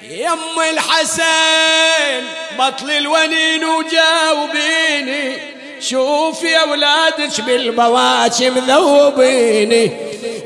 يم 0.09 0.59
الحسن 0.73 2.23
بطل 2.59 2.91
الونين 2.91 3.63
وجاوبيني. 3.65 5.37
شوف 5.79 6.43
يا 6.43 6.63
ولادك 6.63 7.41
بالبواشم 7.41 8.57
ذوبيني. 8.57 9.91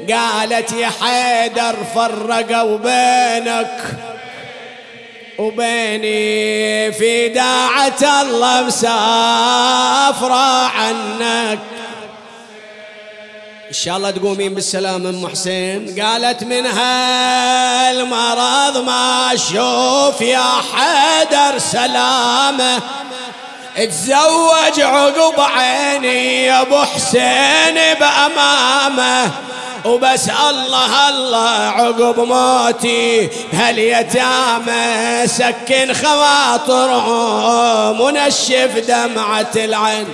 قالت 0.10 0.72
يا 0.72 0.91
حيدر 1.01 1.76
فرقوا 1.95 2.78
بينك. 2.78 3.82
وبيني 5.38 6.92
في 6.92 7.28
داعة 7.30 8.22
الله 8.22 8.62
مسافرة 8.62 10.34
عنك. 10.68 11.60
إن 13.68 13.74
شاء 13.74 13.98
الله 13.98 14.12
تقومين 14.12 14.54
بالسلام 14.54 15.08
أم 15.08 15.28
حسين. 15.28 16.02
قالت 16.02 16.44
من 16.44 16.66
هالمرض 16.66 17.66
ما 18.86 19.34
أشوف 19.34 20.22
يا 20.22 20.52
حيدر 20.74 21.60
سلامة. 21.60 22.82
تزوج 23.78 24.82
عقب 24.82 25.40
عيني 25.40 26.46
يا 26.46 26.62
أبو 26.62 26.84
حسين 26.84 27.76
بأمامه. 28.00 29.32
وبس 29.86 30.30
الله 30.50 31.10
الله 31.10 31.50
عقب 31.50 32.20
موتي. 32.20 33.30
بهاليتامى 33.54 35.28
سكن 35.28 35.94
خواطرهم 35.94 38.02
ونشف 38.02 38.84
دمعة 38.88 39.52
العين. 39.56 40.08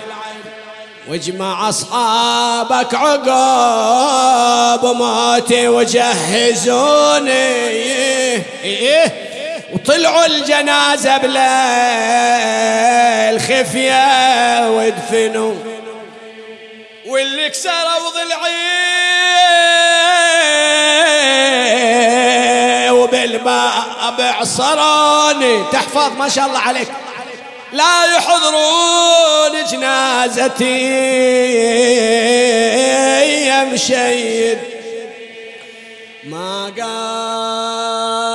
واجمع 1.08 1.70
أصحابك 1.70 2.96
عقب 2.96 4.86
موتي 4.96 5.68
وجهزوني. 5.68 7.32
إيه 7.32 8.44
إيه. 8.64 9.39
وطلعوا 9.74 10.26
الجنازة 10.26 11.18
بليل 11.18 11.40
خفية 13.42 14.70
ودفنوا. 14.70 15.56
واللي 17.08 17.50
كسروا 17.50 18.10
ضلعي 18.14 18.60
وبالماء 22.92 24.16
بعصروني 24.18 25.64
تحفظ 25.72 26.18
ما 26.18 26.30
شاء 26.30 26.46
الله 26.46 26.60
عليك. 26.60 26.88
لا 27.74 28.06
يحضرون 28.16 29.66
جنازتي. 29.72 30.90
يا 33.46 33.64
مشيد. 33.64 34.60
ما 36.24 36.70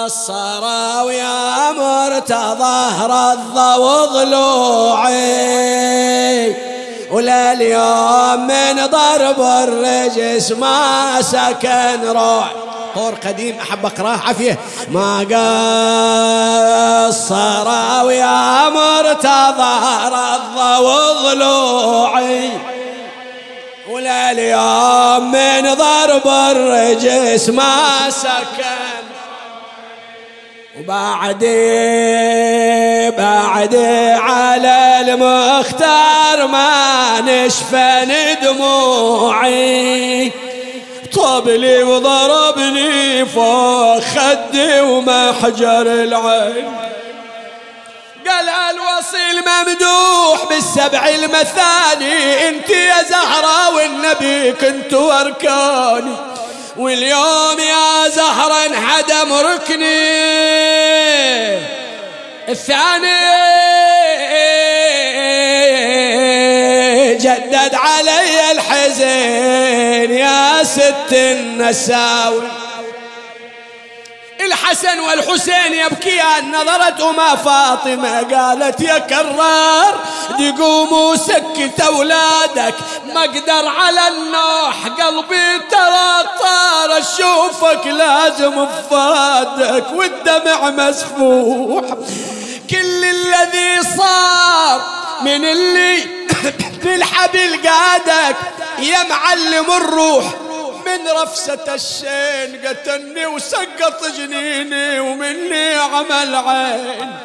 قصروا 0.05 1.13
يا 1.13 1.73
مرتضى 1.73 3.07
رضى 3.07 3.81
وضلوعي. 3.81 5.15
ولا 7.11 7.53
اليوم 7.53 8.47
من 8.47 8.87
ضرب 8.87 9.41
الرجس 9.41 10.53
ما 10.53 11.23
سكن 11.23 12.05
روح 12.05 12.53
طور 12.95 13.15
قديم 13.15 13.59
أحب 13.59 13.87
أقراه 13.87 14.21
عافية. 14.27 14.59
ما 14.91 15.19
قصر 17.09 17.69
ويا 18.05 18.69
مرتضى 18.69 19.75
رضى 20.05 20.85
وضلوعي. 20.85 22.51
ولا 23.91 24.31
اليوم 24.31 25.33
من 25.33 25.75
ضرب 25.75 26.27
الرجس 26.27 27.49
ما 27.49 28.11
سكن 28.11 29.14
وبعد 30.79 31.45
بعد 33.19 33.75
على 34.19 35.01
المختار 35.01 36.47
ما 36.47 37.21
نشفن 37.21 38.15
دموعي. 38.43 40.33
طبلي 41.15 41.83
وضربني 41.83 43.27
فوق 43.27 44.01
خدي 44.01 44.81
ومحجر 44.81 45.83
العين. 45.83 46.77
قال 48.27 48.49
الوصيل 48.49 49.45
ممدوح 49.47 50.45
بالسبع 50.49 51.09
المثاني 51.09 52.49
انت 52.49 52.71
يا 52.71 53.03
زهرة 53.03 53.75
والنبي 53.75 54.53
كنت 54.53 54.95
اركاني 54.95 56.17
واليوم 56.77 57.59
يا 57.59 58.09
زهرة 58.09 58.67
انحدم 58.67 59.33
ركني 59.33 60.05
الثاني 62.49 63.35
جدد 67.17 67.75
علي 67.75 68.53
الحزن 68.53 70.11
يا 70.11 70.65
ست 70.65 71.13
النساوي. 71.13 72.49
الحسن 74.47 75.01
والحسين 75.01 75.75
يبكيان. 75.75 76.53
نظرت 76.53 77.01
أما 77.01 77.37
فاطمة 77.37 78.23
قالت 78.23 78.81
يا 78.81 78.99
كرار 78.99 80.01
دقوم 80.39 80.93
وسكت 80.93 81.81
أولادك. 81.81 82.75
ما 83.15 83.25
أقدر 83.25 83.69
على 83.69 84.09
النوح 84.09 84.87
قلبي 84.87 85.59
ترى 85.71 86.29
طار. 86.41 86.99
أشوفك 86.99 87.87
لازم 87.87 88.65
بفادك 88.65 89.85
والدمع 89.95 90.71
مسفوح. 90.71 91.85
كل 92.71 93.05
الذي 93.05 93.97
صار 93.97 94.81
من 95.21 95.45
اللي 95.45 95.97
بالحبل 96.83 97.69
قادك. 97.69 98.37
يا 98.79 99.03
معلم 99.03 99.73
الروح 99.77 100.25
من 100.87 101.09
رفسة 101.09 101.75
الشين 101.75 102.67
قتلني 102.67 103.27
وسقط 103.27 104.05
جنيني 104.17 105.01
ومني 105.01 105.75
عمل 105.75 106.37
عين 106.37 107.19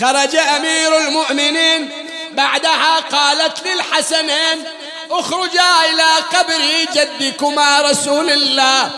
خرج 0.00 0.36
أمير 0.36 0.98
المؤمنين 0.98 1.90
بعدها 2.32 3.00
قالت 3.00 3.66
للحسنين 3.66 4.64
اخرجا 5.10 5.70
إلى 5.90 6.38
قبر 6.38 6.86
جدكما 6.94 7.80
رسول 7.80 8.30
الله. 8.30 8.90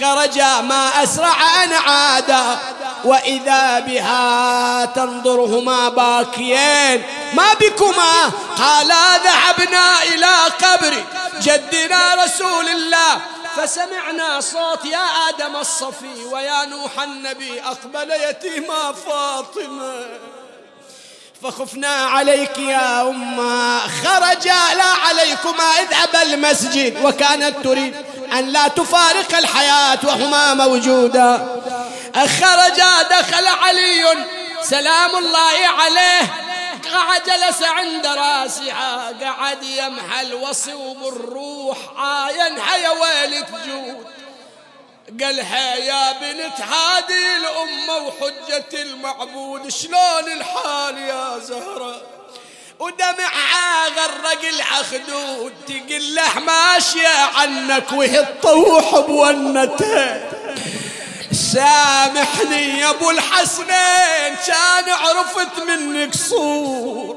خرجا 0.00 0.60
ما 0.60 1.02
أسرع 1.02 1.64
أن 1.64 1.72
عادا. 1.72 2.58
وإذا 3.04 3.80
بها 3.80 4.84
تنظرهما 4.84 5.88
باكيين 5.88 7.02
ما 7.34 7.54
بكما 7.60 8.30
قالا 8.58 9.18
ذهبنا 9.18 10.02
إلى 10.02 10.34
قبر 10.62 11.04
جدنا 11.42 12.14
رسول 12.24 12.68
الله 12.68 13.20
فسمعنا 13.56 14.40
صوت 14.40 14.84
يا 14.84 15.06
آدم 15.28 15.56
الصفي 15.56 16.24
ويا 16.32 16.64
نوح 16.64 17.00
النبي 17.02 17.62
أقبل 17.62 18.10
يتيما 18.10 18.92
فاطمة 18.92 20.06
فخفنا 21.42 21.88
عليك 21.88 22.58
يا 22.58 23.02
أمة 23.02 23.78
خرجا 23.78 24.74
لا 24.76 24.84
عليكما 25.08 25.64
اذهبا 25.80 26.22
المسجد 26.22 27.04
وكانت 27.04 27.64
تريد 27.64 27.94
أن 28.32 28.44
لا 28.48 28.68
تفارق 28.68 29.36
الحياة 29.38 29.98
وهما 30.04 30.54
موجودا 30.54 31.60
خرجا 32.14 33.02
دخل 33.02 33.46
علي. 33.46 34.04
سلام 34.62 35.16
الله 35.16 35.66
عليه. 35.78 36.22
قعد 36.94 37.22
جلس 37.24 37.62
عند 37.62 38.06
راسها. 38.06 39.12
قعد 39.22 39.62
يمحى 39.62 40.20
الوصي 40.20 40.74
وبالروح 40.74 41.78
عاين. 41.96 42.58
يا 42.82 42.90
ويلك 42.90 43.48
جود 43.66 44.06
قالها 45.20 45.74
يا 45.74 46.12
بنت 46.12 46.60
هذه 46.60 47.36
الأمة 47.36 47.96
وحجة 47.96 48.82
المعبود. 48.82 49.68
شلون 49.68 50.32
الحال 50.32 50.98
يا 50.98 51.38
زهرة؟ 51.38 52.02
ودمعها 52.78 53.88
غرق 53.88 54.44
العخدود 54.48 55.52
تقول 55.66 56.14
له 56.14 56.38
ماشية 56.38 57.08
عنك 57.34 57.92
وهي 57.92 58.24
تطوح 58.24 58.98
بونته. 58.98 60.30
سامحني 61.40 62.80
يا 62.80 62.90
أبو 62.90 63.10
الحسنين 63.10 64.36
كان 64.46 64.90
عرفت 64.90 65.62
منك 65.68 66.14
صور. 66.14 67.16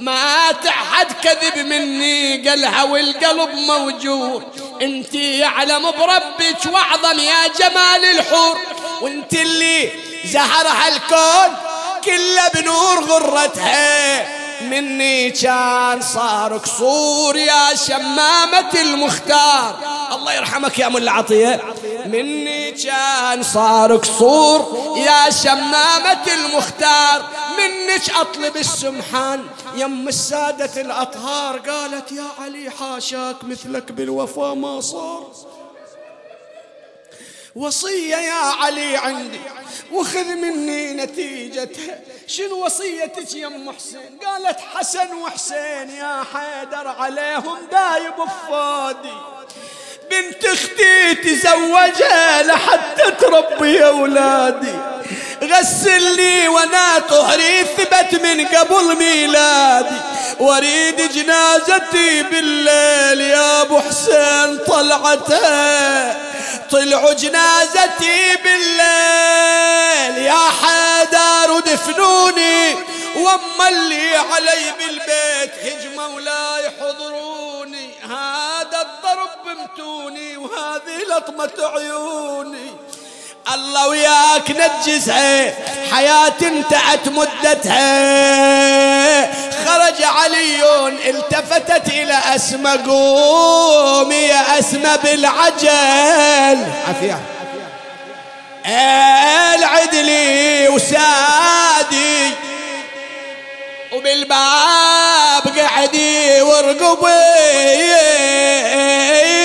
ما 0.00 0.52
تحد 0.52 1.06
كذب 1.22 1.66
مني 1.66 2.48
قالها 2.48 2.82
والقلب 2.82 3.54
موجود 3.54 4.42
أنت 4.82 5.14
يعلم 5.14 5.90
بربك 5.90 6.66
وأعظم 6.72 7.18
يا 7.18 7.48
جمال 7.58 8.04
الحور. 8.04 8.58
وأنت 9.00 9.32
اللي 9.32 9.92
زهرها 10.24 10.88
الكون 10.88 11.56
كله 12.04 12.48
بنور 12.54 13.04
غرتها. 13.04 14.39
مني 14.62 15.30
كان 15.30 16.02
صار 16.02 16.56
قصور 16.56 17.36
يا 17.36 17.74
شمامة 17.74 18.72
المختار. 18.82 19.76
الله 20.12 20.32
يرحمك 20.32 20.78
يا 20.78 20.88
ملا 20.88 21.12
عطية. 21.12 21.60
مني 22.06 22.70
كان 22.70 23.42
صار 23.42 23.96
قصور 23.96 24.98
يا 24.98 25.30
شمامة 25.30 26.26
المختار. 26.34 27.22
منك 27.58 28.10
أطلب 28.10 28.56
السمحان. 28.56 29.44
يم 29.76 30.08
السادة 30.08 30.80
الأطهار 30.80 31.58
قالت 31.58 32.12
يا 32.12 32.26
علي 32.38 32.70
حاشاك 32.70 33.36
مثلك 33.44 33.92
بالوفا 33.92 34.54
ما 34.54 34.80
صار. 34.80 35.26
وصية 37.56 38.16
يا 38.16 38.44
علي 38.62 38.96
عندي 38.96 39.40
وخذ 39.92 40.24
مني 40.24 40.92
نتيجتها 40.92 42.00
شنو 42.26 42.64
وصيتك 42.64 43.34
يا 43.34 43.46
أم 43.46 43.72
حسين؟ 43.72 44.18
قالت 44.26 44.60
حسن 44.74 45.12
وحسين 45.12 45.90
يا 45.90 46.24
حيدر 46.34 46.88
عليهم 46.88 47.58
دايب 47.72 48.14
فادي 48.48 49.14
بنت 50.10 50.44
أختي 50.44 51.14
تزوجها 51.14 52.42
لحتى 52.42 53.10
تربي 53.20 53.86
أولادي. 53.86 54.74
غسل 55.42 56.16
لي 56.16 56.48
وأنا 56.48 56.98
طهري 56.98 57.64
ثبت 57.64 58.20
من 58.22 58.46
قبل 58.46 58.96
ميلادي. 58.98 59.96
وأريد 60.40 61.12
جنازتي 61.12 62.22
بالليل 62.22 63.20
يا 63.20 63.62
أبو 63.62 63.80
حسين 63.80 64.58
طلعتها. 64.66 66.29
طلعوا 66.70 67.12
جنازتي 67.12 68.36
بالليل 68.44 70.24
يا 70.24 70.42
حيدر 70.62 71.52
ودفنوني 71.52 72.74
وأما 73.16 73.68
اللي 73.68 74.16
علي 74.16 74.72
بالبيت 74.78 75.52
هجموا 75.64 76.06
ولا 76.06 76.58
يحضروني 76.58 77.90
هذا 78.02 78.80
الضرب 78.80 79.30
بمتوني 79.44 80.36
وهذه 80.36 80.98
لطمة 81.08 81.66
عيوني. 81.74 82.70
الله 83.54 83.88
وياك 83.88 84.50
نجزها 84.50 85.54
حياة 85.92 86.32
انتهت 86.42 87.08
مدتها. 87.08 87.80
خرج 89.66 90.02
علي 90.02 90.88
التفتت 91.10 91.88
إلى 91.88 92.18
أسمى 92.34 92.72
قومي 92.86 94.14
يا 94.14 94.58
أسمى 94.58 94.98
بالعجل. 95.04 96.58
عافية. 96.88 97.18
العدلي 99.54 100.68
وسادي 100.68 102.30
وبالباب 103.92 105.58
قعدي 105.58 106.42
ورقبي 106.42 107.10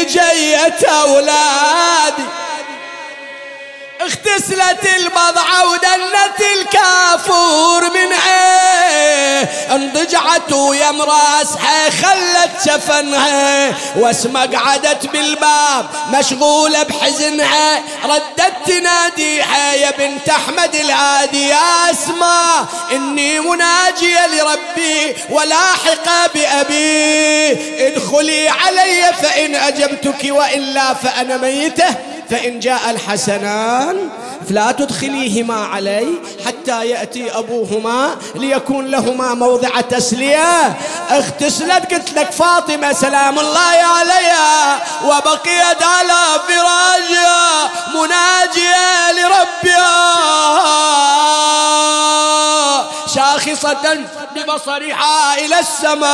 جيت 0.03 0.84
أولادي. 0.84 2.26
اغتسلت 4.05 4.95
البضعة 4.97 5.71
ودلت 5.71 6.41
الكافور 6.61 7.83
من 7.83 8.13
عيه 8.13 9.41
انضجعت 9.75 10.53
ويا 10.53 10.91
مراسها 10.91 11.89
خلت 11.89 12.51
شفنها 12.65 13.73
واسمع 13.95 14.45
قعدت 14.45 15.05
بالباب 15.05 15.89
مشغولة 16.13 16.83
بحزنها. 16.83 17.83
ردت 18.05 18.53
تناديها 18.65 19.73
يا 19.73 19.91
بنت 19.91 20.29
أحمد 20.29 20.75
العادي 20.75 21.47
يا 21.47 21.91
اسماء 21.91 22.65
إني 22.91 23.39
مناجية 23.39 24.27
لربي 24.27 25.15
ولاحقة 25.29 26.27
بأبي. 26.35 27.87
ادخلي 27.87 28.49
علي 28.49 29.13
فإن 29.21 29.55
أجبتك 29.55 30.31
وإلا 30.31 30.93
فأنا 30.93 31.37
ميتة. 31.37 31.95
فإن 32.30 32.59
جاء 32.59 32.89
الحسنان 32.89 34.09
فلا 34.49 34.71
تدخليهما 34.71 35.65
علي 35.65 36.07
حتى 36.45 36.88
يأتي 36.89 37.38
أبوهما 37.38 38.15
ليكون 38.36 38.86
لهما 38.88 39.34
موضع 39.34 39.82
تسلية. 39.82 40.78
اغتسلت 41.11 41.93
قلت 41.93 42.13
لك 42.13 42.32
فاطمة 42.32 42.93
سلام 42.93 43.39
الله 43.39 43.76
عليها 43.99 44.80
وبقيت 45.05 45.84
على 45.84 46.39
فراشها 46.47 47.69
مناجية 47.93 49.11
لربها. 49.11 50.05
شاخصة 53.15 53.97
ببصرها 54.36 55.36
إلى 55.38 55.59
السماء 55.59 56.05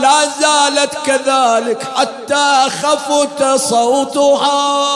لا 0.00 0.28
زالت 0.40 0.94
كذلك 1.06 1.86
حتى 1.96 2.66
خفت 2.82 3.42
صوتها. 3.72 4.92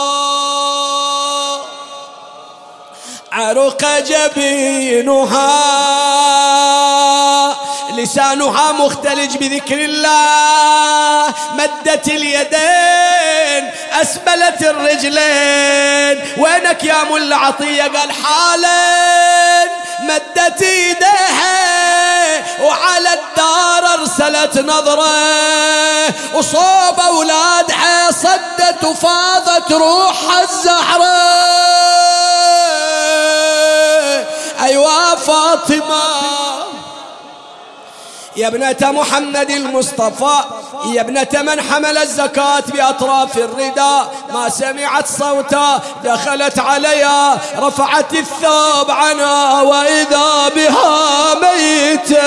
عرق 3.32 3.98
جبينها. 3.98 5.76
لسانها 7.92 8.72
مختلج 8.72 9.36
بذكر 9.36 9.84
الله. 9.84 11.34
مدت 11.52 12.08
اليدين 12.08 13.70
أسبلت 14.02 14.62
الرجلين. 14.62 16.34
وينك 16.38 16.84
يا 16.84 17.04
ملا 17.04 17.36
عطية 17.36 17.82
قال 17.82 18.12
حالا 18.12 18.86
مدت 20.00 20.62
إيديها 20.62 21.56
وعلى 22.62 23.15
الدار 23.36 24.00
أرسلت 24.00 24.58
نظرة 24.58 25.06
وصوب 26.34 27.00
اولادها 27.06 28.10
صدت 28.10 28.84
وفاضت 28.84 29.72
روح 29.72 30.16
الزهرة. 30.42 31.16
ايوا 34.62 35.14
فاطمة. 35.14 36.15
يا 38.36 38.46
ابنة 38.48 38.76
محمد 38.82 39.50
المصطفى 39.50 40.44
يا 40.84 41.00
ابنة 41.00 41.28
من 41.34 41.60
حمل 41.60 41.98
الزكاة 41.98 42.60
بأطراف 42.60 43.38
الرداء 43.38 44.14
ما 44.34 44.48
سمعت 44.48 45.06
صوتا 45.06 45.80
دخلت 46.04 46.58
عليها 46.58 47.38
رفعت 47.58 48.12
الثوب 48.12 48.90
عنها 48.90 49.62
وإذا 49.62 50.48
بها 50.48 51.34
ميتة 51.34 52.26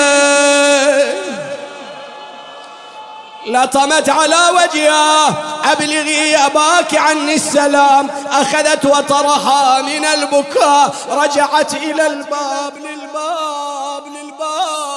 لطمت 3.46 4.08
على 4.08 4.36
وجهها 4.54 5.34
أبلغي 5.72 6.36
أباك 6.36 6.94
عني 6.94 7.34
السلام 7.34 8.10
أخذت 8.30 8.84
وطرها 8.84 9.82
من 9.82 10.04
البكاء 10.04 10.94
رجعت 11.10 11.74
إلى 11.74 12.06
الباب 12.06 12.76
للباب 12.76 14.02
للباب. 14.06 14.89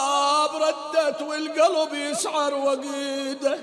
ردت 0.74 1.22
والقلب 1.22 1.94
يسعر 1.94 2.54
وقيده. 2.54 3.60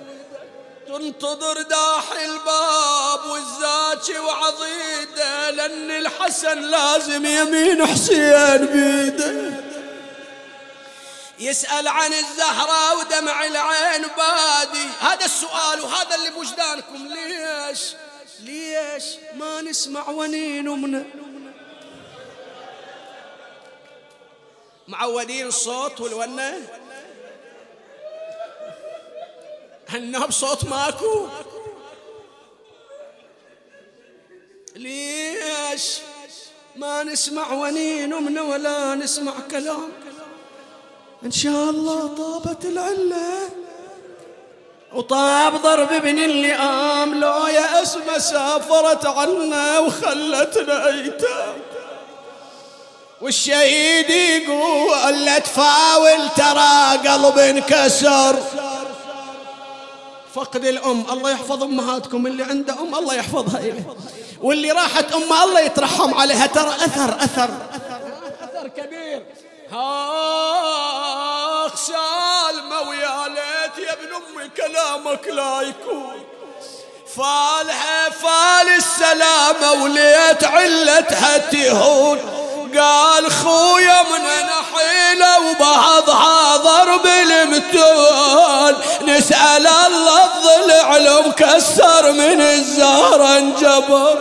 تنتظر 0.88 1.62
داح 1.62 2.12
الباب 2.12 3.30
والزاكي 3.30 4.18
وعضيده. 4.18 5.50
لأن 5.50 5.90
الحسن 5.90 6.60
لازم 6.60 7.26
يمين 7.26 7.86
حسين 7.86 8.66
بيده. 8.66 9.60
يسأل 11.38 11.88
عن 11.88 12.12
الزهرة 12.12 12.98
ودمع 12.98 13.46
العين 13.46 14.02
بادي. 14.02 14.88
هذا 15.00 15.24
السؤال 15.24 15.80
وهذا 15.80 16.14
اللي 16.14 16.30
بوجدانكم. 16.30 17.08
ليش؟ 17.08 17.80
ليش 18.40 19.04
ما 19.34 19.60
نسمع 19.60 20.08
ونين 20.08 20.68
أمنا 20.68 21.04
معودين 24.88 25.46
الصوت 25.46 26.00
والونة؟ 26.00 26.58
النهب 29.94 30.30
صوت 30.30 30.64
ماكو. 30.64 31.26
ليش 34.76 35.98
ما 36.76 37.02
نسمع 37.02 37.52
ونين 37.52 38.12
أمنا 38.12 38.42
ولا 38.42 38.94
نسمع 38.94 39.32
كلام؟ 39.50 39.88
إن 41.24 41.30
شاء 41.30 41.70
الله 41.70 42.06
طابت 42.06 42.64
العلة. 42.64 43.50
وطاب 44.92 45.62
ضرب 45.62 45.92
ابن 45.92 46.18
اللئام 46.18 47.20
لو 47.20 47.46
يا 47.46 47.82
أسمى 47.82 48.18
سافرت 48.18 49.06
عنا 49.06 49.78
وخلتنا 49.78 50.86
ايتام 50.86 51.54
والشهيد 53.20 54.10
يقول 54.10 55.24
لا 55.24 55.38
تفاول 55.38 56.28
ترى 56.36 57.08
قلب 57.08 57.38
انكسر. 57.38 58.36
فقد 60.34 60.64
الأم 60.64 61.04
الله 61.10 61.30
يحفظ 61.30 61.62
أمهاتكم 61.62 62.26
اللي 62.26 62.42
عنده 62.42 62.72
أم 62.72 62.94
الله 62.94 63.14
يحفظها 63.14 63.60
إليه. 63.60 63.96
واللي 64.40 64.72
راحت 64.72 65.12
أمها 65.12 65.44
الله 65.44 65.60
يترحم 65.60 66.14
عليها 66.14 66.46
ترى 66.46 66.68
أثر 66.68 67.24
أثر. 67.24 67.50
أثر 68.42 68.68
كبير. 68.68 69.26
آخ 69.72 71.76
سالمة 71.76 72.80
ويا 72.88 73.28
ليت 73.28 73.88
يا 73.88 73.92
ابن 73.92 74.14
أمي 74.14 74.48
كلامك 74.48 75.28
لا 75.28 75.60
يكون. 75.60 76.24
فالها 77.16 78.10
فال 78.10 78.68
السلامة 78.76 79.84
وليت 79.84 80.44
علتها 80.44 81.38
تهون. 81.38 82.18
قال 82.78 83.30
خويا 83.30 84.02
من 84.02 84.24
نحيله 84.50 85.50
وبعضها 85.50 86.56
ضرب 86.56 87.06
المتول 87.06 88.74
نسأل 89.08 89.66
الله 89.66 90.24
الضلع 90.24 90.96
لو 90.96 91.28
مكسر 91.28 92.12
من 92.12 92.40
الزهر 92.40 93.38
انجبر. 93.38 94.18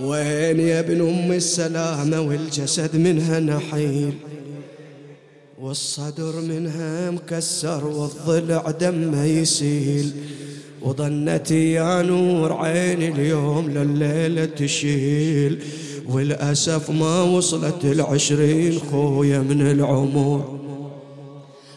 وين 0.00 0.60
يا 0.60 0.80
ابن 0.80 1.00
أم 1.00 1.32
السلامة 1.32 2.20
والجسد 2.20 2.96
منها 2.96 3.40
نحيل؟ 3.40 4.18
والصدر 5.58 6.32
منها 6.36 7.10
مكسر 7.10 7.84
والضلع 7.84 8.70
دمه 8.70 9.24
يسيل. 9.24 10.12
وظنت 10.84 11.50
يا 11.50 12.02
نور 12.02 12.52
عيني 12.52 13.08
اليوم 13.08 13.70
لليلة 13.70 14.44
تشيل 14.44 15.64
والأسف 16.08 16.90
ما 16.90 17.22
وصلت 17.22 17.84
العشرين 17.84 18.80
خويا 18.90 19.38
من 19.38 19.70
العمر. 19.70 20.58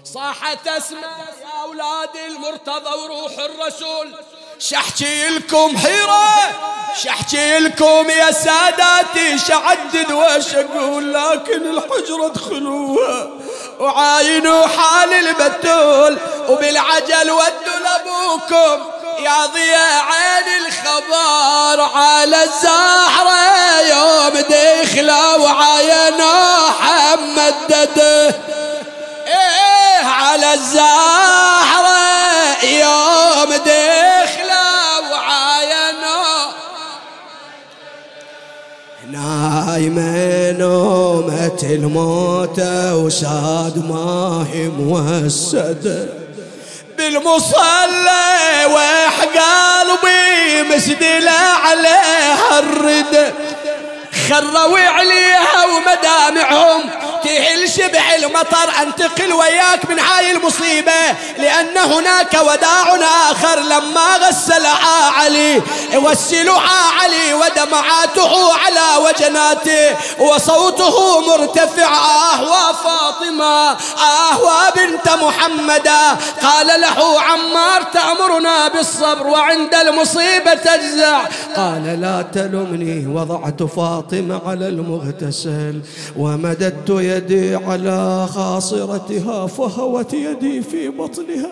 صاحت 0.04 0.68
اسمع 0.68 1.18
يا 1.42 1.64
أولاد 1.64 2.10
المرتضى 2.32 2.90
وروح 3.04 3.32
الرسول. 3.32 4.08
شحكي 4.60 5.30
لكم 5.30 5.78
حيرة 5.78 6.26
شحكي 7.04 7.60
لكم 7.60 8.10
يا 8.10 8.32
ساداتي 8.32 9.38
شعدد 9.48 10.12
وش 10.12 10.56
أقول 10.56 11.14
لكن 11.14 11.68
الحجرة 11.68 12.26
ادخلوها 12.26 13.30
وعاينوا 13.80 14.68
حال 14.68 15.10
البتول 15.14 16.18
وبالعجل 16.50 17.32
ودوا 17.32 17.80
لأبوكم. 17.84 18.95
يا 19.20 19.46
ضياء 19.46 20.04
عين 20.06 20.66
الخبر 20.66 21.98
على 21.98 22.44
الزهرة 22.44 23.82
يوم 23.90 24.34
دخلة 24.50 25.38
وعينا 25.38 26.34
حمدده 26.80 28.28
إيه 29.28 30.06
على 30.06 30.54
الزهرة 30.54 31.96
يوم 32.64 33.54
دخلة 33.54 35.00
وعينا 35.12 36.26
نايمة 39.12 40.52
نومة 40.52 41.60
الموت 41.64 42.60
وساد 42.94 43.86
ما 43.90 44.46
هي 44.54 44.68
موسده 44.68 46.25
بالمصلى 46.98 48.66
ويح 48.66 49.20
قلبي 49.22 50.64
مسدلة 50.64 51.32
عليها 51.32 52.60
الرد. 52.60 53.34
خروي 54.30 54.86
عليها 54.86 55.66
ومدامعهم. 55.66 56.90
تهل 57.24 57.70
شبح 57.70 58.14
المطر 58.14 58.70
انتقل 58.82 59.34
وياك 59.34 59.90
من 59.90 60.00
هاي 60.00 60.32
المصيبة. 60.32 61.16
لأن 61.38 61.78
هناك 61.78 62.34
وداع 62.34 63.00
آخر 63.32 63.60
لما 63.60 64.18
غسلها 64.18 64.85
علي 65.36 65.62
يوسلها 65.94 66.92
علي 67.00 67.34
ودمعاته 67.34 68.54
على 68.54 69.06
وجناته 69.06 69.98
وصوته 70.20 71.20
مرتفع 71.20 71.88
آه 71.88 72.72
فاطمة 72.74 73.72
آه 73.72 74.70
بنت 74.76 75.10
محمدا 75.24 76.12
قال 76.42 76.82
له 76.82 77.22
عمار 77.22 77.82
تأمرنا 77.94 78.68
بالصبر 78.68 79.28
وعند 79.28 79.74
المصيبة 79.74 80.54
تجزع. 80.54 81.22
قال 81.56 82.02
لا 82.02 82.22
تلمني 82.34 83.08
وضعت 83.08 83.64
فاطمة 83.64 84.42
على 84.46 84.68
المغتسل 84.68 85.82
ومددت 86.18 86.90
يدي 86.90 87.56
على 87.56 88.28
خاصرتها 88.36 89.48
فهوت 89.48 90.14
يدي 90.14 90.62
في 90.62 90.90
بطنها. 90.90 91.52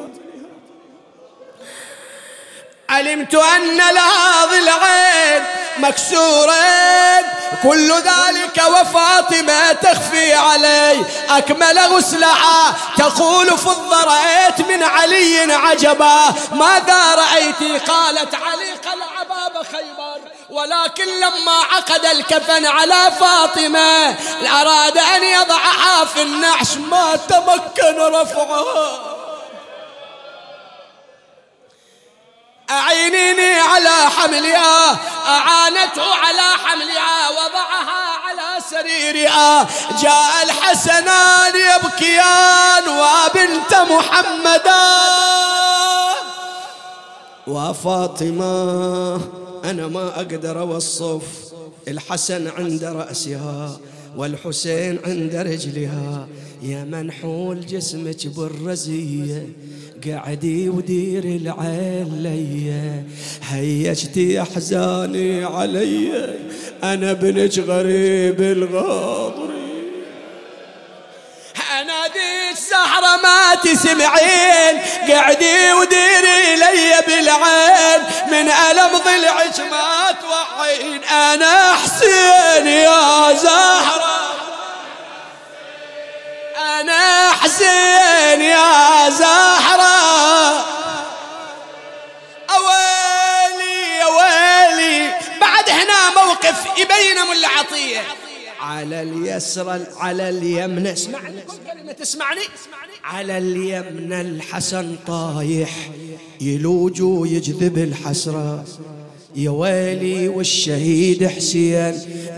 علمت 2.94 3.36
أن 3.36 3.78
لها 3.78 4.46
ضلعين 4.46 5.44
مكسورين. 5.78 7.24
كل 7.64 7.94
ذلك 7.94 8.64
وفاطمة 8.70 9.72
تخفي 9.72 10.34
علي. 10.34 11.06
أكمل 11.30 11.80
غسلها. 11.80 12.76
تقول 12.98 13.58
فض 13.58 13.94
رأيت 13.94 14.62
من 14.62 14.84
علي 14.84 15.54
عجبا. 15.54 16.34
ماذا 16.52 17.16
رأيت؟ 17.16 17.82
قالت 17.90 18.36
علي 18.36 18.72
قلع 18.72 19.24
باب 19.30 19.66
خيبر. 19.72 20.20
ولكن 20.50 21.06
لما 21.06 21.58
عقد 21.72 22.06
الكفن 22.06 22.66
على 22.66 23.12
فاطمة 23.20 24.16
أراد 24.62 24.98
أن 24.98 25.24
يضعها 25.24 26.06
في 26.06 26.22
النعش. 26.22 26.76
ما 26.78 27.16
تمكن 27.30 28.00
رفعها. 28.00 29.13
أعينيني 32.80 33.54
على 33.60 34.10
حملها 34.10 35.00
أعانته 35.28 36.08
على 36.24 36.48
حملها 36.64 37.30
وضعها 37.30 38.04
على 38.26 38.62
سريرها. 38.72 39.68
جاء 40.02 40.44
الحسنان 40.44 41.54
يبكيان 41.76 42.86
وبنت 42.90 43.74
محمدا 43.92 44.84
وفاطمة 47.48 49.16
أنا 49.64 49.88
ما 49.88 50.08
أقدر 50.16 50.62
أوصف 50.62 51.24
الحسن 51.88 52.48
عند 52.58 52.84
رأسها 52.84 53.80
والحسين 54.16 55.00
عند 55.06 55.36
رجلها. 55.36 56.28
يا 56.62 56.84
منحول 56.84 57.66
جسمك 57.66 58.28
بالرزية 58.28 59.48
قعدي 60.08 60.70
ودير 60.70 61.24
العين 61.24 62.24
لي 62.24 63.04
هيجتي 63.50 64.42
أحزاني 64.42 65.46
علي 65.46 66.36
أنا 66.84 67.14
بنج 67.14 67.60
غريب 67.60 68.42
الغاضري 68.42 69.64
اناديك 71.82 72.58
سحرة 72.70 73.22
ما 73.24 73.56
تسمعين. 73.56 74.82
قعدي 75.10 75.74
وديري 75.74 76.56
لي 76.56 77.02
بالعين. 77.08 78.02
من 78.32 78.52
ألم 78.52 78.98
ضلعك 79.06 79.60
ما 79.60 80.16
توعين. 80.22 81.04
أنا 81.04 81.74
حسين 81.74 82.68
يا 82.68 83.34
زهرة. 83.34 84.34
أنا 86.80 87.32
حسين 87.32 88.42
يا 88.42 89.10
زهرة. 89.10 89.53
أويلي 92.50 93.76
يا 94.00 94.06
ويلي 94.18 95.12
بعد 95.42 95.70
هنا 95.70 96.26
موقف 96.26 96.66
يبين 96.80 97.18
ملا 97.30 97.48
عطيه 97.48 98.02
على 98.60 99.02
اليسرى 99.02 99.86
على 99.98 100.30
اليمنى 100.30 100.94
اسمعني. 100.94 101.42
كلمة 101.74 101.92
تسمعني. 101.92 102.42
على 103.04 103.38
اليمنى 103.38 104.22
الحسن 104.22 104.96
طايح. 105.08 105.90
يلوج 106.42 107.02
ويجذب 107.02 107.78
الحسرة. 107.78 108.66
يا 109.36 109.50
ويلي 109.50 110.28
والشهيد 110.28 111.28
حسين 111.28 111.92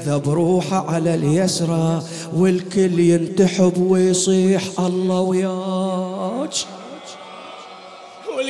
ذب 0.05 0.29
روحه 0.29 0.93
على 0.93 1.15
اليسرى. 1.15 2.03
والكل 2.33 2.99
ينتحب 2.99 3.77
ويصيح 3.77 4.63
الله 4.79 5.19
وياك 5.19 5.74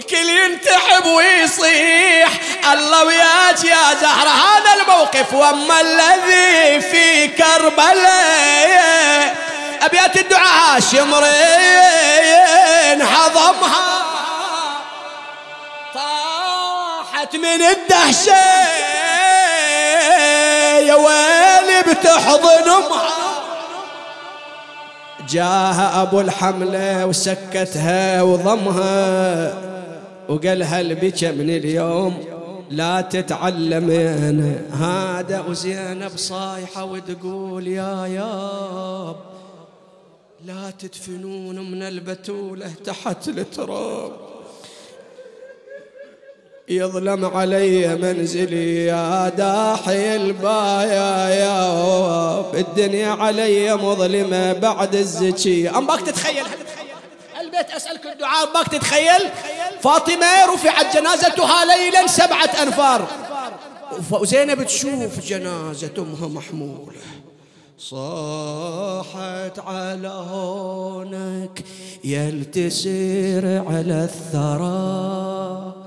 والكل 0.06 0.30
ينتحب 0.30 1.06
ويصيح. 1.06 2.30
الله 2.74 3.04
وياك 3.04 3.64
يا 3.64 3.94
زهرة 4.02 4.30
هذا 4.30 4.74
الموقف. 4.82 5.34
وأما 5.34 5.82
الذي 5.82 6.82
في 6.82 7.28
كربلاء 7.28 9.36
أبيات 9.82 10.18
الدعاء 10.18 10.80
شمرين 10.80 11.16
حضمها. 13.06 14.06
طاحت 15.96 17.36
من 17.36 17.62
الدهشة 17.62 18.46
يا 20.80 20.96
ويلي 20.96 21.82
بتحضن 21.88 22.70
امها 22.70 23.10
جاها 25.30 26.02
أبو 26.02 26.22
الحملة 26.22 27.06
وسكتها 27.06 28.22
وضمها. 28.22 29.54
وقالها 30.30 30.82
البكى 30.82 31.32
من 31.32 31.50
اليوم 31.50 32.24
لا 32.70 33.02
تتعلمين؟ 33.02 34.62
هذا 34.72 35.40
وزينب 35.50 36.12
صايحة 36.16 36.84
وتقول 36.84 37.68
يا 37.68 38.06
ياب 38.06 39.16
لا 40.46 40.72
تدفنون 40.80 41.72
من 41.72 41.82
البتولة 41.82 42.72
تحت 42.86 43.28
التراب. 43.28 44.12
يظلم 46.70 47.26
علي 47.26 47.96
منزلي 47.96 48.86
يا 48.86 49.30
داحي 49.30 50.16
البايا 50.16 51.30
يا 51.30 52.60
الدنيا 52.60 53.08
علي 53.10 53.76
مظلمة 53.76 54.54
بعد 54.54 54.96
الزكية 54.96 55.78
أم 55.78 55.88
باك 55.88 56.02
تتخيل؟ 56.02 56.46
البيت 57.56 57.76
أسألك 57.76 58.06
الدعاء 58.06 58.54
باك 58.54 58.68
تتخيل؟ 58.68 59.30
فاطمة 59.82 60.46
رفعت 60.54 60.98
جنازتها 60.98 61.66
ليلا 61.66 62.08
سبعة 62.08 62.50
أنفار. 62.64 63.08
وزينب 64.12 64.64
تشوف 64.64 65.20
جنازة 65.20 65.92
أمها 65.98 66.28
محمولة. 66.28 66.98
صاحت 67.78 69.60
على 69.60 70.08
هونك 70.08 71.64
يلتسر 72.04 73.64
على 73.68 74.04
الثرى. 74.04 75.85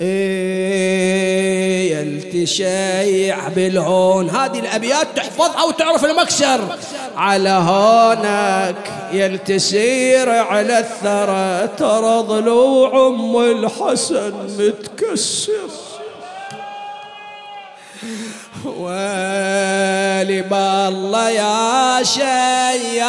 إيه 0.00 1.96
يلتشيع 1.96 3.48
بالهون 3.48 4.30
هذه 4.30 4.58
الأبيات 4.58 5.06
تحفظها 5.16 5.64
وتعرف 5.64 6.04
المكسر. 6.04 6.60
على 7.16 7.50
هونك 7.50 8.92
يلتسير 9.12 10.30
على 10.30 10.78
الثرى 10.78 11.68
ترى 11.78 12.22
ضلوع 12.22 13.06
أم 13.06 13.36
الحسن 13.36 14.32
متكسر. 14.58 15.70
ويلي 18.64 20.42
بالله 20.42 21.30
يا 21.30 22.02
شيال 22.02 23.04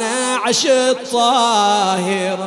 نعش 0.00 0.66
الطاهرة. 0.66 2.40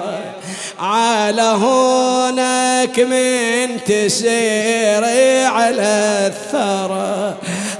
على 0.79 1.41
هونك 1.41 2.99
من 2.99 3.83
تسيري 3.83 5.45
على 5.45 6.31
الثرى. 6.31 7.35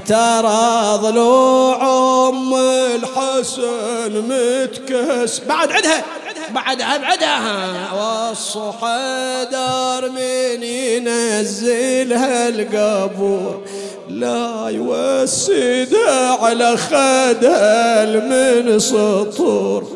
ترى 0.08 0.98
ضلوع 1.02 1.84
أم 2.30 2.54
الحسن 2.96 4.24
متكس. 4.30 5.40
بعد 5.40 5.72
عدها. 5.72 6.04
بعدها 6.50 6.98
بعدها 6.98 7.94
والصحدر 7.94 10.10
من 10.10 10.64
ينزلها 10.64 12.50
القبور. 12.50 13.62
لا 14.10 14.70
يوسد 14.70 15.96
على 16.42 16.78
خدل 16.78 18.22
من 18.30 18.80
سطور. 18.80 19.88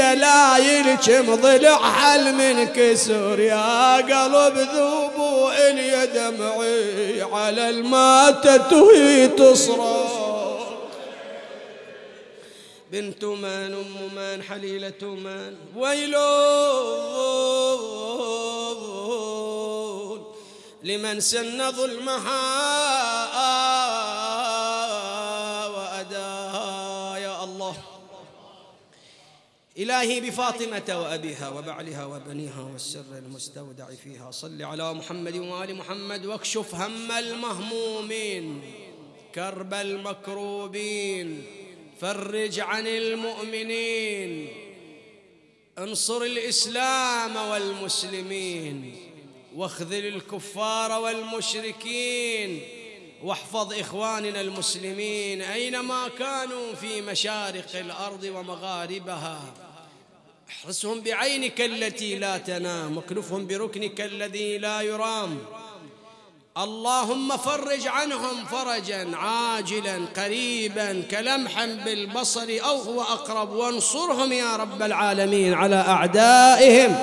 بدلايل 0.00 0.94
كم 0.94 1.34
ضلع 1.34 1.92
حل 1.92 2.34
من 2.34 2.64
كسر 2.64 3.40
يا 3.40 3.96
قلب 3.96 4.56
ذوب 4.58 5.50
اليد 5.50 6.12
دمعي 6.12 7.22
على 7.22 7.68
الماتة 7.68 8.82
وهي 8.82 9.28
تصرخ. 9.28 10.20
بنت 12.92 13.24
من 13.24 13.74
أم 13.74 14.14
من 14.16 14.42
حليلة 14.42 15.02
من 15.02 15.56
ويلون 15.76 16.20
لمن 20.82 21.20
سن 21.20 21.72
ظلمها. 21.72 22.40
إلهي 29.80 30.20
بفاطمة 30.20 31.00
وأبيها 31.00 31.48
وبعلها 31.48 32.04
وبنيها 32.04 32.60
والسر 32.72 33.18
المستودع 33.18 33.86
فيها. 34.04 34.30
صل 34.30 34.62
على 34.62 34.94
محمد 34.94 35.36
وآل 35.36 35.74
محمد 35.74 36.26
واكشف 36.26 36.74
هم 36.74 37.12
المهمومين 37.12 38.62
كرب 39.34 39.74
المكروبين 39.74 41.42
فرج 42.00 42.60
عن 42.60 42.86
المؤمنين 42.86 44.48
انصر 45.78 46.22
الإسلام 46.22 47.36
والمسلمين 47.36 48.96
واخذل 49.56 50.06
الكفار 50.06 51.00
والمشركين 51.00 52.60
واحفظ 53.22 53.72
إخواننا 53.72 54.40
المسلمين 54.40 55.42
أينما 55.42 56.08
كانوا 56.08 56.74
في 56.74 57.00
مشارق 57.02 57.76
الأرض 57.76 58.24
ومغاربها. 58.24 59.69
احرسهم 60.50 61.00
بعينك 61.00 61.60
التي 61.60 62.18
لا 62.18 62.38
تنام 62.38 62.96
واكنفهم 62.96 63.46
بركنك 63.46 64.00
الذي 64.00 64.58
لا 64.58 64.80
يرام. 64.80 65.38
اللهم 66.58 67.36
فرج 67.36 67.86
عنهم 67.86 68.44
فرجا 68.44 69.16
عاجلا 69.16 70.06
قريبا 70.16 71.02
كلمحا 71.10 71.66
بالبصر 71.66 72.58
أو 72.64 72.76
هو 72.76 73.02
أقرب. 73.02 73.52
وانصرهم 73.52 74.32
يا 74.32 74.56
رب 74.56 74.82
العالمين 74.82 75.54
على 75.54 75.76
أعدائهم. 75.76 76.96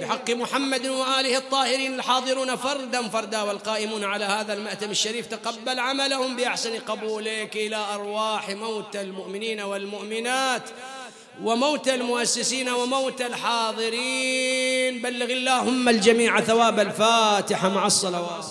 بحق 0.00 0.30
محمد 0.30 0.86
وآله 0.86 1.36
الطاهرين 1.36 1.94
الحاضرون 1.94 2.56
فردا 2.56 3.08
فردا 3.08 3.42
والقائمون 3.42 4.04
على 4.04 4.24
هذا 4.24 4.52
المأتم 4.52 4.90
الشريف. 4.90 5.26
تقبل 5.26 5.80
عملهم 5.80 6.36
بأحسن 6.36 6.78
قبولك 6.78 7.56
إلى 7.56 7.76
أرواح 7.76 8.50
موتى 8.50 9.00
المؤمنين 9.00 9.60
والمؤمنات. 9.60 10.62
وموتى 11.40 11.94
المؤسسين 11.94 12.68
وموتى 12.68 13.26
الحاضرين. 13.26 15.02
بلغ 15.02 15.32
اللهم 15.32 15.88
الجميع 15.88 16.40
ثواب 16.40 16.80
الفاتحة 16.80 17.68
مع 17.68 17.86
الصلوات. 17.86 18.46